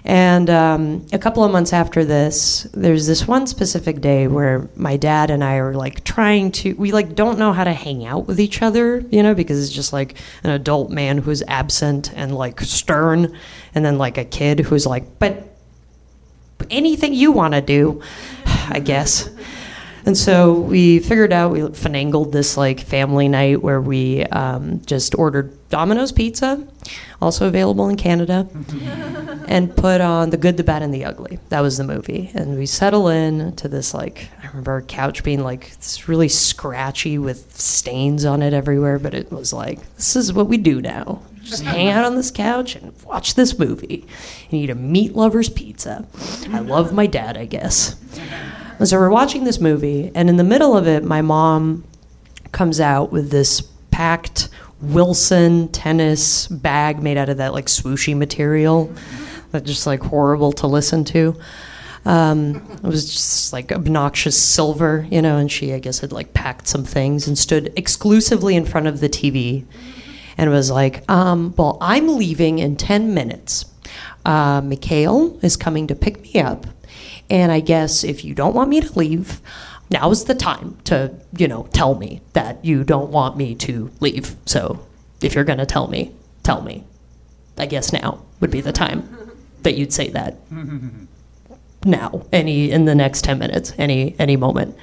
And 0.03 0.49
um, 0.49 1.05
a 1.13 1.19
couple 1.19 1.43
of 1.43 1.51
months 1.51 1.73
after 1.73 2.03
this, 2.03 2.63
there's 2.73 3.05
this 3.05 3.27
one 3.27 3.45
specific 3.45 4.01
day 4.01 4.27
where 4.27 4.67
my 4.75 4.97
dad 4.97 5.29
and 5.29 5.43
I 5.43 5.57
are 5.57 5.73
like 5.73 6.03
trying 6.03 6.51
to, 6.53 6.73
we 6.73 6.91
like 6.91 7.13
don't 7.13 7.37
know 7.37 7.53
how 7.53 7.63
to 7.63 7.73
hang 7.73 8.05
out 8.05 8.25
with 8.25 8.39
each 8.39 8.61
other, 8.61 8.99
you 9.11 9.21
know, 9.21 9.35
because 9.35 9.63
it's 9.63 9.73
just 9.73 9.93
like 9.93 10.15
an 10.43 10.49
adult 10.49 10.89
man 10.89 11.19
who's 11.19 11.43
absent 11.47 12.11
and 12.15 12.35
like 12.35 12.61
stern, 12.61 13.37
and 13.75 13.85
then 13.85 13.97
like 13.97 14.17
a 14.17 14.25
kid 14.25 14.59
who's 14.61 14.87
like, 14.87 15.19
but 15.19 15.47
anything 16.69 17.13
you 17.13 17.31
want 17.31 17.53
to 17.53 17.61
do, 17.61 18.01
I 18.45 18.79
guess. 18.79 19.29
And 20.05 20.17
so 20.17 20.53
we 20.53 20.99
figured 20.99 21.31
out, 21.31 21.51
we 21.51 21.59
finagled 21.61 22.31
this 22.31 22.57
like 22.57 22.79
family 22.79 23.27
night 23.27 23.61
where 23.61 23.81
we 23.81 24.23
um, 24.25 24.81
just 24.85 25.15
ordered 25.15 25.57
Domino's 25.69 26.11
Pizza, 26.11 26.67
also 27.21 27.47
available 27.47 27.87
in 27.87 27.95
Canada, 27.95 28.47
and 29.47 29.75
put 29.75 30.01
on 30.01 30.31
The 30.31 30.37
Good, 30.37 30.57
the 30.57 30.63
Bad, 30.63 30.81
and 30.81 30.93
the 30.93 31.05
Ugly. 31.05 31.39
That 31.49 31.61
was 31.61 31.77
the 31.77 31.83
movie. 31.83 32.31
And 32.33 32.57
we 32.57 32.65
settle 32.65 33.07
in 33.07 33.55
to 33.57 33.67
this 33.67 33.93
like, 33.93 34.29
I 34.43 34.47
remember 34.47 34.71
our 34.71 34.81
couch 34.81 35.23
being 35.23 35.43
like, 35.43 35.71
it's 35.71 36.07
really 36.07 36.29
scratchy 36.29 37.17
with 37.17 37.59
stains 37.59 38.25
on 38.25 38.41
it 38.41 38.53
everywhere, 38.53 38.99
but 38.99 39.13
it 39.13 39.31
was 39.31 39.53
like, 39.53 39.79
this 39.95 40.15
is 40.15 40.33
what 40.33 40.47
we 40.47 40.57
do 40.57 40.81
now. 40.81 41.21
Just 41.51 41.63
hang 41.63 41.89
out 41.89 42.05
on 42.05 42.15
this 42.15 42.31
couch 42.31 42.77
and 42.77 42.93
watch 43.03 43.35
this 43.35 43.59
movie 43.59 44.07
and 44.45 44.53
eat 44.53 44.69
a 44.69 44.75
meat 44.75 45.13
lover's 45.17 45.49
pizza. 45.49 46.07
I 46.49 46.59
love 46.59 46.93
my 46.93 47.07
dad, 47.07 47.35
I 47.35 47.45
guess. 47.45 47.99
And 48.79 48.87
so 48.87 48.97
we're 48.97 49.09
watching 49.09 49.43
this 49.43 49.59
movie, 49.59 50.11
and 50.15 50.29
in 50.29 50.37
the 50.37 50.45
middle 50.45 50.77
of 50.77 50.87
it, 50.87 51.03
my 51.03 51.21
mom 51.21 51.83
comes 52.53 52.79
out 52.79 53.11
with 53.11 53.31
this 53.31 53.61
packed 53.91 54.47
Wilson 54.81 55.67
tennis 55.73 56.47
bag 56.47 57.03
made 57.03 57.17
out 57.17 57.27
of 57.27 57.37
that 57.37 57.51
like 57.51 57.65
swooshy 57.65 58.17
material 58.17 58.91
that's 59.51 59.65
just 59.65 59.85
like 59.85 60.01
horrible 60.01 60.53
to 60.53 60.67
listen 60.67 61.03
to. 61.03 61.37
Um, 62.05 62.55
it 62.77 62.87
was 62.87 63.11
just 63.11 63.53
like 63.53 63.73
obnoxious 63.73 64.41
silver, 64.41 65.05
you 65.11 65.21
know, 65.21 65.37
and 65.37 65.51
she, 65.51 65.73
I 65.73 65.79
guess, 65.79 65.99
had 65.99 66.13
like 66.13 66.33
packed 66.33 66.67
some 66.67 66.85
things 66.85 67.27
and 67.27 67.37
stood 67.37 67.73
exclusively 67.75 68.55
in 68.55 68.65
front 68.65 68.87
of 68.87 69.01
the 69.01 69.09
TV 69.09 69.65
and 70.41 70.49
was 70.49 70.69
like, 70.69 71.09
um, 71.09 71.53
Well, 71.57 71.77
I'm 71.79 72.17
leaving 72.17 72.59
in 72.59 72.75
10 72.75 73.13
minutes. 73.13 73.65
Uh, 74.25 74.61
Mikhail 74.61 75.39
is 75.41 75.55
coming 75.55 75.87
to 75.87 75.95
pick 75.95 76.21
me 76.21 76.41
up 76.41 76.65
and 77.31 77.49
I 77.49 77.61
guess 77.61 78.03
if 78.03 78.25
you 78.25 78.35
don't 78.35 78.53
want 78.53 78.69
me 78.69 78.81
to 78.81 78.99
leave, 78.99 79.39
now's 79.89 80.25
the 80.25 80.35
time 80.35 80.77
to, 80.83 81.13
you 81.37 81.47
know, 81.47 81.67
tell 81.71 81.95
me 81.95 82.19
that 82.33 82.63
you 82.65 82.83
don't 82.83 83.09
want 83.09 83.37
me 83.37 83.55
to 83.55 83.89
leave. 84.01 84.35
So 84.45 84.85
if 85.21 85.33
you're 85.33 85.45
going 85.45 85.59
to 85.59 85.65
tell 85.65 85.87
me, 85.87 86.13
tell 86.43 86.61
me. 86.61 86.83
I 87.57 87.67
guess 87.67 87.93
now 87.93 88.21
would 88.41 88.51
be 88.51 88.59
the 88.59 88.73
time 88.73 89.07
that 89.61 89.75
you'd 89.75 89.93
say 89.93 90.09
that. 90.09 90.39
now, 91.85 92.25
any 92.33 92.69
in 92.69 92.83
the 92.83 92.95
next 92.95 93.23
10 93.23 93.39
minutes, 93.39 93.73
any 93.77 94.13
any 94.19 94.35
moment. 94.35 94.75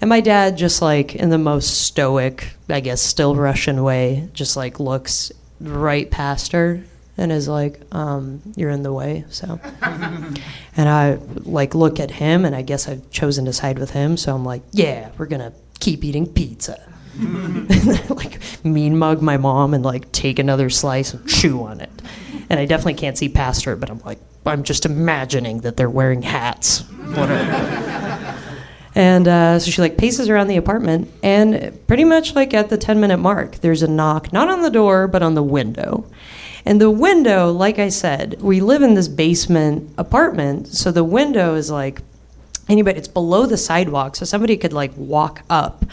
And 0.00 0.08
my 0.08 0.20
dad 0.20 0.56
just 0.56 0.82
like 0.82 1.14
in 1.14 1.30
the 1.30 1.38
most 1.38 1.82
stoic, 1.82 2.54
I 2.68 2.80
guess 2.80 3.00
still 3.00 3.36
Russian 3.36 3.82
way, 3.82 4.28
just 4.32 4.56
like 4.56 4.80
looks 4.80 5.32
right 5.60 6.10
past 6.10 6.52
her 6.52 6.82
and 7.16 7.30
is 7.30 7.48
like, 7.48 7.80
um, 7.92 8.42
"You're 8.56 8.70
in 8.70 8.82
the 8.82 8.92
way." 8.92 9.24
So, 9.30 9.60
and 9.82 10.88
I 10.88 11.18
like 11.44 11.74
look 11.74 12.00
at 12.00 12.10
him, 12.10 12.44
and 12.44 12.54
I 12.54 12.62
guess 12.62 12.88
I've 12.88 13.08
chosen 13.10 13.44
to 13.44 13.52
side 13.52 13.78
with 13.78 13.90
him. 13.90 14.16
So 14.16 14.34
I'm 14.34 14.44
like, 14.44 14.62
"Yeah, 14.72 15.10
we're 15.16 15.26
gonna 15.26 15.52
keep 15.80 16.04
eating 16.04 16.26
pizza." 16.26 16.80
like 18.10 18.40
mean 18.64 18.98
mug 18.98 19.22
my 19.22 19.36
mom 19.36 19.74
and 19.74 19.84
like 19.84 20.10
take 20.10 20.38
another 20.38 20.68
slice 20.70 21.14
and 21.14 21.26
chew 21.28 21.62
on 21.62 21.80
it. 21.80 21.90
And 22.50 22.58
I 22.60 22.66
definitely 22.66 22.94
can't 22.94 23.16
see 23.16 23.28
past 23.28 23.64
her, 23.64 23.76
but 23.76 23.88
I'm 23.90 24.00
like, 24.00 24.18
I'm 24.44 24.64
just 24.64 24.84
imagining 24.84 25.60
that 25.60 25.76
they're 25.76 25.88
wearing 25.88 26.22
hats. 26.22 26.84
And 28.94 29.26
uh, 29.26 29.58
so 29.58 29.70
she 29.70 29.82
like 29.82 29.96
paces 29.96 30.28
around 30.28 30.46
the 30.46 30.56
apartment, 30.56 31.10
and 31.22 31.80
pretty 31.88 32.04
much 32.04 32.34
like 32.34 32.54
at 32.54 32.68
the 32.68 32.78
10 32.78 33.00
minute 33.00 33.18
mark, 33.18 33.56
there's 33.56 33.82
a 33.82 33.88
knock, 33.88 34.32
not 34.32 34.48
on 34.48 34.62
the 34.62 34.70
door, 34.70 35.08
but 35.08 35.22
on 35.22 35.34
the 35.34 35.42
window. 35.42 36.06
And 36.64 36.80
the 36.80 36.90
window, 36.90 37.50
like 37.50 37.78
I 37.78 37.88
said, 37.88 38.40
we 38.40 38.60
live 38.60 38.82
in 38.82 38.94
this 38.94 39.08
basement 39.08 39.92
apartment, 39.98 40.68
so 40.68 40.92
the 40.92 41.04
window 41.04 41.54
is 41.54 41.70
like 41.70 42.00
anybody, 42.68 42.98
it's 42.98 43.08
below 43.08 43.46
the 43.46 43.56
sidewalk, 43.56 44.16
so 44.16 44.24
somebody 44.24 44.56
could 44.56 44.72
like 44.72 44.92
walk 44.96 45.42
up. 45.50 45.84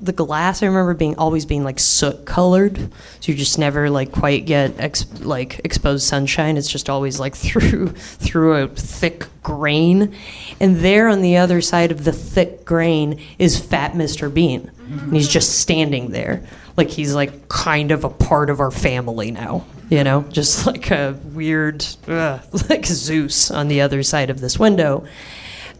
The 0.00 0.12
glass, 0.12 0.62
I 0.62 0.66
remember 0.66 0.94
being 0.94 1.16
always 1.16 1.44
being 1.44 1.64
like 1.64 1.78
soot 1.80 2.24
colored, 2.24 2.78
so 3.20 3.32
you 3.32 3.34
just 3.34 3.58
never 3.58 3.90
like 3.90 4.12
quite 4.12 4.46
get 4.46 4.78
ex- 4.78 5.06
like 5.20 5.60
exposed 5.64 6.06
sunshine. 6.06 6.56
It's 6.56 6.70
just 6.70 6.88
always 6.88 7.18
like 7.18 7.34
through 7.36 7.88
through 7.88 8.54
a 8.54 8.68
thick 8.68 9.26
grain, 9.42 10.14
and 10.60 10.76
there 10.76 11.08
on 11.08 11.20
the 11.20 11.38
other 11.38 11.60
side 11.60 11.90
of 11.90 12.04
the 12.04 12.12
thick 12.12 12.64
grain 12.64 13.20
is 13.38 13.58
Fat 13.58 13.92
Mr. 13.92 14.32
Bean, 14.32 14.70
and 14.88 15.14
he's 15.14 15.28
just 15.28 15.58
standing 15.58 16.10
there, 16.12 16.44
like 16.76 16.90
he's 16.90 17.14
like 17.14 17.48
kind 17.48 17.90
of 17.90 18.04
a 18.04 18.10
part 18.10 18.50
of 18.50 18.60
our 18.60 18.70
family 18.70 19.30
now 19.30 19.64
you 19.90 20.04
know, 20.04 20.22
just 20.30 20.66
like 20.66 20.90
a 20.90 21.18
weird, 21.32 21.84
like 22.06 22.86
Zeus 22.86 23.50
on 23.50 23.68
the 23.68 23.80
other 23.80 24.02
side 24.02 24.30
of 24.30 24.40
this 24.40 24.58
window. 24.58 25.06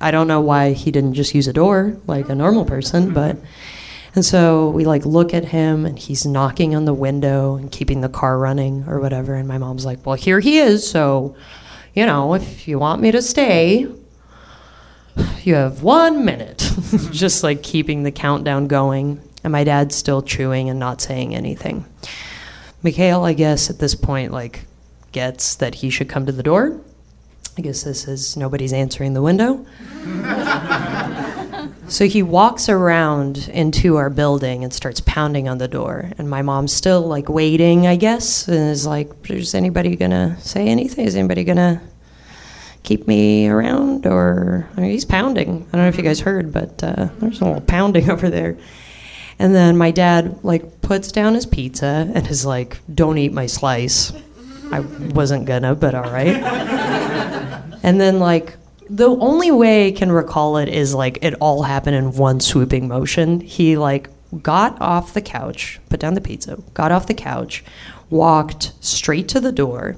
I 0.00 0.11
don't 0.11 0.28
know 0.28 0.40
why 0.40 0.72
he 0.72 0.90
didn't 0.90 1.14
just 1.14 1.35
use 1.35 1.48
a 1.48 1.52
door 1.52 1.96
like 2.07 2.28
a 2.28 2.35
normal 2.35 2.64
person, 2.64 3.12
but. 3.12 3.37
And 4.18 4.24
so 4.24 4.70
we 4.70 4.85
like 4.85 5.07
look 5.07 5.33
at 5.33 5.44
him 5.44 5.87
and 5.87 5.96
he's 5.96 6.26
knocking 6.26 6.74
on 6.74 6.87
the 6.87 6.92
window 6.92 7.54
and 7.54 7.70
keeping 7.70 8.00
the 8.00 8.09
car 8.09 8.37
running 8.37 8.83
or 8.88 8.98
whatever. 8.98 9.37
And 9.37 9.46
my 9.46 9.59
mom's 9.59 9.87
like, 9.87 10.04
well, 10.04 10.16
here 10.16 10.40
he 10.40 10.59
is. 10.59 10.90
So, 10.90 11.37
you 11.94 12.04
know, 12.04 12.35
if 12.35 12.66
you 12.66 12.81
want 12.81 13.00
me 13.00 13.12
to 13.12 13.22
stay, 13.22 13.87
you 15.44 15.54
have 15.54 15.85
one 15.85 16.24
minute. 16.24 16.68
just 17.12 17.44
like 17.44 17.62
keeping 17.62 18.02
the 18.02 18.11
countdown 18.11 18.66
going. 18.66 19.22
And 19.44 19.52
my 19.52 19.62
dad's 19.62 19.94
still 19.94 20.20
chewing 20.20 20.68
and 20.68 20.81
not 20.81 21.00
saying 21.00 21.33
anything. 21.37 21.85
Mikhail, 22.83 23.22
I 23.22 23.35
guess, 23.35 23.70
at 23.70 23.78
this 23.78 23.94
point, 23.94 24.33
like, 24.33 24.64
gets 25.12 25.54
that 25.54 25.76
he 25.76 25.90
should 25.90 26.09
come 26.09 26.26
to 26.26 26.33
the 26.33 26.42
door. 26.42 26.81
I 27.57 27.61
guess 27.61 27.85
this 27.85 28.09
is 28.09 28.37
nobody's 28.37 28.72
answering 28.72 29.14
the 29.14 29.22
window. 29.22 29.64
so 31.88 32.07
he 32.07 32.22
walks 32.22 32.68
around 32.68 33.48
into 33.53 33.96
our 33.96 34.11
building 34.11 34.64
and 34.64 34.72
starts 34.72 35.01
pounding 35.01 35.48
on 35.48 35.59
the 35.59 35.68
door. 35.68 36.12
And 36.18 36.29
my 36.29 36.42
mom's 36.42 36.72
still 36.72 37.03
like 37.03 37.29
waiting, 37.29 37.87
I 37.87 37.96
guess, 37.96 38.46
and 38.48 38.70
is 38.70 38.87
like, 38.87 39.11
Is 39.31 39.55
anybody 39.55 39.96
gonna 39.96 40.38
say 40.40 40.68
anything? 40.68 41.07
Is 41.07 41.16
anybody 41.16 41.44
gonna 41.44 41.81
keep 42.83 43.07
me 43.07 43.48
around? 43.48 44.07
Or 44.07 44.68
I 44.77 44.81
mean, 44.81 44.90
he's 44.90 45.05
pounding. 45.05 45.66
I 45.72 45.77
don't 45.77 45.83
know 45.83 45.88
if 45.88 45.96
you 45.96 46.05
guys 46.05 46.20
heard, 46.20 46.53
but 46.53 46.83
uh, 46.83 47.09
there's 47.18 47.40
a 47.40 47.44
little 47.44 47.61
pounding 47.62 48.11
over 48.14 48.31
there. 48.31 48.57
And 49.38 49.55
then 49.55 49.77
my 49.77 49.90
dad 49.90 50.40
like 50.42 50.81
puts 50.81 51.12
down 51.12 51.35
his 51.35 51.46
pizza 51.46 52.11
and 52.12 52.27
is 52.27 52.44
like, 52.44 52.79
"Don't 52.92 53.18
eat 53.18 53.33
my 53.33 53.46
slice." 53.46 54.12
I 54.70 54.81
wasn't 54.81 55.46
gonna, 55.46 55.74
but 55.74 55.94
all 55.94 56.11
right. 56.11 56.37
and 57.83 58.01
then 58.01 58.18
like 58.18 58.57
the 58.90 59.09
only 59.09 59.51
way 59.51 59.88
I 59.88 59.92
can 59.92 60.11
recall 60.11 60.57
it 60.57 60.68
is 60.68 60.94
like 60.94 61.18
it 61.22 61.35
all 61.40 61.62
happened 61.62 61.96
in 61.96 62.12
one 62.12 62.40
swooping 62.40 62.88
motion. 62.88 63.40
He 63.40 63.77
like 63.77 64.11
got 64.42 64.81
off 64.81 65.14
the 65.14 65.20
couch, 65.20 65.81
put 65.88 66.01
down 66.01 66.14
the 66.14 66.20
pizza, 66.20 66.59
got 66.74 66.92
off 66.92 67.07
the 67.07 67.14
couch, 67.14 67.64
walked 68.11 68.72
straight 68.81 69.29
to 69.29 69.40
the 69.40 69.53
door, 69.53 69.96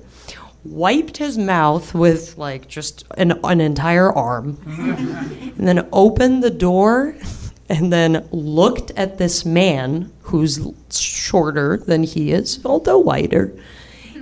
wiped 0.64 1.16
his 1.16 1.38
mouth 1.38 1.94
with 1.94 2.36
like 2.36 2.68
just 2.68 3.04
an, 3.16 3.38
an 3.44 3.60
entire 3.60 4.12
arm, 4.12 4.58
and 5.58 5.68
then 5.68 5.88
opened 5.92 6.42
the 6.42 6.50
door 6.50 7.16
and 7.68 7.92
then 7.92 8.26
looked 8.32 8.90
at 8.92 9.18
this 9.18 9.44
man 9.44 10.12
who's 10.22 10.60
shorter 10.90 11.76
than 11.76 12.02
he 12.02 12.32
is, 12.32 12.60
although 12.64 12.98
wider, 12.98 13.56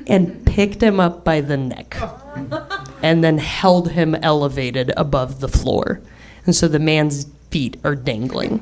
and 0.06 0.44
picked 0.46 0.82
him 0.82 1.00
up 1.00 1.24
by 1.24 1.40
the 1.40 1.56
neck 1.56 1.96
and 3.02 3.22
then 3.22 3.38
held 3.38 3.92
him 3.92 4.14
elevated 4.16 4.92
above 4.96 5.40
the 5.40 5.48
floor. 5.48 6.00
And 6.46 6.54
so 6.54 6.68
the 6.68 6.78
man's 6.78 7.26
feet 7.50 7.78
are 7.84 7.94
dangling. 7.94 8.60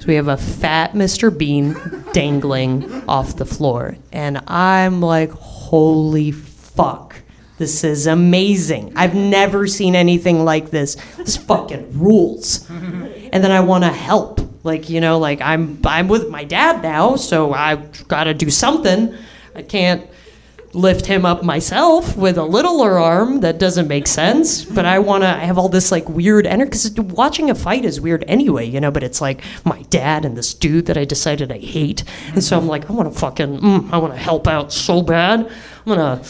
So 0.00 0.06
we 0.06 0.14
have 0.14 0.28
a 0.28 0.36
fat 0.36 0.92
Mr. 0.92 1.36
Bean 1.36 1.76
dangling 2.12 2.90
off 3.08 3.36
the 3.36 3.44
floor. 3.44 3.96
And 4.12 4.38
I'm 4.46 5.00
like, 5.00 5.30
holy 5.30 6.32
fuck. 6.32 7.16
This 7.58 7.84
is 7.84 8.06
amazing. 8.06 8.94
I've 8.96 9.14
never 9.14 9.66
seen 9.66 9.94
anything 9.94 10.44
like 10.44 10.70
this. 10.70 10.96
This 11.16 11.36
fucking 11.36 11.98
rules. 11.98 12.68
And 12.70 13.44
then 13.44 13.52
I 13.52 13.60
want 13.60 13.84
to 13.84 13.90
help. 13.90 14.40
Like, 14.62 14.88
you 14.90 15.00
know, 15.00 15.18
like 15.18 15.40
I'm 15.40 15.80
I'm 15.84 16.08
with 16.08 16.28
my 16.28 16.44
dad 16.44 16.82
now, 16.82 17.16
so 17.16 17.52
I've 17.52 18.06
got 18.08 18.24
to 18.24 18.34
do 18.34 18.50
something. 18.50 19.14
I 19.54 19.62
can't 19.62 20.06
lift 20.72 21.06
him 21.06 21.26
up 21.26 21.42
myself 21.42 22.16
with 22.16 22.38
a 22.38 22.44
littler 22.44 22.98
arm 22.98 23.40
that 23.40 23.58
doesn't 23.58 23.88
make 23.88 24.06
sense 24.06 24.64
but 24.64 24.84
i 24.84 24.98
want 24.98 25.22
to 25.22 25.28
i 25.28 25.40
have 25.44 25.58
all 25.58 25.68
this 25.68 25.90
like 25.90 26.08
weird 26.08 26.46
energy 26.46 26.68
because 26.70 26.90
watching 27.12 27.50
a 27.50 27.54
fight 27.54 27.84
is 27.84 28.00
weird 28.00 28.24
anyway 28.28 28.64
you 28.64 28.80
know 28.80 28.90
but 28.90 29.02
it's 29.02 29.20
like 29.20 29.42
my 29.64 29.82
dad 29.90 30.24
and 30.24 30.36
this 30.36 30.54
dude 30.54 30.86
that 30.86 30.96
i 30.96 31.04
decided 31.04 31.50
i 31.50 31.58
hate. 31.58 32.04
And 32.34 32.44
so 32.44 32.56
i'm 32.56 32.66
like 32.66 32.88
i 32.88 32.92
want 32.92 33.12
to 33.12 33.18
fucking 33.18 33.58
mm, 33.58 33.92
i 33.92 33.98
want 33.98 34.12
to 34.12 34.18
help 34.18 34.46
out 34.46 34.72
so 34.72 35.02
bad. 35.02 35.40
I'm 35.40 35.52
gonna 35.86 36.22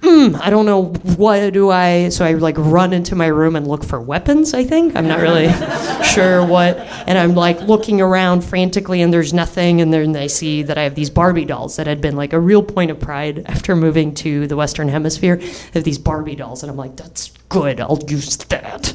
mm, 0.00 0.40
I 0.40 0.50
don't 0.50 0.66
know 0.66 0.84
what 1.16 1.52
do 1.52 1.70
I. 1.70 2.08
So 2.08 2.24
I 2.24 2.32
like 2.34 2.56
run 2.58 2.92
into 2.92 3.14
my 3.14 3.26
room 3.26 3.56
and 3.56 3.66
look 3.66 3.84
for 3.84 4.00
weapons. 4.00 4.54
I 4.54 4.64
think 4.64 4.96
I'm 4.96 5.06
not 5.06 5.20
really 5.20 5.52
sure 6.04 6.44
what. 6.44 6.78
And 7.06 7.18
I'm 7.18 7.34
like 7.34 7.60
looking 7.62 8.00
around 8.00 8.42
frantically, 8.42 9.02
and 9.02 9.12
there's 9.12 9.32
nothing. 9.32 9.80
And 9.80 9.92
then 9.92 10.16
I 10.16 10.26
see 10.26 10.62
that 10.62 10.78
I 10.78 10.82
have 10.82 10.94
these 10.94 11.10
Barbie 11.10 11.44
dolls 11.44 11.76
that 11.76 11.86
had 11.86 12.00
been 12.00 12.16
like 12.16 12.32
a 12.32 12.40
real 12.40 12.62
point 12.62 12.90
of 12.90 13.00
pride 13.00 13.44
after 13.46 13.74
moving 13.74 14.14
to 14.16 14.46
the 14.46 14.56
Western 14.56 14.88
Hemisphere. 14.88 15.38
I 15.40 15.46
have 15.74 15.84
these 15.84 15.98
Barbie 15.98 16.36
dolls, 16.36 16.62
and 16.62 16.70
I'm 16.70 16.76
like, 16.76 16.96
that's 16.96 17.32
good. 17.48 17.80
I'll 17.80 18.02
use 18.08 18.36
that. 18.36 18.94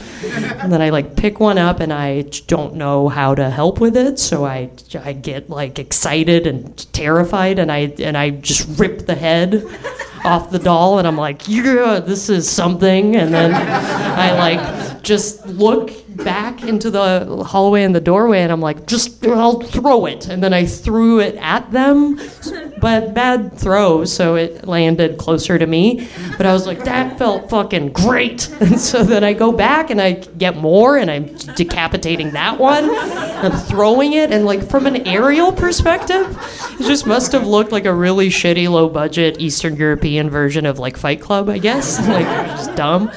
and 0.61 0.71
then 0.71 0.81
I 0.81 0.89
like 0.89 1.15
pick 1.15 1.39
one 1.39 1.57
up, 1.57 1.79
and 1.79 1.91
I 1.91 2.23
don't 2.47 2.75
know 2.75 3.09
how 3.09 3.35
to 3.35 3.49
help 3.49 3.79
with 3.79 3.97
it. 3.97 4.19
So 4.19 4.45
I 4.45 4.69
I 5.03 5.13
get 5.13 5.49
like 5.49 5.79
excited 5.79 6.47
and 6.47 6.93
terrified, 6.93 7.59
and 7.59 7.71
I 7.71 7.93
and 7.99 8.17
I 8.17 8.29
just 8.29 8.79
rip 8.79 9.05
the 9.05 9.15
head 9.15 9.63
off 10.23 10.49
the 10.49 10.59
doll 10.59 10.99
and 10.99 11.07
I'm 11.07 11.17
like, 11.17 11.47
yeah, 11.47 11.99
this 11.99 12.29
is 12.29 12.49
something. 12.49 13.15
And 13.15 13.33
then 13.33 13.53
I 13.53 14.31
like 14.37 15.03
just 15.03 15.45
look 15.47 15.91
back 16.17 16.63
into 16.63 16.89
the 16.89 17.43
hallway 17.47 17.83
and 17.83 17.95
the 17.95 18.01
doorway 18.01 18.41
and 18.41 18.51
I'm 18.51 18.61
like, 18.61 18.85
just 18.85 19.25
I'll 19.25 19.61
throw 19.61 20.05
it. 20.05 20.27
And 20.27 20.43
then 20.43 20.53
I 20.53 20.65
threw 20.65 21.19
it 21.19 21.35
at 21.35 21.71
them, 21.71 22.19
but 22.79 23.13
bad 23.13 23.53
throw, 23.57 24.05
so 24.05 24.35
it 24.35 24.67
landed 24.67 25.17
closer 25.17 25.57
to 25.57 25.65
me. 25.65 26.07
But 26.37 26.45
I 26.45 26.53
was 26.53 26.67
like, 26.67 26.83
that 26.85 27.17
felt 27.17 27.49
fucking 27.49 27.93
great. 27.93 28.49
And 28.63 28.79
so 28.79 29.03
then 29.03 29.25
I 29.25 29.33
go 29.33 29.51
back 29.51 29.89
and 29.89 30.01
I 30.01 30.13
get 30.13 30.55
more 30.55 30.97
and 30.97 31.11
I'm 31.11 31.25
decapitating 31.55 32.31
that 32.31 32.57
one. 32.59 32.89
I'm 32.89 33.51
throwing 33.51 34.13
it 34.13 34.31
and 34.31 34.45
like 34.45 34.69
from 34.69 34.85
an 34.87 35.05
aerial 35.05 35.51
perspective, 35.51 36.37
it 36.79 36.83
just 36.83 37.05
must 37.05 37.33
have 37.33 37.45
looked 37.45 37.73
like 37.73 37.85
a 37.85 37.93
really 37.93 38.29
shitty 38.29 38.69
low 38.69 38.87
budget 38.87 39.39
Eastern 39.39 39.75
European 39.75 40.29
version 40.29 40.65
of 40.65 40.79
like 40.79 40.95
Fight 40.95 41.19
Club, 41.19 41.49
I 41.49 41.57
guess. 41.57 41.99
like 42.07 42.25
just 42.55 42.73
dumb. 42.75 43.11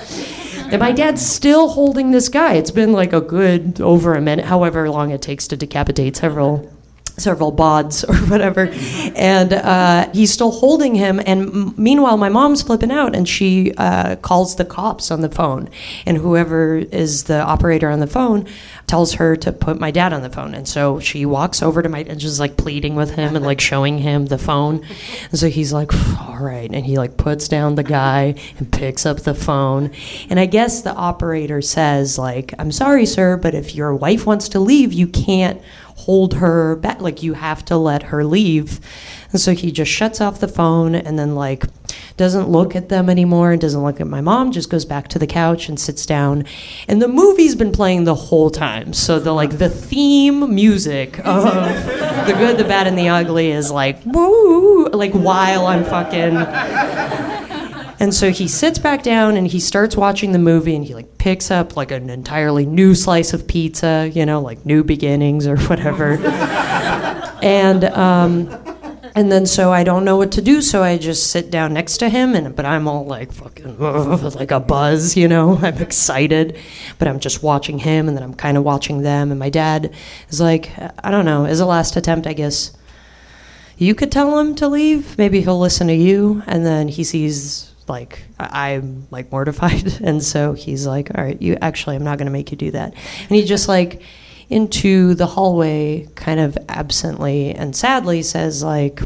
And 0.68 0.80
my 0.80 0.92
dad's 0.92 1.24
still 1.24 1.68
holding 1.68 2.10
this 2.10 2.28
guy. 2.28 2.54
It's 2.54 2.72
been 2.72 2.92
like 2.92 3.12
a 3.12 3.20
good 3.20 3.80
over 3.80 4.14
a 4.14 4.20
minute, 4.20 4.46
however 4.46 4.90
long 4.90 5.10
it 5.10 5.22
takes 5.22 5.46
to 5.48 5.56
decapitate 5.56 6.16
several 6.16 6.70
several 7.16 7.52
bods 7.52 8.08
or 8.08 8.14
whatever. 8.30 8.68
And 9.16 9.52
uh, 9.52 10.10
he's 10.12 10.32
still 10.32 10.50
holding 10.50 10.94
him. 10.94 11.20
And 11.20 11.48
m- 11.48 11.74
meanwhile 11.76 12.16
my 12.16 12.28
mom's 12.28 12.62
flipping 12.62 12.90
out 12.90 13.14
and 13.14 13.28
she 13.28 13.72
uh, 13.76 14.16
calls 14.16 14.56
the 14.56 14.64
cops 14.64 15.10
on 15.10 15.20
the 15.20 15.30
phone. 15.30 15.68
And 16.04 16.16
whoever 16.16 16.76
is 16.76 17.24
the 17.24 17.40
operator 17.40 17.90
on 17.90 18.00
the 18.00 18.06
phone 18.06 18.46
tells 18.86 19.14
her 19.14 19.36
to 19.36 19.52
put 19.52 19.80
my 19.80 19.90
dad 19.90 20.12
on 20.12 20.22
the 20.22 20.30
phone. 20.30 20.54
And 20.54 20.68
so 20.68 21.00
she 21.00 21.26
walks 21.26 21.62
over 21.62 21.82
to 21.82 21.88
my 21.88 22.00
and 22.06 22.20
just 22.20 22.38
like 22.38 22.56
pleading 22.56 22.94
with 22.94 23.14
him 23.14 23.34
and 23.34 23.44
like 23.44 23.60
showing 23.60 23.98
him 23.98 24.26
the 24.26 24.38
phone. 24.38 24.84
And 25.30 25.38
so 25.38 25.48
he's 25.48 25.72
like 25.72 25.92
all 26.20 26.38
right. 26.38 26.70
And 26.72 26.86
he 26.86 26.96
like 26.96 27.16
puts 27.16 27.48
down 27.48 27.74
the 27.74 27.82
guy 27.82 28.34
and 28.58 28.72
picks 28.72 29.04
up 29.06 29.20
the 29.20 29.34
phone. 29.34 29.90
And 30.30 30.38
i 30.38 30.46
guess 30.46 30.82
the 30.82 30.94
operator 30.94 31.60
says 31.60 32.18
like 32.18 32.54
i'm 32.58 32.72
sorry 32.72 33.06
sir 33.06 33.36
but 33.36 33.54
if 33.54 33.74
your 33.74 33.94
wife 33.94 34.26
wants 34.26 34.48
to 34.50 34.60
leave 34.60 34.92
you 34.92 35.06
can't 35.06 35.60
hold 35.96 36.34
her 36.34 36.76
back. 36.76 37.00
Like 37.00 37.22
you 37.22 37.34
have 37.34 37.64
to 37.66 37.76
let 37.76 38.04
her 38.04 38.24
leave. 38.24 38.80
And 39.32 39.40
so 39.40 39.52
he 39.52 39.72
just 39.72 39.90
shuts 39.90 40.20
off 40.20 40.40
the 40.40 40.48
phone 40.48 40.94
and 40.94 41.18
then 41.18 41.34
like 41.34 41.64
doesn't 42.16 42.48
look 42.48 42.74
at 42.74 42.88
them 42.88 43.10
anymore 43.10 43.52
and 43.52 43.60
doesn't 43.60 43.82
look 43.82 44.00
at 44.00 44.06
my 44.06 44.20
mom, 44.20 44.50
just 44.50 44.70
goes 44.70 44.84
back 44.84 45.08
to 45.08 45.18
the 45.18 45.26
couch 45.26 45.68
and 45.68 45.78
sits 45.78 46.06
down. 46.06 46.44
And 46.88 47.02
the 47.02 47.08
movie's 47.08 47.54
been 47.54 47.72
playing 47.72 48.04
the 48.04 48.14
whole 48.14 48.50
time. 48.50 48.92
So 48.92 49.18
the 49.18 49.32
like 49.32 49.58
the 49.58 49.68
theme 49.68 50.54
music 50.54 51.18
of 51.18 51.44
the 52.26 52.34
good, 52.38 52.56
the 52.58 52.64
bad, 52.64 52.86
and 52.86 52.96
the 52.96 53.08
ugly 53.08 53.50
is 53.50 53.70
like 53.70 53.98
woo 54.04 54.86
like 54.86 55.12
while 55.12 55.66
I'm 55.66 55.84
fucking 55.84 56.34
and 57.98 58.14
so 58.14 58.30
he 58.30 58.48
sits 58.48 58.78
back 58.78 59.02
down 59.02 59.36
and 59.36 59.46
he 59.46 59.60
starts 59.60 59.96
watching 59.96 60.32
the 60.32 60.38
movie 60.38 60.74
and 60.74 60.84
he 60.84 60.94
like 60.94 61.18
picks 61.18 61.50
up 61.50 61.76
like 61.76 61.90
an 61.90 62.10
entirely 62.10 62.66
new 62.66 62.94
slice 62.94 63.32
of 63.32 63.46
pizza, 63.46 64.10
you 64.12 64.26
know, 64.26 64.40
like 64.40 64.66
new 64.66 64.84
beginnings 64.84 65.46
or 65.46 65.56
whatever. 65.56 66.12
and 67.42 67.84
um, 67.84 68.48
and 69.16 69.32
then 69.32 69.46
so 69.46 69.72
I 69.72 69.82
don't 69.82 70.04
know 70.04 70.18
what 70.18 70.32
to 70.32 70.42
do, 70.42 70.60
so 70.60 70.82
I 70.82 70.98
just 70.98 71.30
sit 71.30 71.50
down 71.50 71.72
next 71.72 71.96
to 71.98 72.10
him, 72.10 72.34
and 72.34 72.54
but 72.54 72.66
I'm 72.66 72.86
all 72.86 73.06
like 73.06 73.32
fucking 73.32 73.78
like 74.34 74.50
a 74.50 74.60
buzz, 74.60 75.16
you 75.16 75.26
know. 75.26 75.56
I'm 75.62 75.78
excited, 75.78 76.58
but 76.98 77.08
I'm 77.08 77.18
just 77.18 77.42
watching 77.42 77.78
him, 77.78 78.08
and 78.08 78.16
then 78.16 78.22
I'm 78.22 78.34
kind 78.34 78.58
of 78.58 78.64
watching 78.64 79.00
them. 79.00 79.30
And 79.30 79.40
my 79.40 79.48
dad 79.48 79.94
is 80.28 80.38
like, 80.38 80.70
I 81.02 81.10
don't 81.10 81.24
know, 81.24 81.46
is 81.46 81.60
a 81.60 81.66
last 81.66 81.96
attempt, 81.96 82.26
I 82.26 82.34
guess. 82.34 82.76
You 83.78 83.94
could 83.94 84.12
tell 84.12 84.38
him 84.38 84.54
to 84.56 84.68
leave. 84.68 85.16
Maybe 85.16 85.40
he'll 85.40 85.58
listen 85.58 85.86
to 85.86 85.94
you, 85.94 86.42
and 86.46 86.66
then 86.66 86.88
he 86.88 87.02
sees 87.02 87.72
like 87.88 88.22
I'm 88.38 89.06
like 89.10 89.30
mortified, 89.32 90.00
and 90.04 90.22
so 90.22 90.52
he's 90.52 90.86
like, 90.86 91.16
"All 91.16 91.24
right, 91.24 91.40
you 91.40 91.56
actually, 91.60 91.96
I'm 91.96 92.04
not 92.04 92.18
going 92.18 92.26
to 92.26 92.32
make 92.32 92.50
you 92.50 92.56
do 92.56 92.70
that." 92.72 92.94
And 92.94 93.30
he 93.30 93.44
just 93.44 93.68
like 93.68 94.02
into 94.48 95.14
the 95.14 95.26
hallway, 95.26 96.06
kind 96.14 96.38
of 96.38 96.56
absently 96.68 97.52
and 97.52 97.74
sadly, 97.74 98.22
says 98.22 98.62
like, 98.62 99.00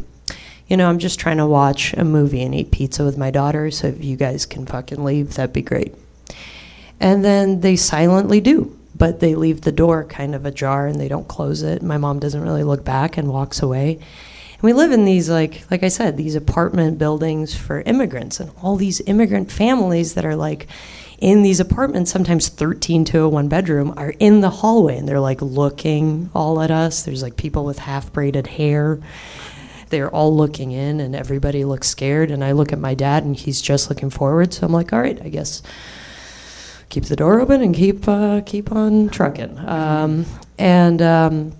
"You 0.67 0.77
know, 0.77 0.89
I'm 0.89 0.99
just 0.99 1.19
trying 1.19 1.37
to 1.37 1.47
watch 1.47 1.93
a 1.93 2.05
movie 2.05 2.43
and 2.43 2.53
eat 2.53 2.71
pizza 2.71 3.03
with 3.03 3.17
my 3.17 3.31
daughter. 3.31 3.71
So 3.71 3.87
if 3.87 4.03
you 4.03 4.15
guys 4.15 4.45
can 4.45 4.65
fucking 4.65 5.03
leave, 5.03 5.35
that'd 5.35 5.53
be 5.53 5.61
great." 5.61 5.95
And 6.99 7.25
then 7.25 7.61
they 7.61 7.75
silently 7.75 8.39
do, 8.41 8.77
but 8.95 9.19
they 9.19 9.33
leave 9.33 9.61
the 9.61 9.71
door 9.71 10.03
kind 10.03 10.35
of 10.35 10.45
ajar 10.45 10.85
and 10.85 10.99
they 10.99 11.07
don't 11.07 11.27
close 11.27 11.63
it. 11.63 11.81
My 11.81 11.97
mom 11.97 12.19
doesn't 12.19 12.41
really 12.41 12.63
look 12.63 12.85
back 12.85 13.17
and 13.17 13.27
walks 13.27 13.61
away. 13.63 13.99
And 14.61 14.67
we 14.67 14.73
live 14.73 14.91
in 14.91 15.05
these 15.05 15.27
like 15.27 15.63
like 15.71 15.81
I 15.81 15.87
said, 15.87 16.17
these 16.17 16.35
apartment 16.35 16.99
buildings 16.99 17.55
for 17.55 17.81
immigrants 17.81 18.39
and 18.39 18.51
all 18.61 18.75
these 18.75 19.01
immigrant 19.07 19.51
families 19.51 20.13
that 20.13 20.23
are 20.23 20.35
like 20.35 20.67
in 21.17 21.41
these 21.41 21.59
apartments, 21.59 22.11
sometimes 22.11 22.49
13 22.49 23.05
to 23.05 23.21
a 23.21 23.29
one 23.29 23.47
bedroom, 23.47 23.93
are 23.97 24.13
in 24.19 24.41
the 24.41 24.49
hallway 24.49 24.97
and 24.97 25.07
they're 25.07 25.19
like 25.19 25.41
looking 25.41 26.29
all 26.35 26.61
at 26.61 26.69
us. 26.69 27.03
There's 27.03 27.23
like 27.23 27.37
people 27.37 27.65
with 27.65 27.79
half 27.79 28.13
braided 28.13 28.45
hair. 28.47 28.99
they're 29.89 30.09
all 30.09 30.35
looking 30.35 30.71
in 30.71 30.99
and 30.99 31.15
everybody 31.15 31.65
looks 31.65 31.87
scared. 31.89 32.29
And 32.31 32.43
I 32.43 32.51
look 32.53 32.71
at 32.71 32.79
my 32.79 32.93
dad 32.93 33.23
and 33.23 33.35
he's 33.35 33.61
just 33.61 33.89
looking 33.89 34.09
forward. 34.11 34.53
So 34.53 34.65
I'm 34.65 34.71
like, 34.71 34.93
all 34.93 35.01
right, 35.01 35.19
I 35.21 35.29
guess 35.29 35.63
keep 36.89 37.05
the 37.05 37.15
door 37.15 37.39
open 37.39 37.61
and 37.61 37.73
keep 37.73 38.07
uh, 38.07 38.41
keep 38.45 38.71
on 38.71 39.09
trucking. 39.09 39.57
Um, 39.57 40.25
and 40.59 41.01
um, 41.01 41.53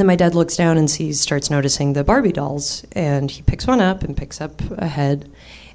then 0.00 0.06
my 0.06 0.16
dad 0.16 0.34
looks 0.34 0.56
down 0.56 0.76
and 0.76 0.90
sees, 0.90 1.20
starts 1.20 1.50
noticing 1.50 1.92
the 1.92 2.04
Barbie 2.04 2.32
dolls, 2.32 2.84
and 2.92 3.30
he 3.30 3.42
picks 3.42 3.66
one 3.66 3.80
up 3.80 4.02
and 4.02 4.16
picks 4.16 4.40
up 4.40 4.60
a 4.72 4.86
head, 4.86 5.30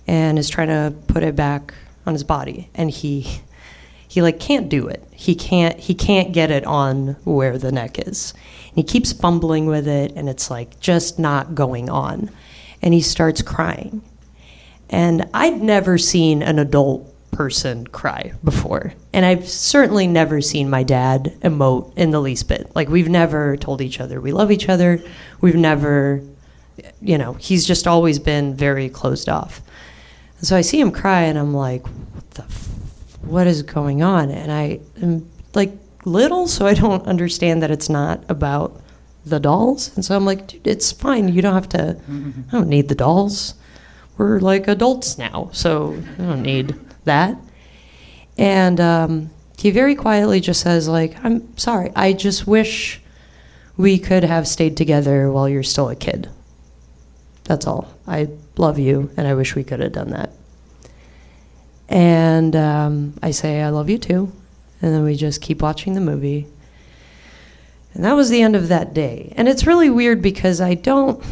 and 0.08 0.38
is 0.38 0.50
trying 0.50 0.68
to 0.68 0.94
put 1.08 1.24
it 1.24 1.36
back 1.36 1.74
on 2.06 2.14
his 2.14 2.24
body, 2.24 2.70
and 2.76 2.90
he 2.90 3.42
he 4.08 4.22
like 4.24 4.40
can't 4.40 4.68
do 4.70 4.88
it. 4.88 5.08
He 5.12 5.36
can't 5.36 5.80
he 5.80 5.94
can't 5.94 6.34
get 6.34 6.52
it 6.52 6.66
on 6.66 7.16
where 7.24 7.58
the 7.58 7.72
neck 7.72 8.00
is. 8.08 8.34
And 8.70 8.78
he 8.78 8.84
keeps 8.84 9.14
fumbling 9.14 9.68
with 9.68 9.88
it, 9.88 10.14
and 10.16 10.28
it's 10.28 10.50
like 10.50 10.80
just 10.80 11.20
not 11.20 11.56
going 11.56 11.90
on, 11.90 12.32
and 12.82 12.94
he 12.94 13.02
starts 13.02 13.42
crying. 13.42 14.02
And 14.90 15.30
I'd 15.34 15.62
never 15.62 16.00
seen 16.00 16.42
an 16.42 16.58
adult 16.58 17.09
person 17.32 17.88
cry 17.88 18.34
before. 18.44 18.94
And 19.14 19.26
I've 19.26 19.48
certainly 19.48 20.08
never 20.08 20.42
seen 20.42 20.70
my 20.70 20.84
dad 20.84 21.36
emote 21.42 21.98
in 21.98 22.12
the 22.12 22.22
least 22.22 22.48
bit. 22.48 22.72
Like, 22.76 22.90
we've 22.90 23.10
never 23.10 23.58
told 23.58 23.82
each 23.82 24.00
other 24.00 24.20
we 24.22 24.32
love 24.32 24.52
each 24.52 24.70
other. 24.70 25.02
We've 25.42 25.56
never, 25.56 26.22
you 27.02 27.18
know, 27.18 27.34
he's 27.34 27.66
just 27.66 27.88
always 27.88 28.20
been 28.20 28.56
very 28.56 28.90
closed 28.90 29.30
off. 29.30 29.62
And 30.40 30.48
so 30.48 30.56
I 30.56 30.62
see 30.62 30.80
him 30.80 30.92
cry 30.92 31.24
and 31.24 31.38
I'm 31.38 31.54
like, 31.54 31.84
what 31.86 32.32
the, 32.32 32.44
f- 32.44 32.70
what 33.22 33.48
is 33.48 33.62
going 33.64 34.02
on? 34.02 34.32
And 34.32 34.52
I 34.52 34.80
am 35.02 35.30
like 35.54 35.72
little, 36.06 36.48
so 36.48 36.66
I 36.66 36.74
don't 36.74 37.06
understand 37.06 37.62
that 37.64 37.72
it's 37.72 37.90
not 37.90 38.24
about 38.30 38.80
the 39.26 39.40
dolls. 39.40 39.96
And 39.96 40.06
so 40.06 40.16
I'm 40.16 40.26
like, 40.26 40.48
dude, 40.48 40.66
it's 40.66 40.92
fine. 40.92 41.28
You 41.28 41.42
don't 41.42 41.54
have 41.54 41.70
to, 41.70 42.00
I 42.48 42.52
don't 42.52 42.70
need 42.70 42.88
the 42.90 42.96
dolls. 42.96 43.54
We're 44.18 44.40
like 44.40 44.68
adults 44.68 45.18
now, 45.18 45.50
so 45.54 46.02
I 46.18 46.22
don't 46.22 46.42
need 46.42 46.78
that. 47.06 47.38
And 48.38 48.80
um, 48.80 49.30
he 49.58 49.72
very 49.72 49.96
quietly 49.96 50.40
just 50.40 50.62
says, 50.62 50.88
like, 50.88 51.24
I'm 51.24 51.58
sorry. 51.58 51.92
I 51.96 52.14
just 52.14 52.48
wish 52.48 53.02
we 53.76 53.98
could 54.00 54.24
have 54.24 54.48
stayed 54.48 54.78
together 54.78 55.32
while 55.32 55.50
you're 55.50 55.64
still 55.64 55.90
a 55.90 55.96
kid. 55.96 56.30
That's 57.44 57.66
all. 57.66 57.94
I 58.08 58.30
love 58.58 58.80
you, 58.80 59.12
and 59.18 59.28
I 59.28 59.34
wish 59.34 59.56
we 59.56 59.64
could 59.64 59.80
have 59.80 59.92
done 59.92 60.12
that. 60.12 60.32
And 61.90 62.56
um, 62.56 63.16
I 63.24 63.32
say, 63.32 63.62
I 63.62 63.70
love 63.70 63.90
you 63.90 63.98
too. 63.98 64.32
And 64.82 64.94
then 64.94 65.04
we 65.04 65.16
just 65.16 65.42
keep 65.42 65.62
watching 65.62 65.94
the 65.94 66.02
movie. 66.02 66.48
And 67.94 68.04
that 68.06 68.14
was 68.14 68.30
the 68.30 68.42
end 68.42 68.56
of 68.56 68.68
that 68.68 68.94
day. 68.94 69.34
And 69.36 69.48
it's 69.48 69.66
really 69.66 69.90
weird 69.90 70.22
because 70.22 70.62
I 70.62 70.76
don't 70.76 71.24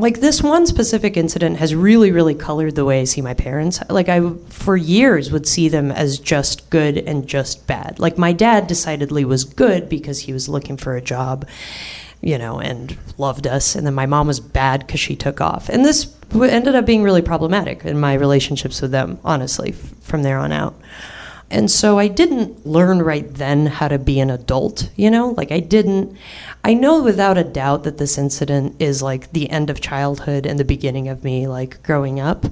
like 0.00 0.20
this 0.20 0.42
one 0.42 0.66
specific 0.66 1.16
incident 1.16 1.58
has 1.58 1.74
really 1.74 2.10
really 2.10 2.34
colored 2.34 2.74
the 2.74 2.84
way 2.84 3.00
i 3.00 3.04
see 3.04 3.20
my 3.20 3.34
parents. 3.34 3.80
Like 3.88 4.08
i 4.08 4.20
for 4.48 4.76
years 4.76 5.30
would 5.30 5.46
see 5.46 5.68
them 5.68 5.90
as 5.90 6.18
just 6.18 6.68
good 6.70 6.98
and 6.98 7.26
just 7.26 7.66
bad. 7.66 7.98
Like 7.98 8.18
my 8.18 8.32
dad 8.32 8.66
decidedly 8.66 9.24
was 9.24 9.44
good 9.44 9.88
because 9.88 10.20
he 10.20 10.32
was 10.32 10.48
looking 10.48 10.76
for 10.76 10.96
a 10.96 11.02
job 11.02 11.46
you 12.22 12.36
know 12.36 12.60
and 12.60 12.98
loved 13.16 13.46
us 13.46 13.74
and 13.74 13.86
then 13.86 13.94
my 13.94 14.06
mom 14.06 14.26
was 14.26 14.40
bad 14.40 14.86
because 14.86 15.00
she 15.00 15.16
took 15.16 15.40
off. 15.40 15.68
And 15.68 15.84
this 15.84 16.14
ended 16.34 16.74
up 16.74 16.86
being 16.86 17.02
really 17.02 17.22
problematic 17.22 17.84
in 17.84 17.98
my 17.98 18.14
relationships 18.14 18.80
with 18.80 18.90
them 18.90 19.18
honestly 19.24 19.72
from 19.72 20.22
there 20.22 20.38
on 20.38 20.52
out 20.52 20.74
and 21.50 21.70
so 21.70 21.98
I 21.98 22.08
didn't 22.08 22.64
learn 22.64 23.02
right 23.02 23.32
then 23.34 23.66
how 23.66 23.88
to 23.88 23.98
be 23.98 24.20
an 24.20 24.30
adult, 24.30 24.90
you 24.94 25.10
know? 25.10 25.30
Like, 25.30 25.50
I 25.50 25.60
didn't. 25.60 26.16
I 26.62 26.74
know 26.74 27.02
without 27.02 27.38
a 27.38 27.44
doubt 27.44 27.84
that 27.84 27.98
this 27.98 28.16
incident 28.16 28.76
is 28.78 29.02
like 29.02 29.32
the 29.32 29.50
end 29.50 29.70
of 29.70 29.80
childhood 29.80 30.46
and 30.46 30.58
the 30.58 30.64
beginning 30.64 31.08
of 31.08 31.24
me, 31.24 31.48
like, 31.48 31.82
growing 31.82 32.20
up. 32.20 32.46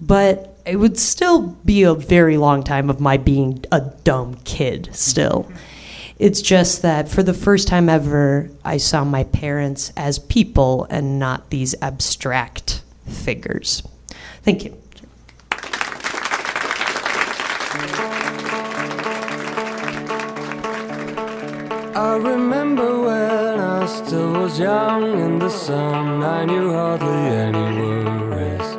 But 0.00 0.58
it 0.66 0.76
would 0.76 0.98
still 0.98 1.48
be 1.64 1.82
a 1.82 1.94
very 1.94 2.36
long 2.36 2.62
time 2.62 2.90
of 2.90 3.00
my 3.00 3.16
being 3.16 3.64
a 3.72 3.80
dumb 3.80 4.34
kid, 4.44 4.90
still. 4.92 5.50
It's 6.18 6.42
just 6.42 6.82
that 6.82 7.08
for 7.08 7.22
the 7.22 7.34
first 7.34 7.68
time 7.68 7.88
ever, 7.88 8.50
I 8.64 8.76
saw 8.78 9.04
my 9.04 9.24
parents 9.24 9.92
as 9.96 10.18
people 10.18 10.86
and 10.90 11.18
not 11.18 11.50
these 11.50 11.74
abstract 11.80 12.82
figures. 13.06 13.82
Thank 14.42 14.64
you. 14.64 14.76
I 21.96 22.16
remember 22.16 23.00
when 23.00 23.58
I 23.58 23.86
still 23.86 24.32
was 24.32 24.58
young 24.58 25.18
in 25.18 25.38
the 25.38 25.48
sun, 25.48 26.22
I 26.22 26.44
knew 26.44 26.70
hardly 26.70 27.08
any 27.08 27.68
worries. 27.80 28.70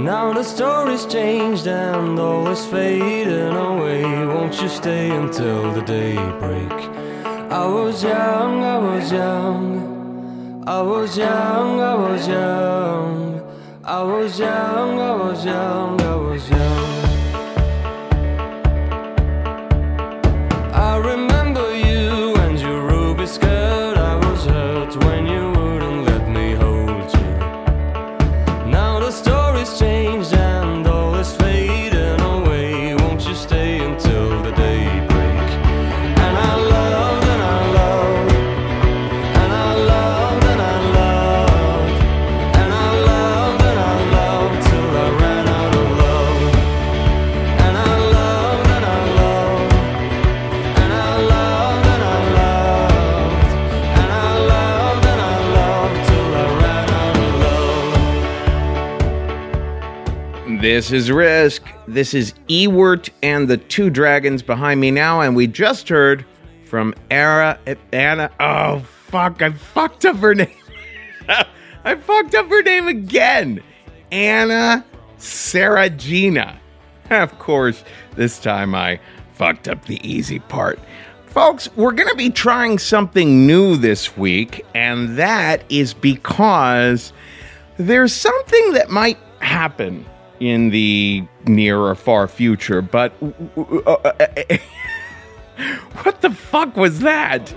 Now 0.00 0.32
the 0.32 0.42
story's 0.42 1.06
changed 1.06 1.68
and 1.68 2.18
all 2.18 2.48
is 2.48 2.66
fading 2.66 3.54
away. 3.54 4.02
Won't 4.26 4.60
you 4.60 4.68
stay 4.68 5.10
until 5.10 5.70
the 5.72 5.82
daybreak? 5.82 6.72
I 7.48 7.64
was 7.68 8.02
young, 8.02 8.64
I 8.64 8.78
was 8.78 9.12
young, 9.12 10.64
I 10.66 10.82
was 10.82 11.16
young, 11.16 11.80
I 11.80 11.94
was 11.94 12.26
young, 12.26 13.40
I 13.84 14.02
was 14.02 14.36
young, 14.36 14.98
I 14.98 15.14
was 15.14 15.44
young, 15.44 16.00
I 16.00 16.16
was 16.16 16.50
young. 16.50 16.79
This 60.80 60.92
is 60.92 61.10
Risk. 61.10 61.62
This 61.86 62.14
is 62.14 62.32
Ewert 62.48 63.10
and 63.22 63.48
the 63.48 63.58
two 63.58 63.90
dragons 63.90 64.40
behind 64.40 64.80
me 64.80 64.90
now, 64.90 65.20
and 65.20 65.36
we 65.36 65.46
just 65.46 65.90
heard 65.90 66.24
from 66.64 66.94
Ara 67.10 67.58
Anna. 67.92 68.30
Oh 68.40 68.78
fuck! 68.78 69.42
I 69.42 69.50
fucked 69.50 70.06
up 70.06 70.16
her 70.16 70.34
name. 70.34 70.48
I 71.84 71.96
fucked 71.96 72.34
up 72.34 72.48
her 72.48 72.62
name 72.62 72.88
again. 72.88 73.62
Anna 74.10 74.86
Seregina. 75.18 76.56
Of 77.10 77.38
course, 77.38 77.84
this 78.16 78.38
time 78.38 78.74
I 78.74 79.00
fucked 79.34 79.68
up 79.68 79.84
the 79.84 80.00
easy 80.02 80.38
part. 80.38 80.80
Folks, 81.26 81.68
we're 81.76 81.92
going 81.92 82.08
to 82.08 82.16
be 82.16 82.30
trying 82.30 82.78
something 82.78 83.46
new 83.46 83.76
this 83.76 84.16
week, 84.16 84.64
and 84.74 85.18
that 85.18 85.62
is 85.68 85.92
because 85.92 87.12
there's 87.76 88.14
something 88.14 88.72
that 88.72 88.88
might 88.88 89.18
happen 89.40 90.06
in 90.40 90.70
the 90.70 91.24
near 91.46 91.78
or 91.78 91.94
far 91.94 92.26
future, 92.26 92.82
but. 92.82 93.12
Uh, 93.56 93.92
uh, 93.92 94.12
uh, 94.18 94.56
what 96.02 96.20
the 96.22 96.30
fuck 96.30 96.76
was 96.76 97.00
that? 97.00 97.54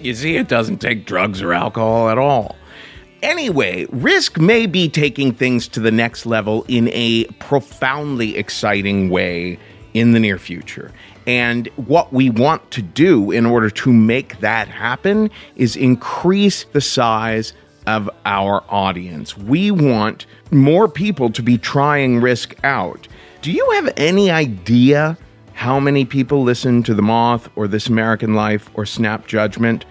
You 0.00 0.14
see, 0.14 0.36
it 0.36 0.48
doesn't 0.48 0.78
take 0.78 1.04
drugs 1.04 1.42
or 1.42 1.52
alcohol 1.52 2.08
at 2.08 2.18
all. 2.18 2.56
Anyway, 3.22 3.86
Risk 3.90 4.38
may 4.38 4.66
be 4.66 4.88
taking 4.88 5.32
things 5.32 5.66
to 5.68 5.80
the 5.80 5.90
next 5.90 6.26
level 6.26 6.64
in 6.68 6.88
a 6.92 7.24
profoundly 7.40 8.36
exciting 8.36 9.08
way 9.10 9.58
in 9.94 10.12
the 10.12 10.20
near 10.20 10.38
future. 10.38 10.92
And 11.26 11.66
what 11.74 12.12
we 12.12 12.30
want 12.30 12.70
to 12.72 12.82
do 12.82 13.32
in 13.32 13.46
order 13.46 13.68
to 13.68 13.92
make 13.92 14.38
that 14.40 14.68
happen 14.68 15.30
is 15.56 15.74
increase 15.74 16.64
the 16.72 16.80
size 16.80 17.52
of 17.86 18.08
our 18.24 18.64
audience. 18.68 19.36
We 19.36 19.70
want 19.70 20.26
more 20.50 20.88
people 20.88 21.30
to 21.30 21.42
be 21.42 21.58
trying 21.58 22.20
Risk 22.20 22.54
out. 22.64 23.08
Do 23.42 23.52
you 23.52 23.68
have 23.72 23.92
any 23.96 24.30
idea 24.30 25.16
how 25.54 25.80
many 25.80 26.04
people 26.04 26.42
listen 26.42 26.82
to 26.84 26.94
The 26.94 27.02
Moth 27.02 27.48
or 27.56 27.66
This 27.66 27.88
American 27.88 28.34
Life 28.34 28.70
or 28.74 28.86
Snap 28.86 29.26
Judgment? 29.26 29.84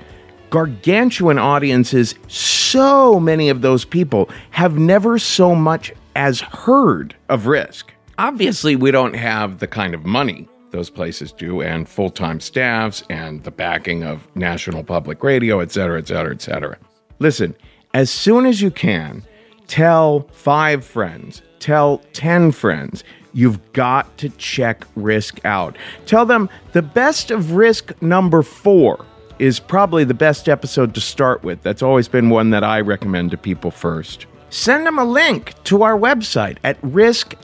Gargantuan 0.50 1.40
audiences, 1.40 2.16
so 2.28 3.20
many 3.20 3.50
of 3.50 3.62
those 3.62 3.84
people 3.84 4.30
have 4.52 4.78
never 4.78 5.18
so 5.18 5.56
much 5.56 5.92
as 6.16 6.40
heard 6.40 7.16
of 7.28 7.48
Risk. 7.48 7.92
Obviously, 8.18 8.76
we 8.76 8.92
don't 8.92 9.16
have 9.16 9.60
the 9.60 9.68
kind 9.68 9.94
of 9.94 10.06
money 10.06 10.48
those 10.76 10.90
places 10.90 11.32
do, 11.32 11.62
and 11.62 11.88
full 11.88 12.10
time 12.10 12.40
staffs, 12.40 13.04
and 13.10 13.44
the 13.44 13.52
backing 13.52 14.04
of 14.04 14.28
National 14.36 14.84
Public 14.84 15.24
Radio, 15.24 15.60
et 15.60 15.72
cetera, 15.72 15.98
et 15.98 16.08
cetera, 16.08 16.34
et 16.34 16.42
cetera. 16.42 16.78
Listen, 17.20 17.56
as 17.94 18.10
soon 18.12 18.46
as 18.46 18.62
you 18.62 18.72
can, 18.72 19.24
tell 19.68 20.28
five 20.32 20.84
friends, 20.84 21.42
tell 21.60 22.00
10 22.14 22.52
friends. 22.52 23.04
You've 23.34 23.74
got 23.74 24.18
to 24.20 24.30
check 24.30 24.86
Risk 24.96 25.44
out. 25.46 25.78
Tell 26.06 26.26
them 26.26 26.50
the 26.74 26.82
best 26.82 27.32
of 27.32 27.54
Risk 27.54 27.94
number 28.02 28.44
four 28.44 29.06
is 29.40 29.60
probably 29.60 30.04
the 30.04 30.14
best 30.14 30.48
episode 30.48 30.94
to 30.96 31.02
start 31.02 31.44
with. 31.44 31.62
That's 31.62 31.82
always 31.82 32.08
been 32.08 32.30
one 32.30 32.52
that 32.52 32.64
I 32.64 32.80
recommend 32.82 33.32
to 33.32 33.38
people 33.38 33.72
first. 33.72 34.26
Send 34.50 34.86
them 34.86 34.98
a 34.98 35.04
link 35.04 35.54
to 35.66 35.84
our 35.84 35.98
website 35.98 36.58
at 36.64 36.78
risk 36.82 37.36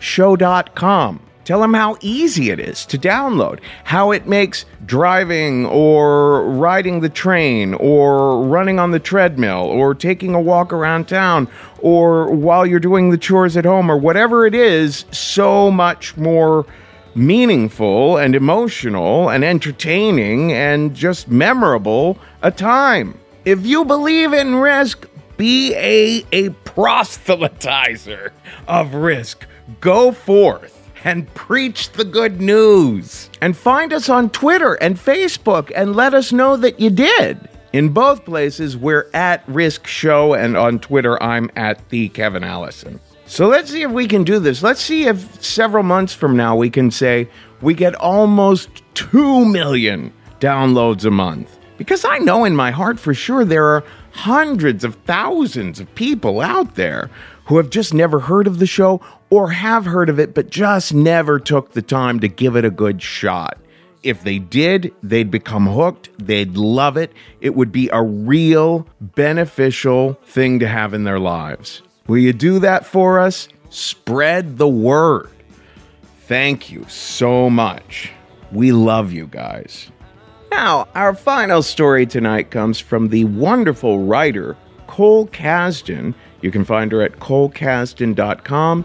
show.com. 0.00 1.20
Tell 1.44 1.60
them 1.60 1.74
how 1.74 1.96
easy 2.00 2.50
it 2.50 2.60
is 2.60 2.86
to 2.86 2.98
download, 2.98 3.60
how 3.84 4.12
it 4.12 4.28
makes 4.28 4.64
driving 4.86 5.66
or 5.66 6.48
riding 6.48 7.00
the 7.00 7.08
train 7.08 7.74
or 7.74 8.44
running 8.44 8.78
on 8.78 8.92
the 8.92 9.00
treadmill 9.00 9.64
or 9.64 9.94
taking 9.94 10.34
a 10.34 10.40
walk 10.40 10.72
around 10.72 11.08
town 11.08 11.48
or 11.80 12.32
while 12.32 12.64
you're 12.64 12.78
doing 12.78 13.10
the 13.10 13.18
chores 13.18 13.56
at 13.56 13.64
home 13.64 13.90
or 13.90 13.96
whatever 13.96 14.46
it 14.46 14.54
is 14.54 15.04
so 15.10 15.68
much 15.68 16.16
more 16.16 16.64
meaningful 17.16 18.16
and 18.18 18.36
emotional 18.36 19.28
and 19.28 19.44
entertaining 19.44 20.52
and 20.52 20.94
just 20.94 21.28
memorable 21.28 22.16
a 22.42 22.50
time. 22.52 23.18
If 23.44 23.66
you 23.66 23.84
believe 23.84 24.32
in 24.32 24.54
risk, 24.54 25.08
be 25.36 25.74
a, 25.74 26.24
a 26.30 26.50
proselytizer 26.50 28.30
of 28.68 28.94
risk. 28.94 29.44
Go 29.80 30.12
forth 30.12 30.81
and 31.04 31.32
preach 31.34 31.90
the 31.92 32.04
good 32.04 32.40
news. 32.40 33.30
And 33.40 33.56
find 33.56 33.92
us 33.92 34.08
on 34.08 34.30
Twitter 34.30 34.74
and 34.74 34.96
Facebook 34.96 35.72
and 35.74 35.96
let 35.96 36.14
us 36.14 36.32
know 36.32 36.56
that 36.56 36.80
you 36.80 36.90
did. 36.90 37.48
In 37.72 37.88
both 37.88 38.24
places, 38.24 38.76
we're 38.76 39.08
at 39.14 39.42
Risk 39.48 39.86
Show, 39.86 40.34
and 40.34 40.58
on 40.58 40.78
Twitter, 40.78 41.20
I'm 41.22 41.50
at 41.56 41.88
the 41.88 42.10
Kevin 42.10 42.44
Allison. 42.44 43.00
So 43.24 43.48
let's 43.48 43.70
see 43.70 43.80
if 43.80 43.90
we 43.90 44.06
can 44.06 44.24
do 44.24 44.38
this. 44.38 44.62
Let's 44.62 44.82
see 44.82 45.06
if 45.06 45.42
several 45.42 45.82
months 45.82 46.12
from 46.12 46.36
now 46.36 46.54
we 46.54 46.68
can 46.68 46.90
say 46.90 47.30
we 47.62 47.72
get 47.72 47.94
almost 47.94 48.68
2 48.92 49.46
million 49.46 50.12
downloads 50.38 51.06
a 51.06 51.10
month. 51.10 51.58
Because 51.78 52.04
I 52.04 52.18
know 52.18 52.44
in 52.44 52.54
my 52.54 52.70
heart 52.70 53.00
for 53.00 53.14
sure 53.14 53.44
there 53.44 53.64
are 53.64 53.84
hundreds 54.10 54.84
of 54.84 54.96
thousands 55.06 55.80
of 55.80 55.92
people 55.94 56.42
out 56.42 56.74
there 56.74 57.10
who 57.46 57.56
have 57.56 57.70
just 57.70 57.94
never 57.94 58.20
heard 58.20 58.46
of 58.46 58.58
the 58.58 58.66
show 58.66 59.00
or 59.32 59.48
have 59.48 59.86
heard 59.86 60.10
of 60.10 60.20
it 60.20 60.34
but 60.34 60.50
just 60.50 60.92
never 60.92 61.40
took 61.40 61.72
the 61.72 61.80
time 61.80 62.20
to 62.20 62.28
give 62.28 62.54
it 62.54 62.66
a 62.66 62.70
good 62.70 63.00
shot. 63.00 63.56
If 64.02 64.24
they 64.24 64.38
did, 64.38 64.92
they'd 65.02 65.30
become 65.30 65.66
hooked, 65.66 66.10
they'd 66.18 66.54
love 66.54 66.98
it. 66.98 67.14
It 67.40 67.54
would 67.54 67.72
be 67.72 67.88
a 67.94 68.02
real 68.02 68.86
beneficial 69.00 70.18
thing 70.26 70.58
to 70.58 70.68
have 70.68 70.92
in 70.92 71.04
their 71.04 71.18
lives. 71.18 71.80
Will 72.06 72.18
you 72.18 72.34
do 72.34 72.58
that 72.58 72.84
for 72.84 73.18
us? 73.18 73.48
Spread 73.70 74.58
the 74.58 74.68
word. 74.68 75.30
Thank 76.26 76.70
you 76.70 76.84
so 76.90 77.48
much. 77.48 78.12
We 78.50 78.72
love 78.72 79.12
you 79.12 79.28
guys. 79.28 79.90
Now, 80.50 80.88
our 80.94 81.14
final 81.14 81.62
story 81.62 82.04
tonight 82.04 82.50
comes 82.50 82.78
from 82.78 83.08
the 83.08 83.24
wonderful 83.24 84.00
writer 84.00 84.58
Cole 84.88 85.26
Kazdin. 85.28 86.12
You 86.42 86.50
can 86.50 86.66
find 86.66 86.92
her 86.92 87.00
at 87.00 87.12
colekazdin.com. 87.12 88.84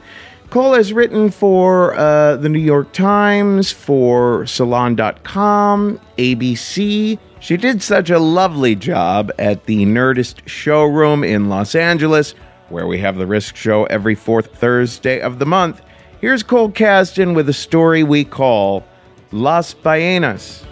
Cole 0.49 0.75
has 0.75 0.93
written 0.93 1.29
for 1.29 1.93
uh, 1.95 2.37
the 2.37 2.47
New 2.47 2.59
York 2.59 2.93
Times, 2.93 3.71
for 3.73 4.45
Salon.com, 4.45 5.99
ABC. 6.17 7.19
She 7.39 7.57
did 7.57 7.83
such 7.83 8.09
a 8.09 8.17
lovely 8.17 8.73
job 8.73 9.31
at 9.37 9.65
the 9.65 9.85
Nerdist 9.85 10.47
showroom 10.47 11.25
in 11.25 11.49
Los 11.49 11.75
Angeles, 11.75 12.33
where 12.69 12.87
we 12.87 12.97
have 12.99 13.17
the 13.17 13.27
Risk 13.27 13.57
Show 13.57 13.83
every 13.85 14.15
fourth 14.15 14.55
Thursday 14.55 15.19
of 15.19 15.39
the 15.39 15.45
month. 15.45 15.81
Here's 16.21 16.43
Cole 16.43 16.71
Kazdin 16.71 17.35
with 17.35 17.49
a 17.49 17.53
story 17.53 18.03
we 18.03 18.23
call 18.23 18.85
Las 19.31 19.73
Ballenas. 19.73 20.66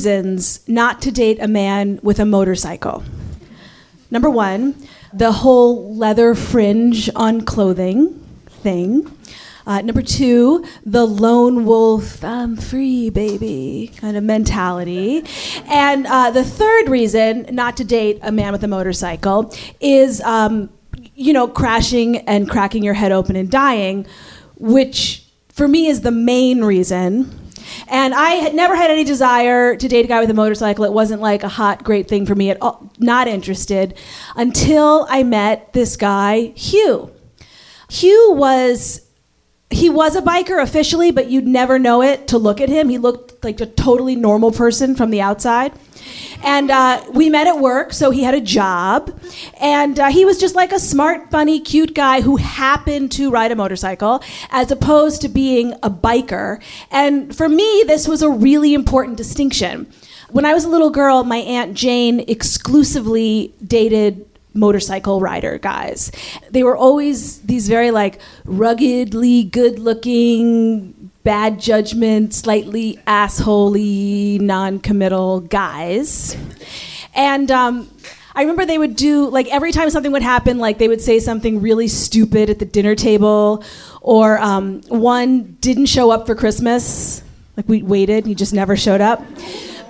Reasons 0.00 0.66
not 0.66 1.02
to 1.02 1.10
date 1.10 1.36
a 1.42 1.46
man 1.46 2.00
with 2.02 2.18
a 2.18 2.24
motorcycle. 2.24 3.02
Number 4.10 4.30
one, 4.30 4.74
the 5.12 5.30
whole 5.30 5.94
leather 5.94 6.34
fringe 6.34 7.10
on 7.14 7.42
clothing 7.42 8.18
thing. 8.48 9.14
Uh, 9.66 9.82
number 9.82 10.00
two, 10.00 10.64
the 10.86 11.06
lone 11.06 11.66
wolf, 11.66 12.24
I'm 12.24 12.56
free, 12.56 13.10
baby 13.10 13.92
kind 13.98 14.16
of 14.16 14.24
mentality. 14.24 15.22
And 15.66 16.06
uh, 16.06 16.30
the 16.30 16.44
third 16.44 16.88
reason 16.88 17.46
not 17.50 17.76
to 17.76 17.84
date 17.84 18.20
a 18.22 18.32
man 18.32 18.52
with 18.52 18.64
a 18.64 18.68
motorcycle 18.68 19.54
is, 19.80 20.22
um, 20.22 20.70
you 21.14 21.34
know, 21.34 21.46
crashing 21.46 22.16
and 22.26 22.48
cracking 22.48 22.82
your 22.82 22.94
head 22.94 23.12
open 23.12 23.36
and 23.36 23.50
dying, 23.50 24.06
which 24.56 25.26
for 25.50 25.68
me 25.68 25.88
is 25.88 26.00
the 26.00 26.10
main 26.10 26.64
reason. 26.64 27.39
And 27.88 28.14
I 28.14 28.30
had 28.30 28.54
never 28.54 28.76
had 28.76 28.90
any 28.90 29.04
desire 29.04 29.76
to 29.76 29.88
date 29.88 30.04
a 30.04 30.08
guy 30.08 30.20
with 30.20 30.30
a 30.30 30.34
motorcycle. 30.34 30.84
It 30.84 30.92
wasn't 30.92 31.20
like 31.20 31.42
a 31.42 31.48
hot, 31.48 31.84
great 31.84 32.08
thing 32.08 32.26
for 32.26 32.34
me 32.34 32.50
at 32.50 32.58
all. 32.60 32.90
Not 32.98 33.28
interested 33.28 33.96
until 34.36 35.06
I 35.08 35.22
met 35.22 35.72
this 35.72 35.96
guy, 35.96 36.52
Hugh. 36.56 37.12
Hugh 37.88 38.32
was 38.32 39.06
he 39.70 39.88
was 39.88 40.16
a 40.16 40.22
biker 40.22 40.60
officially, 40.60 41.12
but 41.12 41.30
you'd 41.30 41.46
never 41.46 41.78
know 41.78 42.02
it 42.02 42.26
to 42.28 42.38
look 42.38 42.60
at 42.60 42.68
him. 42.68 42.88
He 42.88 42.98
looked 42.98 43.42
like 43.44 43.60
a 43.60 43.66
totally 43.66 44.16
normal 44.16 44.50
person 44.50 44.96
from 44.96 45.10
the 45.10 45.20
outside. 45.20 45.72
And 46.42 46.70
uh, 46.70 47.04
we 47.12 47.28
met 47.28 47.46
at 47.46 47.58
work, 47.58 47.92
so 47.92 48.10
he 48.10 48.22
had 48.22 48.34
a 48.34 48.40
job. 48.40 49.18
And 49.60 49.98
uh, 49.98 50.08
he 50.08 50.24
was 50.24 50.38
just 50.38 50.54
like 50.54 50.72
a 50.72 50.78
smart, 50.78 51.30
funny, 51.30 51.60
cute 51.60 51.94
guy 51.94 52.20
who 52.20 52.36
happened 52.36 53.12
to 53.12 53.30
ride 53.30 53.52
a 53.52 53.56
motorcycle 53.56 54.22
as 54.50 54.70
opposed 54.70 55.22
to 55.22 55.28
being 55.28 55.74
a 55.82 55.90
biker. 55.90 56.62
And 56.90 57.34
for 57.34 57.48
me, 57.48 57.84
this 57.86 58.08
was 58.08 58.22
a 58.22 58.30
really 58.30 58.74
important 58.74 59.16
distinction. 59.16 59.92
When 60.30 60.44
I 60.44 60.54
was 60.54 60.64
a 60.64 60.68
little 60.68 60.90
girl, 60.90 61.24
my 61.24 61.38
Aunt 61.38 61.74
Jane 61.74 62.20
exclusively 62.20 63.52
dated 63.66 64.26
motorcycle 64.54 65.20
rider 65.20 65.58
guys. 65.58 66.10
They 66.50 66.62
were 66.62 66.76
always 66.76 67.40
these 67.42 67.68
very 67.68 67.90
like 67.90 68.20
ruggedly 68.44 69.44
good 69.44 69.78
looking, 69.78 70.94
bad 71.22 71.60
judgment, 71.60 72.34
slightly 72.34 72.98
assholey, 73.06 74.40
non 74.40 74.78
committal 74.78 75.40
guys. 75.40 76.36
And 77.14 77.50
um, 77.50 77.90
I 78.34 78.42
remember 78.42 78.64
they 78.64 78.78
would 78.78 78.96
do 78.96 79.28
like 79.28 79.48
every 79.48 79.72
time 79.72 79.90
something 79.90 80.12
would 80.12 80.22
happen, 80.22 80.58
like 80.58 80.78
they 80.78 80.88
would 80.88 81.00
say 81.00 81.18
something 81.18 81.60
really 81.60 81.88
stupid 81.88 82.50
at 82.50 82.58
the 82.58 82.64
dinner 82.64 82.94
table, 82.94 83.64
or 84.00 84.38
um, 84.38 84.82
one 84.88 85.56
didn't 85.60 85.86
show 85.86 86.10
up 86.10 86.26
for 86.26 86.34
Christmas. 86.34 87.22
Like 87.56 87.68
we 87.68 87.82
waited, 87.82 88.26
he 88.26 88.34
just 88.34 88.54
never 88.54 88.76
showed 88.76 89.00
up. 89.00 89.22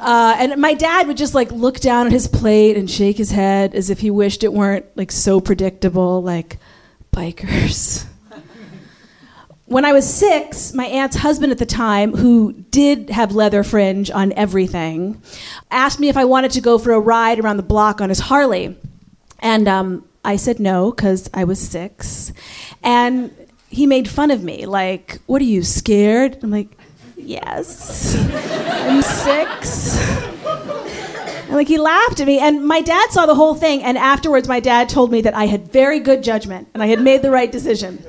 Uh, 0.01 0.35
and 0.39 0.61
my 0.61 0.73
dad 0.73 1.07
would 1.07 1.19
just 1.19 1.35
like 1.35 1.53
look 1.53 1.79
down 1.79 2.07
at 2.07 2.13
his 2.13 2.27
plate 2.27 2.77
and 2.77 2.91
shake 2.91 3.19
his 3.19 3.31
head 3.31 3.75
as 3.75 3.91
if 3.91 4.01
he 4.01 4.11
wished 4.11 4.43
it 4.43 4.53
weren't 4.53 4.87
like 4.97 5.13
so 5.13 5.41
predictable, 5.41 6.23
like 6.23 6.59
bikers. 7.13 8.07
When 9.71 9.85
I 9.85 9.93
was 9.93 10.13
six, 10.13 10.75
my 10.75 10.85
aunt's 10.87 11.15
husband 11.15 11.53
at 11.53 11.59
the 11.59 11.65
time, 11.65 12.13
who 12.13 12.53
did 12.53 13.09
have 13.09 13.37
leather 13.37 13.63
fringe 13.63 14.11
on 14.11 14.33
everything, 14.33 15.23
asked 15.71 16.01
me 16.01 16.09
if 16.09 16.17
I 16.17 16.25
wanted 16.25 16.51
to 16.53 16.61
go 16.61 16.77
for 16.77 16.91
a 16.91 16.99
ride 16.99 17.39
around 17.39 17.57
the 17.57 17.63
block 17.63 18.01
on 18.01 18.09
his 18.09 18.19
Harley. 18.19 18.77
And 19.39 19.69
um, 19.69 20.05
I 20.25 20.35
said 20.35 20.59
no 20.59 20.91
because 20.91 21.31
I 21.33 21.45
was 21.45 21.61
six. 21.61 22.33
And 22.83 23.33
he 23.69 23.87
made 23.87 24.09
fun 24.09 24.33
of 24.33 24.43
me. 24.43 24.67
Like, 24.67 25.21
what 25.27 25.41
are 25.41 25.45
you 25.45 25.63
scared? 25.63 26.43
I'm 26.43 26.51
like, 26.51 26.77
yes. 27.17 28.17
I'm 28.75 29.03
six. 29.03 29.97
And 31.45 31.55
like 31.55 31.69
he 31.69 31.79
laughed 31.79 32.19
at 32.19 32.27
me, 32.27 32.41
and 32.41 32.67
my 32.67 32.81
dad 32.81 33.11
saw 33.11 33.25
the 33.25 33.37
whole 33.37 33.55
thing. 33.55 33.85
And 33.85 33.97
afterwards, 33.97 34.49
my 34.49 34.59
dad 34.59 34.89
told 34.89 35.13
me 35.13 35.21
that 35.21 35.35
I 35.35 35.47
had 35.47 35.71
very 35.71 36.01
good 36.01 36.25
judgment 36.25 36.67
and 36.75 36.83
I 36.83 36.87
had 36.87 37.01
made 37.01 37.23
the 37.23 37.31
right 37.31 37.53
decision. 37.53 38.05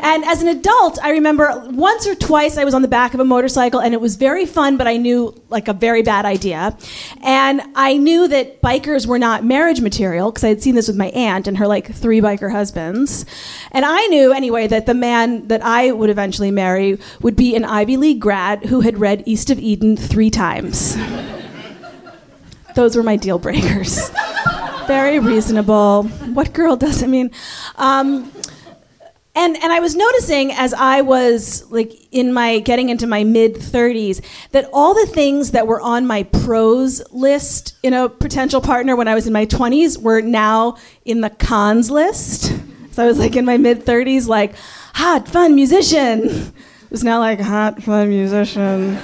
And 0.00 0.24
as 0.24 0.42
an 0.42 0.48
adult, 0.48 0.98
I 1.02 1.10
remember 1.10 1.64
once 1.70 2.06
or 2.06 2.14
twice 2.14 2.56
I 2.56 2.64
was 2.64 2.72
on 2.72 2.82
the 2.82 2.88
back 2.88 3.14
of 3.14 3.20
a 3.20 3.24
motorcycle, 3.24 3.80
and 3.80 3.94
it 3.94 4.00
was 4.00 4.16
very 4.16 4.46
fun, 4.46 4.76
but 4.76 4.86
I 4.86 4.96
knew 4.96 5.34
like 5.48 5.66
a 5.66 5.72
very 5.72 6.02
bad 6.02 6.24
idea. 6.24 6.76
And 7.22 7.60
I 7.74 7.96
knew 7.96 8.28
that 8.28 8.62
bikers 8.62 9.06
were 9.06 9.18
not 9.18 9.44
marriage 9.44 9.80
material 9.80 10.30
because 10.30 10.44
I 10.44 10.48
had 10.48 10.62
seen 10.62 10.76
this 10.76 10.86
with 10.86 10.96
my 10.96 11.08
aunt 11.08 11.48
and 11.48 11.58
her 11.58 11.66
like 11.66 11.92
three 11.92 12.20
biker 12.20 12.50
husbands. 12.50 13.26
And 13.72 13.84
I 13.84 14.06
knew 14.06 14.32
anyway 14.32 14.68
that 14.68 14.86
the 14.86 14.94
man 14.94 15.48
that 15.48 15.64
I 15.64 15.90
would 15.90 16.10
eventually 16.10 16.52
marry 16.52 16.98
would 17.20 17.34
be 17.34 17.56
an 17.56 17.64
Ivy 17.64 17.96
League 17.96 18.20
grad 18.20 18.66
who 18.66 18.80
had 18.80 18.98
read 18.98 19.24
East 19.26 19.50
of 19.50 19.58
Eden 19.58 19.96
three 19.96 20.30
times. 20.30 20.96
Those 22.76 22.96
were 22.96 23.02
my 23.02 23.16
deal 23.16 23.40
breakers. 23.40 24.10
Very 24.86 25.18
reasonable. 25.18 26.04
What 26.04 26.52
girl 26.52 26.76
doesn't 26.76 27.10
mean? 27.10 27.30
Um, 27.76 28.32
and 29.38 29.56
and 29.62 29.72
I 29.72 29.78
was 29.78 29.94
noticing 29.94 30.52
as 30.52 30.74
I 30.74 31.00
was 31.00 31.70
like 31.70 31.92
in 32.10 32.32
my 32.32 32.58
getting 32.58 32.88
into 32.88 33.06
my 33.06 33.22
mid 33.22 33.54
30s 33.54 34.20
that 34.50 34.68
all 34.72 34.94
the 34.94 35.06
things 35.06 35.52
that 35.52 35.66
were 35.66 35.80
on 35.80 36.06
my 36.06 36.24
pros 36.24 37.00
list 37.12 37.78
in 37.84 37.94
a 37.94 38.08
potential 38.08 38.60
partner 38.60 38.96
when 38.96 39.06
I 39.06 39.14
was 39.14 39.28
in 39.28 39.32
my 39.32 39.46
20s 39.46 39.96
were 39.96 40.20
now 40.20 40.76
in 41.04 41.20
the 41.22 41.30
cons 41.30 41.90
list. 41.90 42.52
So 42.90 43.04
I 43.04 43.06
was 43.06 43.20
like 43.20 43.36
in 43.36 43.44
my 43.44 43.58
mid 43.58 43.86
30s 43.86 44.26
like 44.26 44.56
hot 44.92 45.28
fun 45.28 45.54
musician. 45.54 46.24
It 46.24 46.90
was 46.90 47.04
now 47.04 47.20
like 47.20 47.38
hot 47.38 47.80
fun 47.80 48.08
musician. 48.08 48.96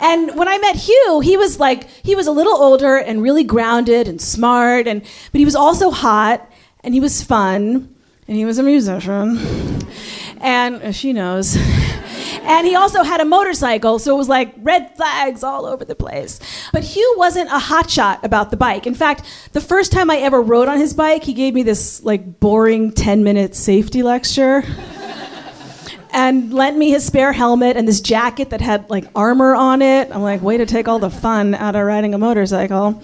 And 0.00 0.36
when 0.36 0.46
I 0.46 0.58
met 0.58 0.76
Hugh, 0.76 1.18
he 1.18 1.36
was 1.36 1.58
like 1.58 1.88
he 2.04 2.14
was 2.14 2.28
a 2.28 2.30
little 2.30 2.56
older 2.56 2.98
and 2.98 3.20
really 3.20 3.42
grounded 3.42 4.06
and 4.06 4.20
smart 4.22 4.86
and 4.86 5.02
but 5.32 5.38
he 5.40 5.44
was 5.44 5.56
also 5.56 5.90
hot 5.90 6.48
and 6.82 6.94
he 6.94 7.00
was 7.00 7.22
fun 7.22 7.94
and 8.26 8.36
he 8.36 8.44
was 8.44 8.58
a 8.58 8.62
musician. 8.62 9.38
And 10.40 10.76
uh, 10.76 10.92
she 10.92 11.12
knows. 11.12 11.56
And 12.48 12.66
he 12.66 12.74
also 12.74 13.02
had 13.02 13.20
a 13.20 13.26
motorcycle, 13.26 13.98
so 13.98 14.14
it 14.14 14.16
was 14.16 14.28
like 14.28 14.54
red 14.62 14.96
flags 14.96 15.44
all 15.44 15.66
over 15.66 15.84
the 15.84 15.94
place. 15.94 16.40
But 16.72 16.82
Hugh 16.82 17.14
wasn't 17.18 17.50
a 17.50 17.58
hotshot 17.58 18.22
about 18.22 18.50
the 18.50 18.56
bike. 18.56 18.86
In 18.86 18.94
fact, 18.94 19.26
the 19.52 19.60
first 19.60 19.92
time 19.92 20.10
I 20.10 20.16
ever 20.16 20.40
rode 20.40 20.66
on 20.66 20.78
his 20.78 20.94
bike, 20.94 21.24
he 21.24 21.34
gave 21.34 21.52
me 21.52 21.62
this 21.62 22.02
like 22.02 22.40
boring 22.40 22.90
10 22.92 23.22
minute 23.22 23.54
safety 23.54 24.02
lecture 24.02 24.62
and 26.12 26.52
lent 26.52 26.76
me 26.76 26.90
his 26.90 27.04
spare 27.04 27.32
helmet 27.32 27.76
and 27.76 27.86
this 27.86 28.00
jacket 28.00 28.50
that 28.50 28.60
had 28.60 28.88
like 28.90 29.04
armor 29.14 29.54
on 29.54 29.82
it. 29.82 30.10
I'm 30.10 30.22
like, 30.22 30.42
way 30.42 30.56
to 30.56 30.66
take 30.66 30.88
all 30.88 30.98
the 30.98 31.10
fun 31.10 31.54
out 31.54 31.76
of 31.76 31.84
riding 31.84 32.14
a 32.14 32.18
motorcycle. 32.18 33.02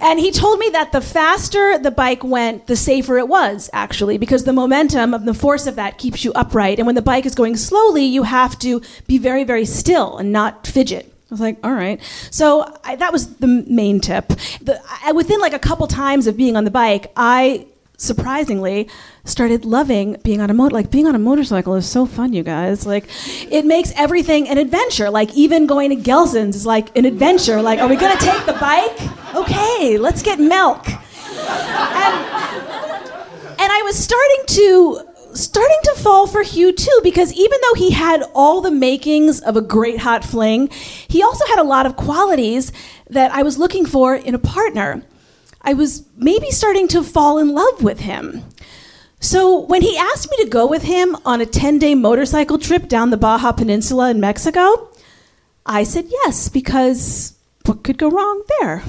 And 0.00 0.18
he 0.18 0.32
told 0.32 0.58
me 0.58 0.68
that 0.70 0.90
the 0.90 1.00
faster 1.00 1.78
the 1.78 1.92
bike 1.92 2.24
went, 2.24 2.66
the 2.66 2.74
safer 2.74 3.18
it 3.18 3.28
was, 3.28 3.70
actually, 3.72 4.18
because 4.18 4.42
the 4.42 4.52
momentum 4.52 5.14
of 5.14 5.24
the 5.24 5.34
force 5.34 5.68
of 5.68 5.76
that 5.76 5.98
keeps 5.98 6.24
you 6.24 6.32
upright. 6.32 6.78
And 6.78 6.86
when 6.86 6.96
the 6.96 7.02
bike 7.02 7.24
is 7.24 7.36
going 7.36 7.56
slowly, 7.56 8.04
you 8.04 8.24
have 8.24 8.58
to 8.60 8.82
be 9.06 9.18
very, 9.18 9.44
very 9.44 9.64
still 9.64 10.18
and 10.18 10.32
not 10.32 10.66
fidget. 10.66 11.06
I 11.06 11.34
was 11.34 11.40
like, 11.40 11.58
all 11.64 11.72
right. 11.72 12.02
So 12.30 12.76
I, 12.84 12.96
that 12.96 13.12
was 13.12 13.36
the 13.36 13.46
main 13.46 14.00
tip. 14.00 14.28
The, 14.60 14.82
I, 15.04 15.12
within 15.12 15.40
like 15.40 15.54
a 15.54 15.58
couple 15.58 15.86
times 15.86 16.26
of 16.26 16.36
being 16.36 16.56
on 16.56 16.64
the 16.64 16.70
bike, 16.70 17.12
I 17.16 17.66
surprisingly 18.02 18.88
started 19.24 19.64
loving 19.64 20.16
being 20.24 20.40
on 20.40 20.50
a 20.50 20.54
motor 20.54 20.74
like 20.74 20.90
being 20.90 21.06
on 21.06 21.14
a 21.14 21.18
motorcycle 21.18 21.74
is 21.74 21.86
so 21.86 22.06
fun 22.06 22.32
you 22.32 22.42
guys. 22.42 22.84
Like 22.86 23.08
it 23.50 23.64
makes 23.64 23.92
everything 23.96 24.48
an 24.48 24.58
adventure. 24.58 25.10
Like 25.10 25.34
even 25.34 25.66
going 25.66 25.90
to 25.90 25.96
gelson's 25.96 26.56
is 26.56 26.66
like 26.66 26.96
an 26.96 27.04
adventure. 27.04 27.62
Like 27.62 27.78
are 27.78 27.88
we 27.88 27.96
to 27.96 28.24
take 28.24 28.44
the 28.46 28.54
bike? 28.54 29.34
Okay 29.34 29.98
let's 29.98 30.22
get 30.22 30.38
milk. 30.38 30.86
And, 30.88 32.32
and 33.62 33.72
i 33.72 33.82
was 33.84 33.96
starting 33.96 34.44
to 34.46 35.00
starting 35.34 35.78
to 35.84 35.94
fall 35.94 36.26
for 36.26 36.42
hugh 36.42 36.72
too 36.72 37.00
because 37.02 37.32
even 37.32 37.58
though 37.62 37.74
he 37.74 37.90
had 37.90 38.22
all 38.34 38.60
the 38.60 38.70
makings 38.70 39.40
of 39.40 39.56
a 39.56 39.60
great 39.60 39.98
hot 39.98 40.24
fling 40.24 40.68
he 41.08 41.22
also 41.22 41.46
had 41.46 41.58
a 41.58 41.62
lot 41.62 41.86
of 41.86 41.96
qualities 41.96 42.72
that 43.08 43.30
i 43.32 43.42
was 43.42 43.58
looking 43.58 43.86
for 43.86 44.14
in 44.14 44.34
a 44.34 44.38
partner 44.38 45.02
I 45.62 45.74
was 45.74 46.04
maybe 46.16 46.50
starting 46.50 46.88
to 46.88 47.02
fall 47.02 47.38
in 47.38 47.52
love 47.54 47.82
with 47.82 48.00
him. 48.00 48.44
So 49.20 49.60
when 49.60 49.82
he 49.82 49.96
asked 49.96 50.28
me 50.30 50.36
to 50.38 50.50
go 50.50 50.66
with 50.66 50.82
him 50.82 51.16
on 51.24 51.40
a 51.40 51.46
10 51.46 51.78
day 51.78 51.94
motorcycle 51.94 52.58
trip 52.58 52.88
down 52.88 53.10
the 53.10 53.16
Baja 53.16 53.52
Peninsula 53.52 54.10
in 54.10 54.18
Mexico, 54.18 54.88
I 55.64 55.84
said 55.84 56.06
yes, 56.10 56.48
because 56.48 57.34
what 57.64 57.84
could 57.84 57.98
go 57.98 58.10
wrong 58.10 58.42
there? 58.60 58.82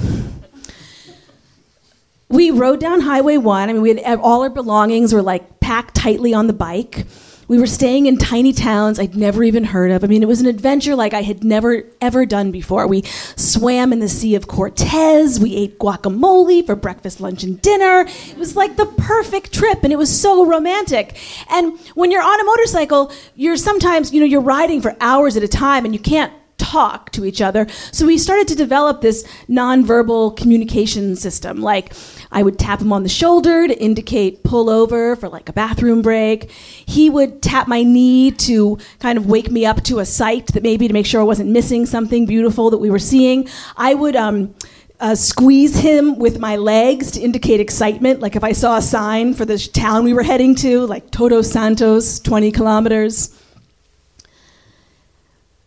We 2.29 2.49
rode 2.49 2.79
down 2.79 3.01
Highway 3.01 3.37
1. 3.37 3.69
I 3.69 3.73
mean, 3.73 3.81
we 3.83 4.01
had 4.01 4.19
all 4.19 4.41
our 4.41 4.49
belongings 4.49 5.13
were 5.13 5.21
like 5.21 5.59
packed 5.59 5.93
tightly 5.93 6.33
on 6.33 6.47
the 6.47 6.53
bike. 6.53 7.05
We 7.53 7.59
were 7.59 7.67
staying 7.67 8.07
in 8.07 8.17
tiny 8.17 8.51
towns 8.51 8.97
I'd 8.97 9.15
never 9.15 9.43
even 9.43 9.63
heard 9.63 9.91
of. 9.91 10.03
I 10.03 10.07
mean, 10.07 10.23
it 10.23 10.27
was 10.27 10.41
an 10.41 10.47
adventure 10.47 10.95
like 10.95 11.13
I 11.13 11.21
had 11.21 11.43
never, 11.43 11.83
ever 12.01 12.25
done 12.25 12.49
before. 12.49 12.87
We 12.87 13.03
swam 13.03 13.93
in 13.93 13.99
the 13.99 14.09
Sea 14.09 14.33
of 14.33 14.47
Cortez. 14.47 15.39
We 15.39 15.55
ate 15.55 15.77
guacamole 15.77 16.65
for 16.65 16.75
breakfast, 16.75 17.21
lunch, 17.21 17.43
and 17.43 17.61
dinner. 17.61 18.07
It 18.07 18.39
was 18.39 18.55
like 18.55 18.75
the 18.75 18.87
perfect 18.87 19.53
trip, 19.53 19.83
and 19.83 19.93
it 19.93 19.97
was 19.97 20.09
so 20.09 20.47
romantic. 20.47 21.15
And 21.51 21.79
when 21.93 22.09
you're 22.09 22.23
on 22.23 22.41
a 22.41 22.43
motorcycle, 22.43 23.11
you're 23.35 23.55
sometimes, 23.55 24.11
you 24.11 24.19
know, 24.19 24.25
you're 24.25 24.41
riding 24.41 24.81
for 24.81 24.97
hours 24.99 25.37
at 25.37 25.43
a 25.43 25.47
time, 25.47 25.85
and 25.85 25.93
you 25.93 25.99
can't 25.99 26.33
talk 26.73 27.11
to 27.11 27.23
each 27.23 27.39
other. 27.39 27.67
So 27.91 28.07
we 28.07 28.17
started 28.17 28.47
to 28.47 28.55
develop 28.55 29.01
this 29.01 29.23
nonverbal 29.47 30.35
communication 30.35 31.15
system. 31.15 31.61
Like 31.61 31.93
I 32.31 32.41
would 32.41 32.57
tap 32.57 32.81
him 32.81 32.91
on 32.91 33.03
the 33.03 33.09
shoulder 33.09 33.67
to 33.67 33.79
indicate 33.79 34.43
pull 34.43 34.71
over 34.71 35.15
for 35.15 35.29
like 35.29 35.49
a 35.49 35.53
bathroom 35.53 36.01
break. 36.01 36.49
He 36.49 37.11
would 37.11 37.43
tap 37.43 37.67
my 37.67 37.83
knee 37.83 38.31
to 38.49 38.79
kind 38.99 39.19
of 39.19 39.27
wake 39.27 39.51
me 39.51 39.67
up 39.67 39.83
to 39.83 39.99
a 39.99 40.05
sight 40.05 40.47
that 40.53 40.63
maybe 40.63 40.87
to 40.87 40.93
make 40.93 41.05
sure 41.05 41.21
I 41.21 41.25
wasn't 41.25 41.51
missing 41.51 41.85
something 41.85 42.25
beautiful 42.25 42.71
that 42.71 42.79
we 42.79 42.89
were 42.89 43.05
seeing. 43.13 43.47
I 43.77 43.93
would 43.93 44.15
um, 44.15 44.55
uh, 44.99 45.13
squeeze 45.13 45.77
him 45.77 46.17
with 46.17 46.39
my 46.39 46.55
legs 46.55 47.11
to 47.11 47.21
indicate 47.21 47.59
excitement. 47.59 48.19
Like 48.19 48.35
if 48.35 48.43
I 48.43 48.53
saw 48.53 48.77
a 48.77 48.81
sign 48.81 49.35
for 49.35 49.45
the 49.45 49.59
town 49.59 50.05
we 50.05 50.13
were 50.13 50.23
heading 50.23 50.55
to, 50.55 50.87
like 50.87 51.11
Todos 51.11 51.51
Santos, 51.51 52.19
20 52.19 52.51
kilometers. 52.51 53.39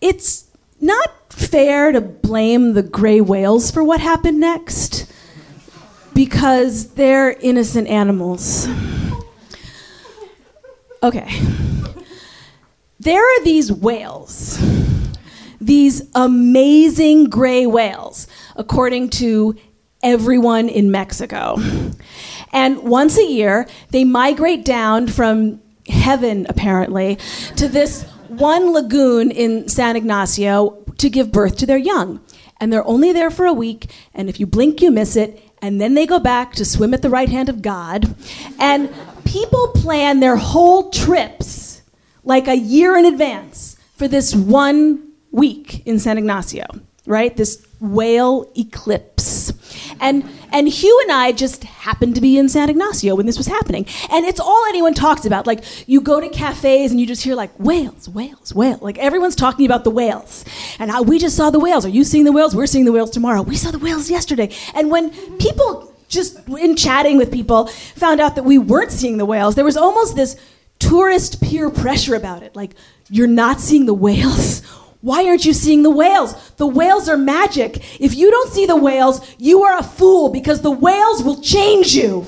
It's 0.00 0.45
not 0.86 1.32
fair 1.32 1.92
to 1.92 2.00
blame 2.00 2.72
the 2.72 2.82
gray 2.82 3.20
whales 3.20 3.70
for 3.70 3.84
what 3.84 4.00
happened 4.00 4.40
next 4.40 5.12
because 6.14 6.94
they're 6.94 7.32
innocent 7.32 7.88
animals. 7.88 8.66
Okay. 11.02 11.28
There 12.98 13.22
are 13.22 13.44
these 13.44 13.70
whales, 13.70 14.58
these 15.60 16.02
amazing 16.14 17.28
gray 17.28 17.66
whales, 17.66 18.26
according 18.56 19.10
to 19.10 19.54
everyone 20.02 20.68
in 20.68 20.90
Mexico. 20.90 21.56
And 22.52 22.82
once 22.82 23.18
a 23.18 23.24
year, 23.24 23.68
they 23.90 24.04
migrate 24.04 24.64
down 24.64 25.08
from 25.08 25.60
heaven, 25.86 26.46
apparently, 26.48 27.16
to 27.56 27.68
this 27.68 28.06
one 28.38 28.72
lagoon 28.72 29.30
in 29.30 29.68
San 29.68 29.96
Ignacio 29.96 30.84
to 30.98 31.10
give 31.10 31.32
birth 31.32 31.56
to 31.58 31.66
their 31.66 31.78
young. 31.78 32.20
And 32.58 32.72
they're 32.72 32.86
only 32.86 33.12
there 33.12 33.30
for 33.30 33.44
a 33.44 33.52
week, 33.52 33.90
and 34.14 34.30
if 34.30 34.40
you 34.40 34.46
blink, 34.46 34.80
you 34.80 34.90
miss 34.90 35.14
it, 35.14 35.42
and 35.60 35.80
then 35.80 35.94
they 35.94 36.06
go 36.06 36.18
back 36.18 36.52
to 36.54 36.64
swim 36.64 36.94
at 36.94 37.02
the 37.02 37.10
right 37.10 37.28
hand 37.28 37.48
of 37.48 37.60
God. 37.60 38.14
And 38.58 38.94
people 39.24 39.68
plan 39.74 40.20
their 40.20 40.36
whole 40.36 40.90
trips 40.90 41.82
like 42.24 42.48
a 42.48 42.56
year 42.56 42.96
in 42.96 43.04
advance 43.04 43.76
for 43.96 44.08
this 44.08 44.34
one 44.34 45.12
week 45.32 45.86
in 45.86 45.98
San 45.98 46.16
Ignacio, 46.16 46.64
right? 47.06 47.36
This 47.36 47.65
whale 47.80 48.50
eclipse. 48.56 49.52
And 50.00 50.28
and 50.52 50.68
Hugh 50.68 50.98
and 51.02 51.12
I 51.12 51.32
just 51.32 51.64
happened 51.64 52.14
to 52.14 52.20
be 52.20 52.38
in 52.38 52.48
San 52.48 52.70
Ignacio 52.70 53.14
when 53.14 53.26
this 53.26 53.36
was 53.36 53.46
happening. 53.46 53.86
And 54.10 54.24
it's 54.24 54.40
all 54.40 54.64
anyone 54.68 54.94
talks 54.94 55.24
about. 55.24 55.46
Like 55.46 55.88
you 55.88 56.00
go 56.00 56.20
to 56.20 56.28
cafes 56.28 56.90
and 56.90 57.00
you 57.00 57.06
just 57.06 57.22
hear 57.22 57.34
like 57.34 57.50
whales, 57.58 58.08
whales, 58.08 58.54
whales. 58.54 58.82
Like 58.82 58.98
everyone's 58.98 59.36
talking 59.36 59.66
about 59.66 59.84
the 59.84 59.90
whales. 59.90 60.44
And 60.78 60.90
we 61.06 61.18
just 61.18 61.36
saw 61.36 61.50
the 61.50 61.60
whales. 61.60 61.84
Are 61.84 61.90
you 61.90 62.04
seeing 62.04 62.24
the 62.24 62.32
whales? 62.32 62.54
We're 62.54 62.66
seeing 62.66 62.84
the 62.84 62.92
whales 62.92 63.10
tomorrow. 63.10 63.42
We 63.42 63.56
saw 63.56 63.70
the 63.70 63.78
whales 63.78 64.10
yesterday. 64.10 64.50
And 64.74 64.90
when 64.90 65.10
people 65.38 65.92
just 66.08 66.48
in 66.48 66.76
chatting 66.76 67.18
with 67.18 67.32
people 67.32 67.66
found 67.66 68.20
out 68.20 68.36
that 68.36 68.44
we 68.44 68.58
weren't 68.58 68.92
seeing 68.92 69.16
the 69.16 69.26
whales, 69.26 69.54
there 69.54 69.64
was 69.64 69.76
almost 69.76 70.14
this 70.14 70.36
tourist 70.78 71.42
peer 71.42 71.70
pressure 71.70 72.14
about 72.14 72.42
it. 72.42 72.54
Like, 72.54 72.72
you're 73.08 73.26
not 73.26 73.60
seeing 73.60 73.86
the 73.86 73.94
whales? 73.94 74.62
Why 75.06 75.24
aren't 75.26 75.44
you 75.44 75.52
seeing 75.52 75.84
the 75.84 75.90
whales? 75.90 76.34
The 76.56 76.66
whales 76.66 77.08
are 77.08 77.16
magic. 77.16 78.00
If 78.00 78.16
you 78.16 78.28
don't 78.28 78.52
see 78.52 78.66
the 78.66 78.74
whales, 78.74 79.20
you 79.38 79.62
are 79.62 79.78
a 79.78 79.82
fool 79.84 80.30
because 80.30 80.62
the 80.62 80.72
whales 80.72 81.22
will 81.22 81.40
change 81.40 81.94
you. 81.94 82.26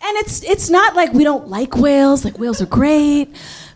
and 0.00 0.16
it's 0.20 0.44
it's 0.44 0.70
not 0.70 0.94
like 0.94 1.12
we 1.14 1.24
don't 1.24 1.48
like 1.48 1.76
whales, 1.76 2.24
like 2.24 2.38
whales 2.38 2.62
are 2.62 2.66
great, 2.66 3.34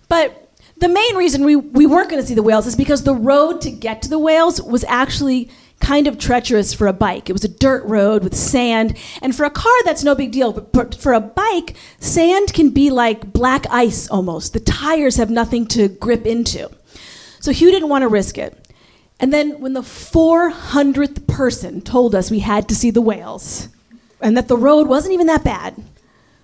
but 0.08 0.48
the 0.76 0.88
main 0.88 1.16
reason 1.16 1.44
we, 1.44 1.56
we 1.56 1.84
weren't 1.84 2.08
going 2.08 2.22
to 2.22 2.28
see 2.28 2.34
the 2.34 2.42
whales 2.44 2.68
is 2.68 2.76
because 2.76 3.02
the 3.02 3.16
road 3.16 3.60
to 3.62 3.70
get 3.72 4.02
to 4.02 4.08
the 4.08 4.20
whales 4.20 4.62
was 4.62 4.84
actually 4.84 5.50
kind 5.80 6.06
of 6.06 6.18
treacherous 6.18 6.74
for 6.74 6.86
a 6.86 6.92
bike. 6.92 7.28
It 7.28 7.32
was 7.32 7.44
a 7.44 7.48
dirt 7.48 7.84
road 7.84 8.22
with 8.24 8.36
sand, 8.36 8.96
and 9.22 9.34
for 9.34 9.44
a 9.44 9.50
car 9.50 9.72
that's 9.84 10.04
no 10.04 10.14
big 10.14 10.32
deal, 10.32 10.52
but 10.52 10.94
for, 10.94 11.12
a 11.12 11.20
bike, 11.20 11.74
sand 11.98 12.52
can 12.52 12.70
be 12.70 12.90
like 12.90 13.32
black 13.32 13.66
ice 13.70 14.08
almost. 14.08 14.52
The 14.52 14.60
tires 14.60 15.16
have 15.16 15.30
nothing 15.30 15.66
to 15.68 15.88
grip 15.88 16.26
into. 16.26 16.70
So 17.40 17.52
Hugh 17.52 17.70
didn't 17.70 17.88
want 17.88 18.02
to 18.02 18.08
risk 18.08 18.38
it. 18.38 18.68
And 19.20 19.32
then 19.32 19.60
when 19.60 19.72
the 19.72 19.80
400th 19.80 21.26
person 21.26 21.80
told 21.80 22.14
us 22.14 22.30
we 22.30 22.40
had 22.40 22.68
to 22.68 22.74
see 22.74 22.90
the 22.90 23.00
whales 23.00 23.68
and 24.20 24.36
that 24.36 24.48
the 24.48 24.56
road 24.56 24.86
wasn't 24.86 25.14
even 25.14 25.26
that 25.26 25.44
bad, 25.44 25.82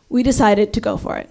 we 0.08 0.22
decided 0.22 0.72
to 0.72 0.80
go 0.80 0.96
for 0.96 1.16
it. 1.16 1.30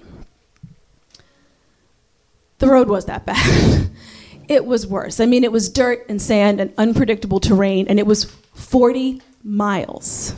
The 2.60 2.68
road 2.68 2.88
was 2.88 3.06
that 3.06 3.26
bad. 3.26 3.90
it 4.48 4.66
was 4.66 4.86
worse. 4.86 5.20
I 5.20 5.26
mean, 5.26 5.44
it 5.44 5.52
was 5.52 5.70
dirt 5.70 6.06
and 6.10 6.22
sand 6.22 6.60
and 6.60 6.74
unpredictable 6.78 7.40
terrain, 7.40 7.88
and 7.88 8.00
it 8.00 8.06
was 8.06 8.26
40 8.54 9.22
miles. 9.44 10.36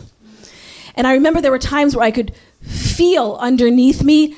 And 0.95 1.05
I 1.05 1.13
remember 1.13 1.41
there 1.41 1.51
were 1.51 1.59
times 1.59 1.95
where 1.95 2.05
I 2.05 2.11
could 2.11 2.33
feel 2.61 3.37
underneath 3.39 4.03
me 4.03 4.35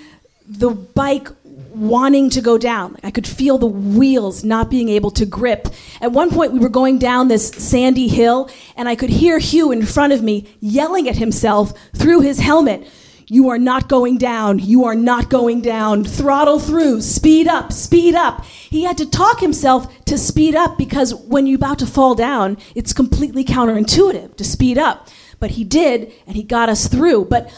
the 0.48 0.70
bike 0.70 1.30
wanting 1.78 2.30
to 2.32 2.42
go 2.42 2.58
down. 2.58 2.98
I 3.04 3.12
could 3.12 3.28
feel 3.28 3.58
the 3.58 3.68
wheels 3.68 4.44
not 4.44 4.70
being 4.70 4.90
able 4.90 5.12
to 5.12 5.26
grip. 5.26 5.68
At 6.02 6.12
one 6.12 6.32
point, 6.32 6.52
we 6.52 6.60
were 6.60 6.70
going 6.70 6.98
down 6.98 7.28
this 7.28 7.50
sandy 7.50 8.08
hill, 8.08 8.50
and 8.76 8.90
I 8.90 8.96
could 8.96 9.10
hear 9.10 9.38
Hugh 9.38 9.72
in 9.72 9.86
front 9.86 10.14
of 10.14 10.24
me 10.24 10.48
yelling 10.60 11.08
at 11.08 11.18
himself 11.18 11.74
through 11.96 12.22
his 12.22 12.40
helmet. 12.40 12.88
You 13.30 13.50
are 13.50 13.58
not 13.58 13.90
going 13.90 14.18
down. 14.18 14.60
You 14.60 14.86
are 14.86 14.96
not 14.96 15.30
going 15.30 15.62
down. 15.62 16.06
Throttle 16.06 16.60
through. 16.60 17.02
Speed 17.02 17.48
up. 17.48 17.74
Speed 17.74 18.16
up. 18.16 18.46
He 18.46 18.84
had 18.84 18.98
to 19.00 19.10
talk 19.10 19.42
himself 19.42 19.94
to 20.06 20.18
speed 20.18 20.56
up 20.56 20.78
because 20.78 21.14
when 21.14 21.46
you're 21.46 21.58
about 21.58 21.80
to 21.80 21.86
fall 21.86 22.16
down, 22.16 22.58
it's 22.74 22.94
completely 22.94 23.44
counterintuitive 23.44 24.38
to 24.38 24.44
speed 24.46 24.78
up. 24.78 25.10
But 25.40 25.52
he 25.52 25.66
did, 25.66 26.14
and 26.26 26.38
he 26.38 26.44
got 26.44 26.70
us 26.70 26.88
through. 26.88 27.26
But 27.26 27.54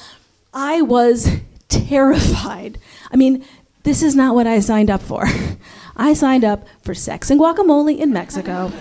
I 0.55 0.81
was 0.81 1.37
terrified. 1.67 2.79
I 3.11 3.15
mean, 3.15 3.45
this 3.83 4.01
is 4.01 4.15
not 4.15 4.33
what 4.33 4.47
I 4.47 4.61
signed 4.61 4.89
up 4.89 5.03
for. 5.03 5.25
I 5.95 6.13
signed 6.13 6.45
up 6.45 6.65
for 6.81 6.95
sex 6.95 7.29
and 7.29 7.39
guacamole 7.39 7.97
in 7.97 8.11
Mexico. 8.11 8.71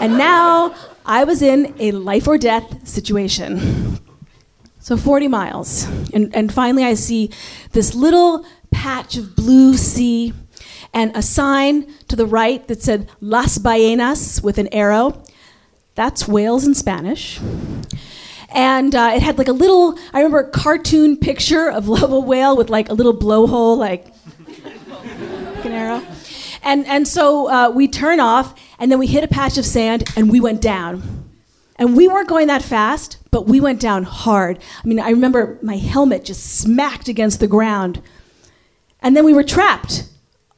and 0.00 0.18
now 0.18 0.74
I 1.06 1.24
was 1.24 1.40
in 1.40 1.74
a 1.78 1.92
life 1.92 2.28
or 2.28 2.36
death 2.36 2.86
situation. 2.86 4.00
So 4.86 4.96
40 4.96 5.26
miles. 5.26 5.82
And, 6.14 6.32
and 6.32 6.54
finally, 6.54 6.84
I 6.84 6.94
see 6.94 7.32
this 7.72 7.92
little 7.92 8.46
patch 8.70 9.16
of 9.16 9.34
blue 9.34 9.76
sea 9.76 10.32
and 10.94 11.10
a 11.16 11.22
sign 11.22 11.92
to 12.06 12.14
the 12.14 12.24
right 12.24 12.64
that 12.68 12.82
said 12.82 13.10
Las 13.20 13.58
Ballenas 13.58 14.44
with 14.44 14.58
an 14.58 14.72
arrow. 14.72 15.20
That's 15.96 16.28
whales 16.28 16.64
in 16.64 16.74
Spanish. 16.76 17.40
And 18.54 18.94
uh, 18.94 19.10
it 19.12 19.22
had 19.22 19.38
like 19.38 19.48
a 19.48 19.52
little, 19.52 19.98
I 20.12 20.18
remember 20.18 20.38
a 20.38 20.50
cartoon 20.50 21.16
picture 21.16 21.68
of 21.68 21.88
a 21.88 22.20
whale 22.20 22.56
with 22.56 22.70
like 22.70 22.88
a 22.88 22.94
little 22.94 23.12
blowhole, 23.12 23.76
like 23.76 24.06
an 25.64 25.72
arrow. 25.72 26.00
And, 26.62 26.86
and 26.86 27.08
so 27.08 27.50
uh, 27.50 27.70
we 27.70 27.88
turn 27.88 28.20
off, 28.20 28.56
and 28.78 28.92
then 28.92 29.00
we 29.00 29.08
hit 29.08 29.24
a 29.24 29.28
patch 29.28 29.58
of 29.58 29.66
sand, 29.66 30.04
and 30.16 30.30
we 30.30 30.38
went 30.38 30.62
down. 30.62 31.24
And 31.74 31.96
we 31.96 32.06
weren't 32.06 32.28
going 32.28 32.46
that 32.46 32.62
fast, 32.62 33.18
but 33.36 33.46
we 33.46 33.60
went 33.60 33.78
down 33.78 34.02
hard. 34.02 34.58
I 34.82 34.88
mean, 34.88 34.98
I 34.98 35.10
remember 35.10 35.58
my 35.60 35.76
helmet 35.76 36.24
just 36.24 36.42
smacked 36.42 37.06
against 37.06 37.38
the 37.38 37.46
ground. 37.46 38.00
And 39.00 39.14
then 39.14 39.26
we 39.26 39.34
were 39.34 39.44
trapped 39.44 40.08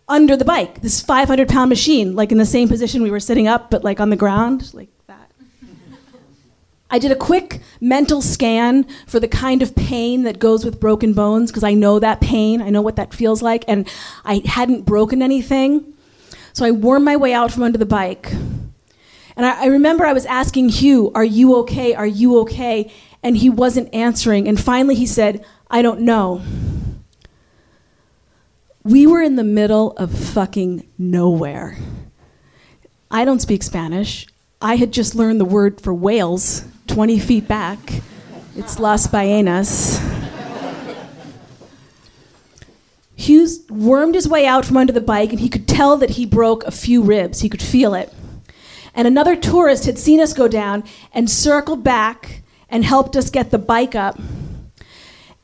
under 0.06 0.36
the 0.36 0.44
bike, 0.44 0.80
this 0.80 1.00
500 1.00 1.48
pound 1.48 1.70
machine, 1.70 2.14
like 2.14 2.30
in 2.30 2.38
the 2.38 2.46
same 2.46 2.68
position 2.68 3.02
we 3.02 3.10
were 3.10 3.18
sitting 3.18 3.48
up, 3.48 3.68
but 3.68 3.82
like 3.82 3.98
on 3.98 4.10
the 4.10 4.16
ground, 4.16 4.72
like 4.74 4.90
that. 5.08 5.32
I 6.88 7.00
did 7.00 7.10
a 7.10 7.16
quick 7.16 7.62
mental 7.80 8.22
scan 8.22 8.86
for 9.08 9.18
the 9.18 9.26
kind 9.26 9.60
of 9.60 9.74
pain 9.74 10.22
that 10.22 10.38
goes 10.38 10.64
with 10.64 10.78
broken 10.78 11.14
bones, 11.14 11.50
because 11.50 11.64
I 11.64 11.74
know 11.74 11.98
that 11.98 12.20
pain, 12.20 12.62
I 12.62 12.70
know 12.70 12.80
what 12.80 12.94
that 12.94 13.12
feels 13.12 13.42
like, 13.42 13.64
and 13.66 13.88
I 14.24 14.40
hadn't 14.44 14.82
broken 14.82 15.20
anything. 15.20 15.94
So 16.52 16.64
I 16.64 16.70
wormed 16.70 17.04
my 17.04 17.16
way 17.16 17.34
out 17.34 17.50
from 17.50 17.64
under 17.64 17.78
the 17.78 17.86
bike. 17.86 18.32
And 19.38 19.46
I, 19.46 19.62
I 19.62 19.66
remember 19.66 20.04
I 20.04 20.12
was 20.12 20.26
asking 20.26 20.70
Hugh, 20.70 21.12
Are 21.14 21.24
you 21.24 21.56
okay? 21.58 21.94
Are 21.94 22.06
you 22.06 22.40
okay? 22.40 22.92
And 23.22 23.36
he 23.36 23.48
wasn't 23.48 23.94
answering. 23.94 24.48
And 24.48 24.60
finally 24.60 24.96
he 24.96 25.06
said, 25.06 25.44
I 25.70 25.80
don't 25.80 26.00
know. 26.00 26.42
We 28.82 29.06
were 29.06 29.22
in 29.22 29.36
the 29.36 29.44
middle 29.44 29.92
of 29.92 30.12
fucking 30.12 30.88
nowhere. 30.98 31.78
I 33.10 33.24
don't 33.24 33.40
speak 33.40 33.62
Spanish. 33.62 34.26
I 34.60 34.74
had 34.74 34.92
just 34.92 35.14
learned 35.14 35.40
the 35.40 35.44
word 35.44 35.80
for 35.80 35.94
whales 35.94 36.64
20 36.88 37.18
feet 37.20 37.46
back. 37.46 37.78
It's 38.56 38.80
Las 38.80 39.06
Ballenas. 39.06 40.04
Hughes 43.14 43.60
wormed 43.68 44.14
his 44.14 44.28
way 44.28 44.46
out 44.46 44.64
from 44.64 44.76
under 44.76 44.92
the 44.92 45.00
bike, 45.00 45.30
and 45.30 45.40
he 45.40 45.48
could 45.48 45.68
tell 45.68 45.96
that 45.98 46.10
he 46.10 46.26
broke 46.26 46.64
a 46.64 46.70
few 46.70 47.02
ribs. 47.02 47.40
He 47.40 47.48
could 47.48 47.62
feel 47.62 47.94
it. 47.94 48.12
And 48.94 49.06
another 49.06 49.36
tourist 49.36 49.86
had 49.86 49.98
seen 49.98 50.20
us 50.20 50.32
go 50.32 50.48
down 50.48 50.84
and 51.12 51.30
circled 51.30 51.84
back 51.84 52.42
and 52.68 52.84
helped 52.84 53.16
us 53.16 53.30
get 53.30 53.50
the 53.50 53.58
bike 53.58 53.94
up. 53.94 54.18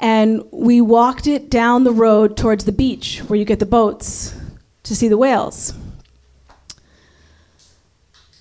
And 0.00 0.44
we 0.50 0.80
walked 0.80 1.26
it 1.26 1.50
down 1.50 1.84
the 1.84 1.92
road 1.92 2.36
towards 2.36 2.64
the 2.64 2.72
beach 2.72 3.20
where 3.26 3.38
you 3.38 3.44
get 3.44 3.58
the 3.58 3.66
boats 3.66 4.36
to 4.82 4.94
see 4.94 5.08
the 5.08 5.16
whales. 5.16 5.72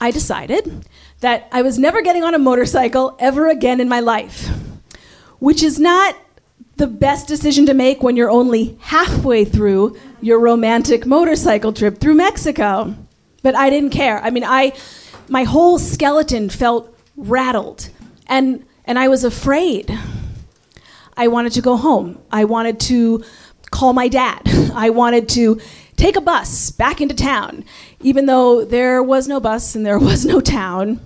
I 0.01 0.11
decided 0.11 0.85
that 1.21 1.47
I 1.53 1.61
was 1.61 1.79
never 1.79 2.01
getting 2.01 2.23
on 2.25 2.33
a 2.33 2.39
motorcycle 2.39 3.15
ever 3.19 3.47
again 3.47 3.79
in 3.79 3.87
my 3.87 4.01
life, 4.01 4.49
which 5.39 5.63
is 5.63 5.79
not 5.79 6.17
the 6.75 6.87
best 6.87 7.27
decision 7.27 7.65
to 7.67 7.73
make 7.73 8.03
when 8.03 8.17
you're 8.17 8.29
only 8.29 8.77
halfway 8.81 9.45
through 9.45 9.97
your 10.21 10.39
romantic 10.39 11.05
motorcycle 11.05 11.71
trip 11.71 11.99
through 11.99 12.15
Mexico. 12.15 12.95
But 13.43 13.55
I 13.55 13.69
didn't 13.69 13.91
care. 13.91 14.19
I 14.23 14.31
mean, 14.31 14.43
I 14.43 14.73
my 15.29 15.43
whole 15.43 15.77
skeleton 15.77 16.49
felt 16.49 16.97
rattled 17.15 17.89
and 18.27 18.65
and 18.85 18.97
I 18.97 19.07
was 19.07 19.23
afraid. 19.23 19.95
I 21.15 21.27
wanted 21.27 21.53
to 21.53 21.61
go 21.61 21.77
home. 21.77 22.19
I 22.31 22.45
wanted 22.45 22.79
to 22.81 23.23
call 23.71 23.93
my 23.93 24.07
dad. 24.07 24.41
I 24.73 24.89
wanted 24.89 25.29
to 25.29 25.61
take 25.95 26.15
a 26.15 26.21
bus 26.21 26.71
back 26.71 27.01
into 27.01 27.15
town, 27.15 27.65
even 28.01 28.25
though 28.25 28.65
there 28.65 29.01
was 29.03 29.27
no 29.27 29.39
bus 29.39 29.75
and 29.75 29.85
there 29.85 29.99
was 30.09 30.25
no 30.25 30.41
town. 30.41 30.99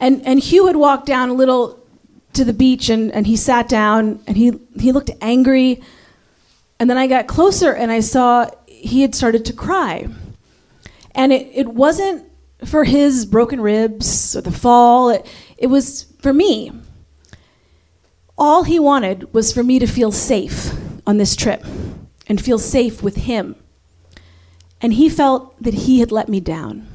And, 0.00 0.26
and 0.26 0.40
Hugh 0.40 0.66
had 0.66 0.76
walked 0.76 1.06
down 1.06 1.28
a 1.28 1.34
little 1.34 1.78
to 2.32 2.44
the 2.44 2.52
beach 2.52 2.88
and, 2.88 3.12
and 3.12 3.26
he 3.26 3.36
sat 3.36 3.68
down 3.68 4.22
and 4.26 4.36
he, 4.36 4.58
he 4.78 4.92
looked 4.92 5.10
angry. 5.20 5.82
And 6.78 6.88
then 6.88 6.96
I 6.96 7.06
got 7.06 7.26
closer 7.26 7.72
and 7.72 7.92
I 7.92 8.00
saw 8.00 8.48
he 8.66 9.02
had 9.02 9.14
started 9.14 9.44
to 9.46 9.52
cry. 9.52 10.08
And 11.20 11.34
it, 11.34 11.50
it 11.52 11.68
wasn't 11.68 12.24
for 12.64 12.84
his 12.84 13.26
broken 13.26 13.60
ribs 13.60 14.34
or 14.34 14.40
the 14.40 14.50
fall, 14.50 15.10
it, 15.10 15.26
it 15.58 15.66
was 15.66 16.04
for 16.18 16.32
me. 16.32 16.72
All 18.38 18.62
he 18.62 18.78
wanted 18.78 19.34
was 19.34 19.52
for 19.52 19.62
me 19.62 19.78
to 19.80 19.86
feel 19.86 20.12
safe 20.12 20.72
on 21.06 21.18
this 21.18 21.36
trip 21.36 21.62
and 22.26 22.40
feel 22.40 22.58
safe 22.58 23.02
with 23.02 23.16
him. 23.16 23.54
And 24.80 24.94
he 24.94 25.10
felt 25.10 25.62
that 25.62 25.74
he 25.74 26.00
had 26.00 26.10
let 26.10 26.30
me 26.30 26.40
down. 26.40 26.88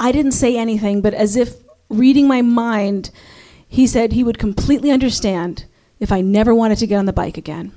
I 0.00 0.10
didn't 0.10 0.32
say 0.32 0.56
anything, 0.56 1.00
but 1.00 1.14
as 1.14 1.36
if 1.36 1.54
reading 1.88 2.26
my 2.26 2.42
mind, 2.42 3.12
he 3.68 3.86
said 3.86 4.10
he 4.10 4.24
would 4.24 4.36
completely 4.36 4.90
understand 4.90 5.66
if 6.00 6.10
I 6.10 6.22
never 6.22 6.52
wanted 6.52 6.78
to 6.78 6.88
get 6.88 6.98
on 6.98 7.06
the 7.06 7.12
bike 7.12 7.38
again, 7.38 7.70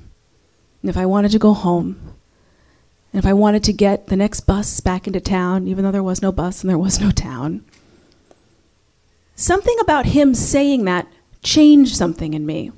and 0.82 0.90
if 0.90 0.96
I 0.96 1.06
wanted 1.06 1.30
to 1.30 1.38
go 1.38 1.54
home, 1.54 2.17
and 3.12 3.18
if 3.18 3.26
I 3.26 3.32
wanted 3.32 3.64
to 3.64 3.72
get 3.72 4.08
the 4.08 4.16
next 4.16 4.40
bus 4.40 4.80
back 4.80 5.06
into 5.06 5.20
town, 5.20 5.66
even 5.66 5.84
though 5.84 5.90
there 5.90 6.02
was 6.02 6.20
no 6.20 6.30
bus 6.30 6.62
and 6.62 6.68
there 6.68 6.78
was 6.78 7.00
no 7.00 7.10
town. 7.10 7.64
Something 9.34 9.76
about 9.80 10.06
him 10.06 10.34
saying 10.34 10.84
that 10.84 11.06
changed 11.42 11.96
something 11.96 12.34
in 12.34 12.44
me. 12.44 12.72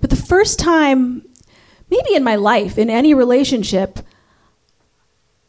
But 0.00 0.10
the 0.10 0.16
first 0.16 0.58
time, 0.58 1.24
maybe 1.88 2.14
in 2.14 2.24
my 2.24 2.34
life, 2.34 2.76
in 2.76 2.90
any 2.90 3.14
relationship, 3.14 4.00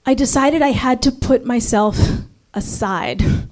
I 0.06 0.14
decided 0.14 0.62
I 0.62 0.72
had 0.72 1.02
to 1.04 1.12
put 1.12 1.46
myself 1.46 1.98
aside. 2.54 3.22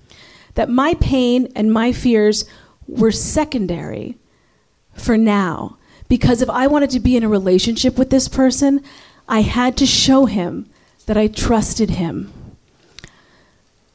That 0.55 0.67
my 0.67 0.95
pain 0.95 1.47
and 1.55 1.71
my 1.71 1.93
fears 1.93 2.43
were 2.86 3.13
secondary 3.13 4.17
for 4.93 5.17
now. 5.17 5.77
Because 6.09 6.41
if 6.41 6.49
I 6.49 6.67
wanted 6.67 6.89
to 6.89 6.99
be 6.99 7.15
in 7.15 7.23
a 7.23 7.29
relationship 7.29 7.97
with 7.97 8.09
this 8.09 8.27
person, 8.27 8.84
I 9.28 9.41
had 9.41 9.78
to 9.78 9.86
show 9.86 10.26
him 10.26 10.69
that 11.05 11.17
I 11.17 11.28
trusted 11.28 11.91
him. 11.91 12.32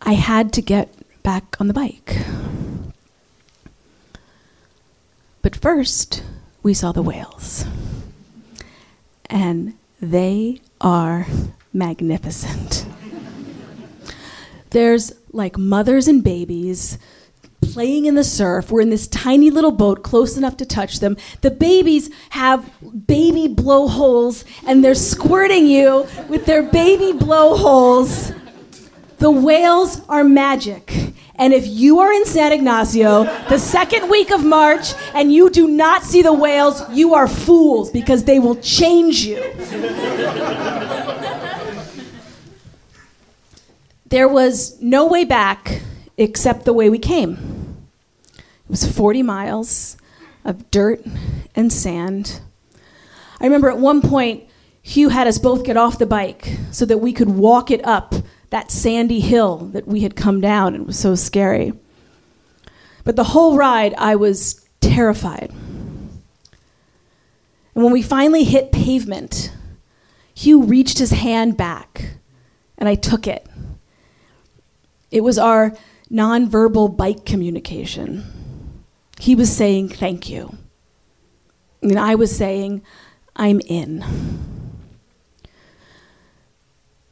I 0.03 0.12
had 0.12 0.53
to 0.55 0.62
get 0.62 0.93
back 1.22 1.57
on 1.61 1.66
the 1.66 1.74
bike. 1.74 2.18
But 5.43 5.57
first, 5.57 6.22
we 6.62 6.74
saw 6.74 6.93
the 6.93 7.03
whales. 7.03 7.64
And 9.27 9.74
they 10.01 10.61
are 10.81 11.27
magnificent. 11.72 12.87
There's 14.70 15.12
like 15.33 15.57
mothers 15.57 16.09
and 16.09 16.22
babies 16.22 16.99
playing 17.77 18.07
in 18.07 18.14
the 18.14 18.24
surf. 18.24 18.70
We're 18.70 18.81
in 18.81 18.89
this 18.89 19.07
tiny 19.07 19.51
little 19.51 19.70
boat 19.70 20.03
close 20.03 20.39
enough 20.39 20.57
to 20.57 20.64
touch 20.64 21.01
them. 21.01 21.14
The 21.43 21.51
babies 21.51 22.09
have 22.31 22.72
baby 23.07 23.49
blowholes 23.49 24.47
and 24.66 24.83
they're 24.83 24.95
squirting 24.95 25.66
you 25.66 26.07
with 26.27 26.47
their 26.47 26.62
baby 26.62 27.12
blowholes. 27.12 28.33
The 29.18 29.31
whales 29.31 30.01
are 30.09 30.24
magic. 30.24 30.91
And 31.35 31.53
if 31.53 31.66
you 31.66 32.01
are 32.01 32.11
in 32.11 32.24
San 32.24 32.51
Ignacio 32.51 33.24
the 33.51 33.59
second 33.59 34.09
week 34.09 34.31
of 34.31 34.43
March 34.43 34.95
and 35.12 35.31
you 35.31 35.51
do 35.51 35.68
not 35.68 36.03
see 36.03 36.22
the 36.22 36.33
whales, 36.33 36.83
you 36.93 37.12
are 37.12 37.29
fools 37.29 37.91
because 37.91 38.24
they 38.24 38.39
will 38.39 38.57
change 38.57 39.27
you. 39.27 39.43
there 44.07 44.29
was 44.29 44.81
no 44.81 45.07
way 45.07 45.27
back 45.27 45.83
except 46.16 46.64
the 46.64 46.72
way 46.72 46.89
we 46.89 46.99
came. 46.99 47.56
It 48.67 48.71
was 48.71 48.85
40 48.85 49.23
miles 49.23 49.97
of 50.45 50.71
dirt 50.73 51.05
and 51.55 51.73
sand. 51.73 52.41
I 53.41 53.45
remember 53.45 53.71
at 53.71 53.79
one 53.79 54.03
point, 54.03 54.45
Hugh 54.83 55.09
had 55.09 55.29
us 55.29 55.39
both 55.39 55.64
get 55.64 55.77
off 55.77 55.99
the 55.99 56.07
bike 56.07 56.57
so 56.73 56.85
that 56.85 56.99
we 56.99 57.12
could 57.12 57.29
walk 57.29 57.71
it 57.71 57.85
up 57.87 58.14
that 58.51 58.73
sandy 58.73 59.21
hill 59.21 59.59
that 59.73 59.87
we 59.87 60.01
had 60.01 60.17
come 60.17 60.41
down. 60.41 60.75
It 60.75 60.85
was 60.85 60.99
so 60.99 61.14
scary. 61.14 61.73
But 63.05 63.14
the 63.14 63.25
whole 63.25 63.57
ride, 63.57 63.95
I 63.99 64.17
was 64.17 64.67
terrified. 64.81 65.53
And 67.75 67.85
when 67.85 67.93
we 67.93 68.03
finally 68.03 68.43
hit 68.43 68.73
pavement, 68.73 69.53
Hugh 70.35 70.62
reached 70.62 70.99
his 70.99 71.11
hand 71.11 71.57
back, 71.57 72.17
and 72.79 72.89
I 72.89 72.95
took 72.95 73.29
it. 73.29 73.47
It 75.11 75.21
was 75.23 75.39
our 75.39 75.77
nonverbal 76.11 76.97
bike 76.97 77.25
communication. 77.25 78.25
He 79.19 79.35
was 79.35 79.55
saying, 79.55 79.91
Thank 79.91 80.29
you. 80.29 80.57
And 81.83 81.99
I 81.99 82.14
was 82.14 82.37
saying, 82.37 82.83
I'm 83.35 83.61
in. 83.61 84.05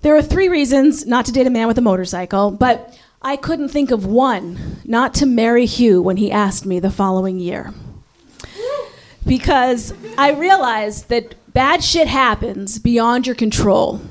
There 0.01 0.17
are 0.17 0.23
three 0.23 0.49
reasons 0.49 1.07
not 1.07 1.25
to 1.27 1.33
date 1.33 1.47
a 1.47 1.51
man 1.51 1.67
with 1.67 1.79
a 1.79 1.83
motorcycle, 1.83 2.51
but 2.51 2.99
I 3.23 3.37
couldn't 3.37 3.71
think 3.71 3.91
of 3.91 4.05
one 4.05 4.81
not 4.85 5.15
to 5.15 5.27
marry 5.27 5.65
Hugh 5.65 6.03
when 6.03 6.19
he 6.19 6.31
asked 6.31 6.67
me 6.67 6.79
the 6.79 6.91
following 6.91 7.39
year. 7.39 7.73
Because 9.27 9.95
I 10.19 10.33
realized 10.33 11.09
that 11.09 11.35
bad 11.55 11.83
shit 11.83 12.07
happens 12.07 12.79
beyond 12.79 13.27
your 13.27 13.35
control, 13.35 14.03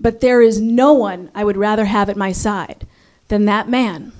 but 0.00 0.20
there 0.20 0.42
is 0.42 0.60
no 0.60 0.92
one 0.92 1.30
I 1.32 1.44
would 1.44 1.56
rather 1.56 1.84
have 1.84 2.08
at 2.08 2.16
my 2.16 2.32
side 2.32 2.88
than 3.28 3.44
that 3.44 3.68
man. 3.68 4.12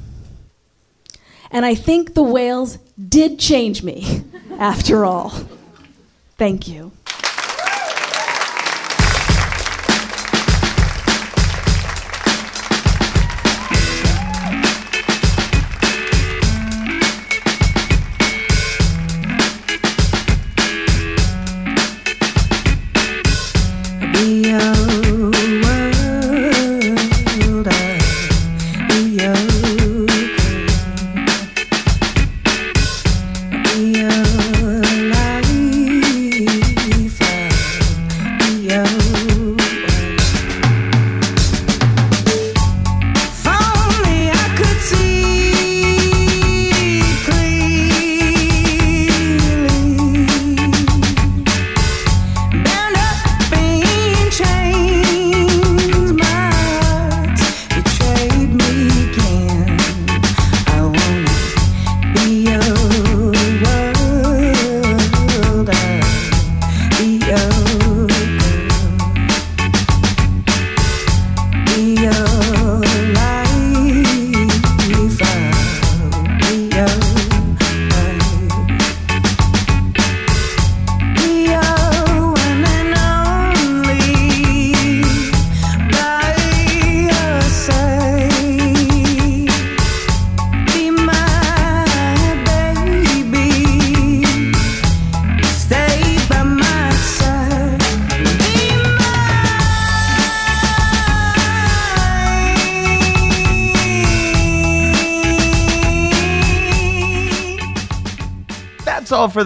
And 1.50 1.66
I 1.66 1.74
think 1.74 2.14
the 2.14 2.22
whales 2.22 2.78
did 3.08 3.38
change 3.38 3.82
me, 3.82 4.22
after 4.58 5.04
all. 5.04 5.32
Thank 6.36 6.68
you. 6.68 6.92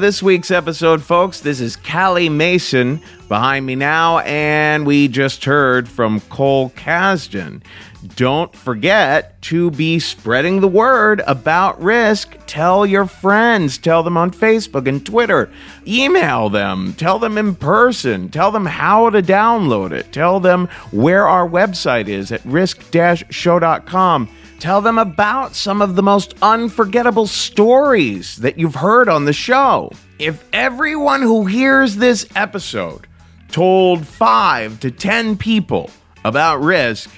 This 0.05 0.23
week's 0.23 0.51
episode, 0.51 1.03
folks. 1.03 1.41
This 1.41 1.61
is 1.63 1.77
Callie 1.77 2.29
Mason 2.29 3.01
behind 3.27 3.65
me 3.65 3.75
now, 3.75 4.19
and 4.19 4.87
we 4.87 5.09
just 5.09 5.47
heard 5.47 5.89
from 5.89 6.21
Cole 6.21 6.69
Kazdin. 6.77 7.63
Don't 8.15 8.55
forget 8.55 9.41
to 9.41 9.71
be 9.71 9.99
spreading 9.99 10.61
the 10.61 10.69
word 10.69 11.23
about 11.27 11.83
Risk. 11.83 12.37
Tell 12.47 12.85
your 12.85 13.07
friends, 13.07 13.79
tell 13.79 14.03
them 14.03 14.19
on 14.19 14.31
Facebook 14.31 14.87
and 14.87 15.07
Twitter, 15.07 15.51
email 15.87 16.51
them, 16.51 16.93
tell 16.99 17.19
them 17.19 17.39
in 17.39 17.55
person, 17.55 18.29
tell 18.29 18.51
them 18.51 18.67
how 18.67 19.09
to 19.09 19.23
download 19.23 19.93
it, 19.93 20.13
tell 20.13 20.39
them 20.39 20.69
where 20.91 21.27
our 21.27 21.49
website 21.49 22.09
is 22.09 22.31
at 22.31 22.45
risk-show.com. 22.45 24.29
Tell 24.59 24.81
them 24.81 24.99
about 24.99 25.55
some 25.55 25.83
of 25.83 25.95
the 25.95 26.03
most 26.03 26.35
unforgettable 26.41 27.27
stories 27.27 28.37
that 28.37 28.59
you've 28.59 28.77
heard 28.77 29.09
on 29.09 29.25
the 29.25 29.33
show. 29.33 29.91
If 30.19 30.45
everyone 30.53 31.23
who 31.23 31.45
hears 31.45 31.97
this 31.97 32.27
episode 32.35 33.07
told 33.49 34.07
five 34.07 34.81
to 34.81 34.91
10 34.91 35.37
people 35.37 35.91
about 36.25 36.63
risk, 36.63 37.11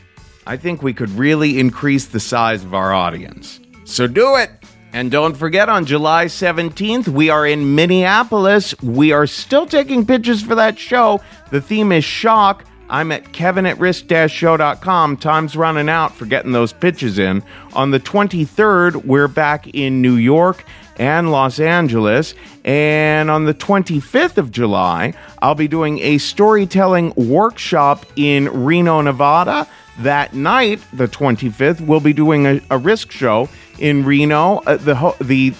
I 0.47 0.57
think 0.57 0.83
we 0.83 0.93
could 0.93 1.11
really 1.11 1.59
increase 1.59 2.07
the 2.07 2.21
size 2.21 2.65
of 2.65 2.75
our 2.75 2.93
audience. 2.93 3.61
So 3.85 4.07
do 4.07 4.37
it. 4.37 4.51
And 4.93 5.11
don't 5.11 5.37
forget, 5.37 5.69
on 5.69 5.85
July 5.85 6.25
17th, 6.25 7.09
we 7.09 7.29
are 7.29 7.47
in 7.47 7.75
Minneapolis. 7.75 8.75
We 8.81 9.13
are 9.13 9.27
still 9.27 9.67
taking 9.67 10.07
pictures 10.07 10.43
for 10.43 10.55
that 10.55 10.79
show. 10.79 11.21
The 11.51 11.61
theme 11.61 11.93
is 11.93 12.05
shock. 12.05 12.65
I'm 12.89 13.13
at 13.13 13.33
kevin 13.33 13.67
at 13.67 13.79
risk-show.com. 13.79 15.17
Time's 15.17 15.57
running 15.57 15.89
out 15.89 16.15
for 16.15 16.27
getting 16.27 16.53
those 16.53 16.73
pitches 16.73 17.19
in. 17.19 17.43
On 17.73 17.91
the 17.91 18.01
23rd, 18.01 19.05
we're 19.05 19.29
back 19.29 19.67
in 19.69 20.01
New 20.01 20.15
York 20.17 20.65
and 20.99 21.31
Los 21.31 21.59
Angeles. 21.61 22.35
And 22.65 23.31
on 23.31 23.45
the 23.45 23.55
25th 23.55 24.39
of 24.39 24.51
July, 24.51 25.15
I'll 25.41 25.55
be 25.55 25.69
doing 25.69 25.99
a 26.01 26.19
storytelling 26.19 27.13
workshop 27.17 28.07
in 28.17 28.65
Reno, 28.65 29.01
Nevada. 29.01 29.69
That 30.01 30.35
night, 30.35 30.81
the 30.93 31.09
25th, 31.09 31.81
we'll 31.81 32.01
be 32.01 32.13
doing 32.13 32.47
a, 32.47 32.61
a 32.71 32.79
risk 32.79 33.11
show 33.11 33.49
in 33.79 34.05
Reno. 34.05 34.59
Uh, 34.67 34.77
the 34.77 35.15
the 35.21 35.55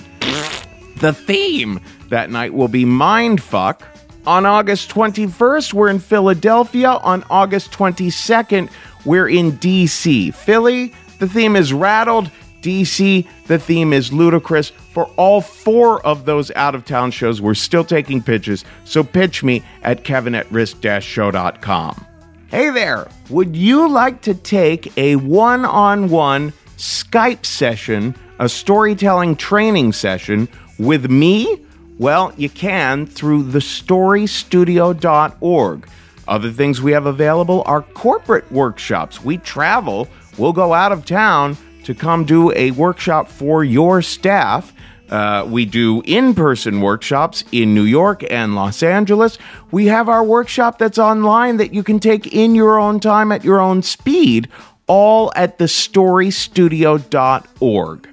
the 0.97 1.13
theme 1.13 1.81
that 2.09 2.31
night 2.31 2.53
will 2.53 2.69
be 2.69 2.85
mindfuck. 2.85 3.81
On 4.27 4.45
August 4.45 4.91
21st, 4.91 5.73
we're 5.73 5.89
in 5.89 6.01
Philadelphia. 6.01 6.91
On 6.91 7.25
August 7.31 7.71
22nd, 7.71 8.69
we're 9.05 9.29
in 9.29 9.53
DC. 9.53 10.35
Philly, 10.35 10.93
the 11.21 11.29
theme 11.29 11.55
is 11.55 11.73
rattled. 11.73 12.33
DC, 12.61 13.25
the 13.47 13.59
theme 13.61 13.93
is 13.93 14.13
ludicrous. 14.13 14.71
For 14.71 15.05
all 15.17 15.41
four 15.41 16.05
of 16.05 16.25
those 16.25 16.51
out 16.57 16.75
of 16.75 16.85
town 16.85 17.13
shows, 17.13 17.41
we're 17.41 17.55
still 17.55 17.85
taking 17.85 18.21
pitches, 18.21 18.65
so 18.85 19.05
pitch 19.05 19.45
me 19.45 19.63
at 19.83 20.03
kevin 20.03 20.35
at 20.35 20.51
risk 20.51 20.83
show.com. 21.01 22.07
Hey 22.49 22.71
there, 22.71 23.07
would 23.31 23.55
you 23.55 23.89
like 23.89 24.23
to 24.23 24.35
take 24.35 24.97
a 24.99 25.15
one 25.17 25.65
on 25.65 26.11
one 26.11 26.53
Skype 26.79 27.47
session, 27.47 28.17
a 28.41 28.49
storytelling 28.49 29.37
training 29.37 29.93
session 29.93 30.49
with 30.81 31.09
me? 31.09 31.66
Well, 31.99 32.33
you 32.37 32.51
can 32.51 33.07
through 33.07 33.45
thestorystudio.org. 33.45 35.89
Other 36.29 36.51
things 36.51 36.83
we 36.83 36.93
have 36.93 37.07
available 37.07 37.63
are 37.67 37.81
corporate 37.83 38.53
workshops. 38.53 39.25
We 39.25 39.39
travel, 39.39 40.09
we'll 40.37 40.53
go 40.53 40.75
out 40.75 40.93
of 40.93 41.07
town 41.07 41.57
to 41.85 41.95
come 41.95 42.25
do 42.25 42.53
a 42.53 42.73
workshop 42.73 43.29
for 43.29 43.65
your 43.65 44.03
staff. 44.03 44.75
Uh, 45.09 45.47
we 45.49 45.65
do 45.65 46.03
in 46.05 46.35
person 46.35 46.81
workshops 46.81 47.45
in 47.53 47.73
New 47.75 47.85
York 47.85 48.25
and 48.29 48.57
Los 48.57 48.83
Angeles. 48.83 49.39
We 49.71 49.87
have 49.87 50.09
our 50.09 50.25
workshop 50.25 50.79
that's 50.79 50.99
online 50.99 51.59
that 51.59 51.73
you 51.73 51.85
can 51.85 52.01
take 52.01 52.35
in 52.35 52.57
your 52.57 52.81
own 52.81 52.99
time 52.99 53.31
at 53.31 53.45
your 53.45 53.61
own 53.61 53.83
speed, 53.83 54.49
all 54.89 55.33
at 55.37 55.59
thestorystudio.org. 55.59 58.09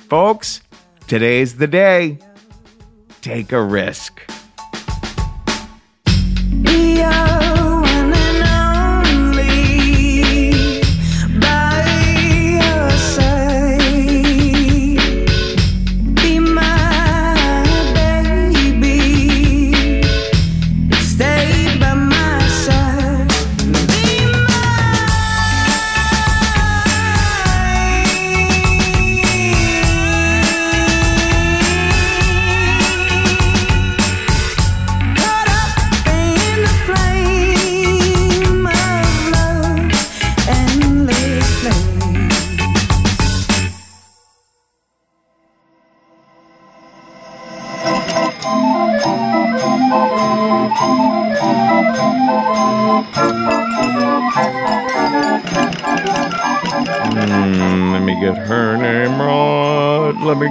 Folks, 0.00 0.60
today's 1.06 1.56
the 1.56 1.66
day. 1.66 2.18
Take 3.24 3.52
a 3.52 3.62
risk. 3.62 4.20
Be 6.60 7.00
our 7.00 7.33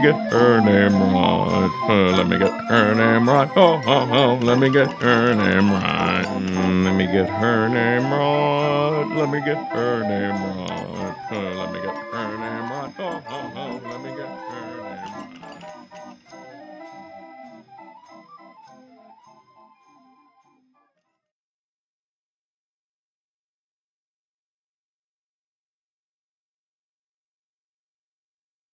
get 0.04 0.16
her 0.34 0.62
name 0.62 0.93
right. 1.01 1.88
Uh, 1.89 2.18
let 2.18 2.28
me 2.28 2.38
get 2.38 2.51
her 2.70 2.93
name 2.93 3.30
right. 3.30 3.49
Oh, 3.56 3.82
oh, 3.86 4.10
oh. 4.12 4.36
Let 4.45 4.60
me 4.60 4.70
get 4.70 4.91
her 5.01 5.34
name 5.34 5.72
right. 5.72 6.26
Mm, 6.28 6.86
let 6.86 6.95
me 6.95 7.08
get 7.08 7.30
her 7.30 7.70
name 7.70 8.12
right. 8.12 9.16
Let 9.18 9.30
me 9.32 9.39
get 9.41 9.58
her 9.72 10.01
name 10.04 10.36
right. 10.60 11.16
Uh, 11.32 11.56
let 11.56 11.74
me 11.74 11.82
get 11.82 11.95
her 11.95 12.38
name 12.38 12.72
right. 12.72 12.93
Oh, 12.99 13.24
oh, 13.30 13.54
oh. 13.56 13.62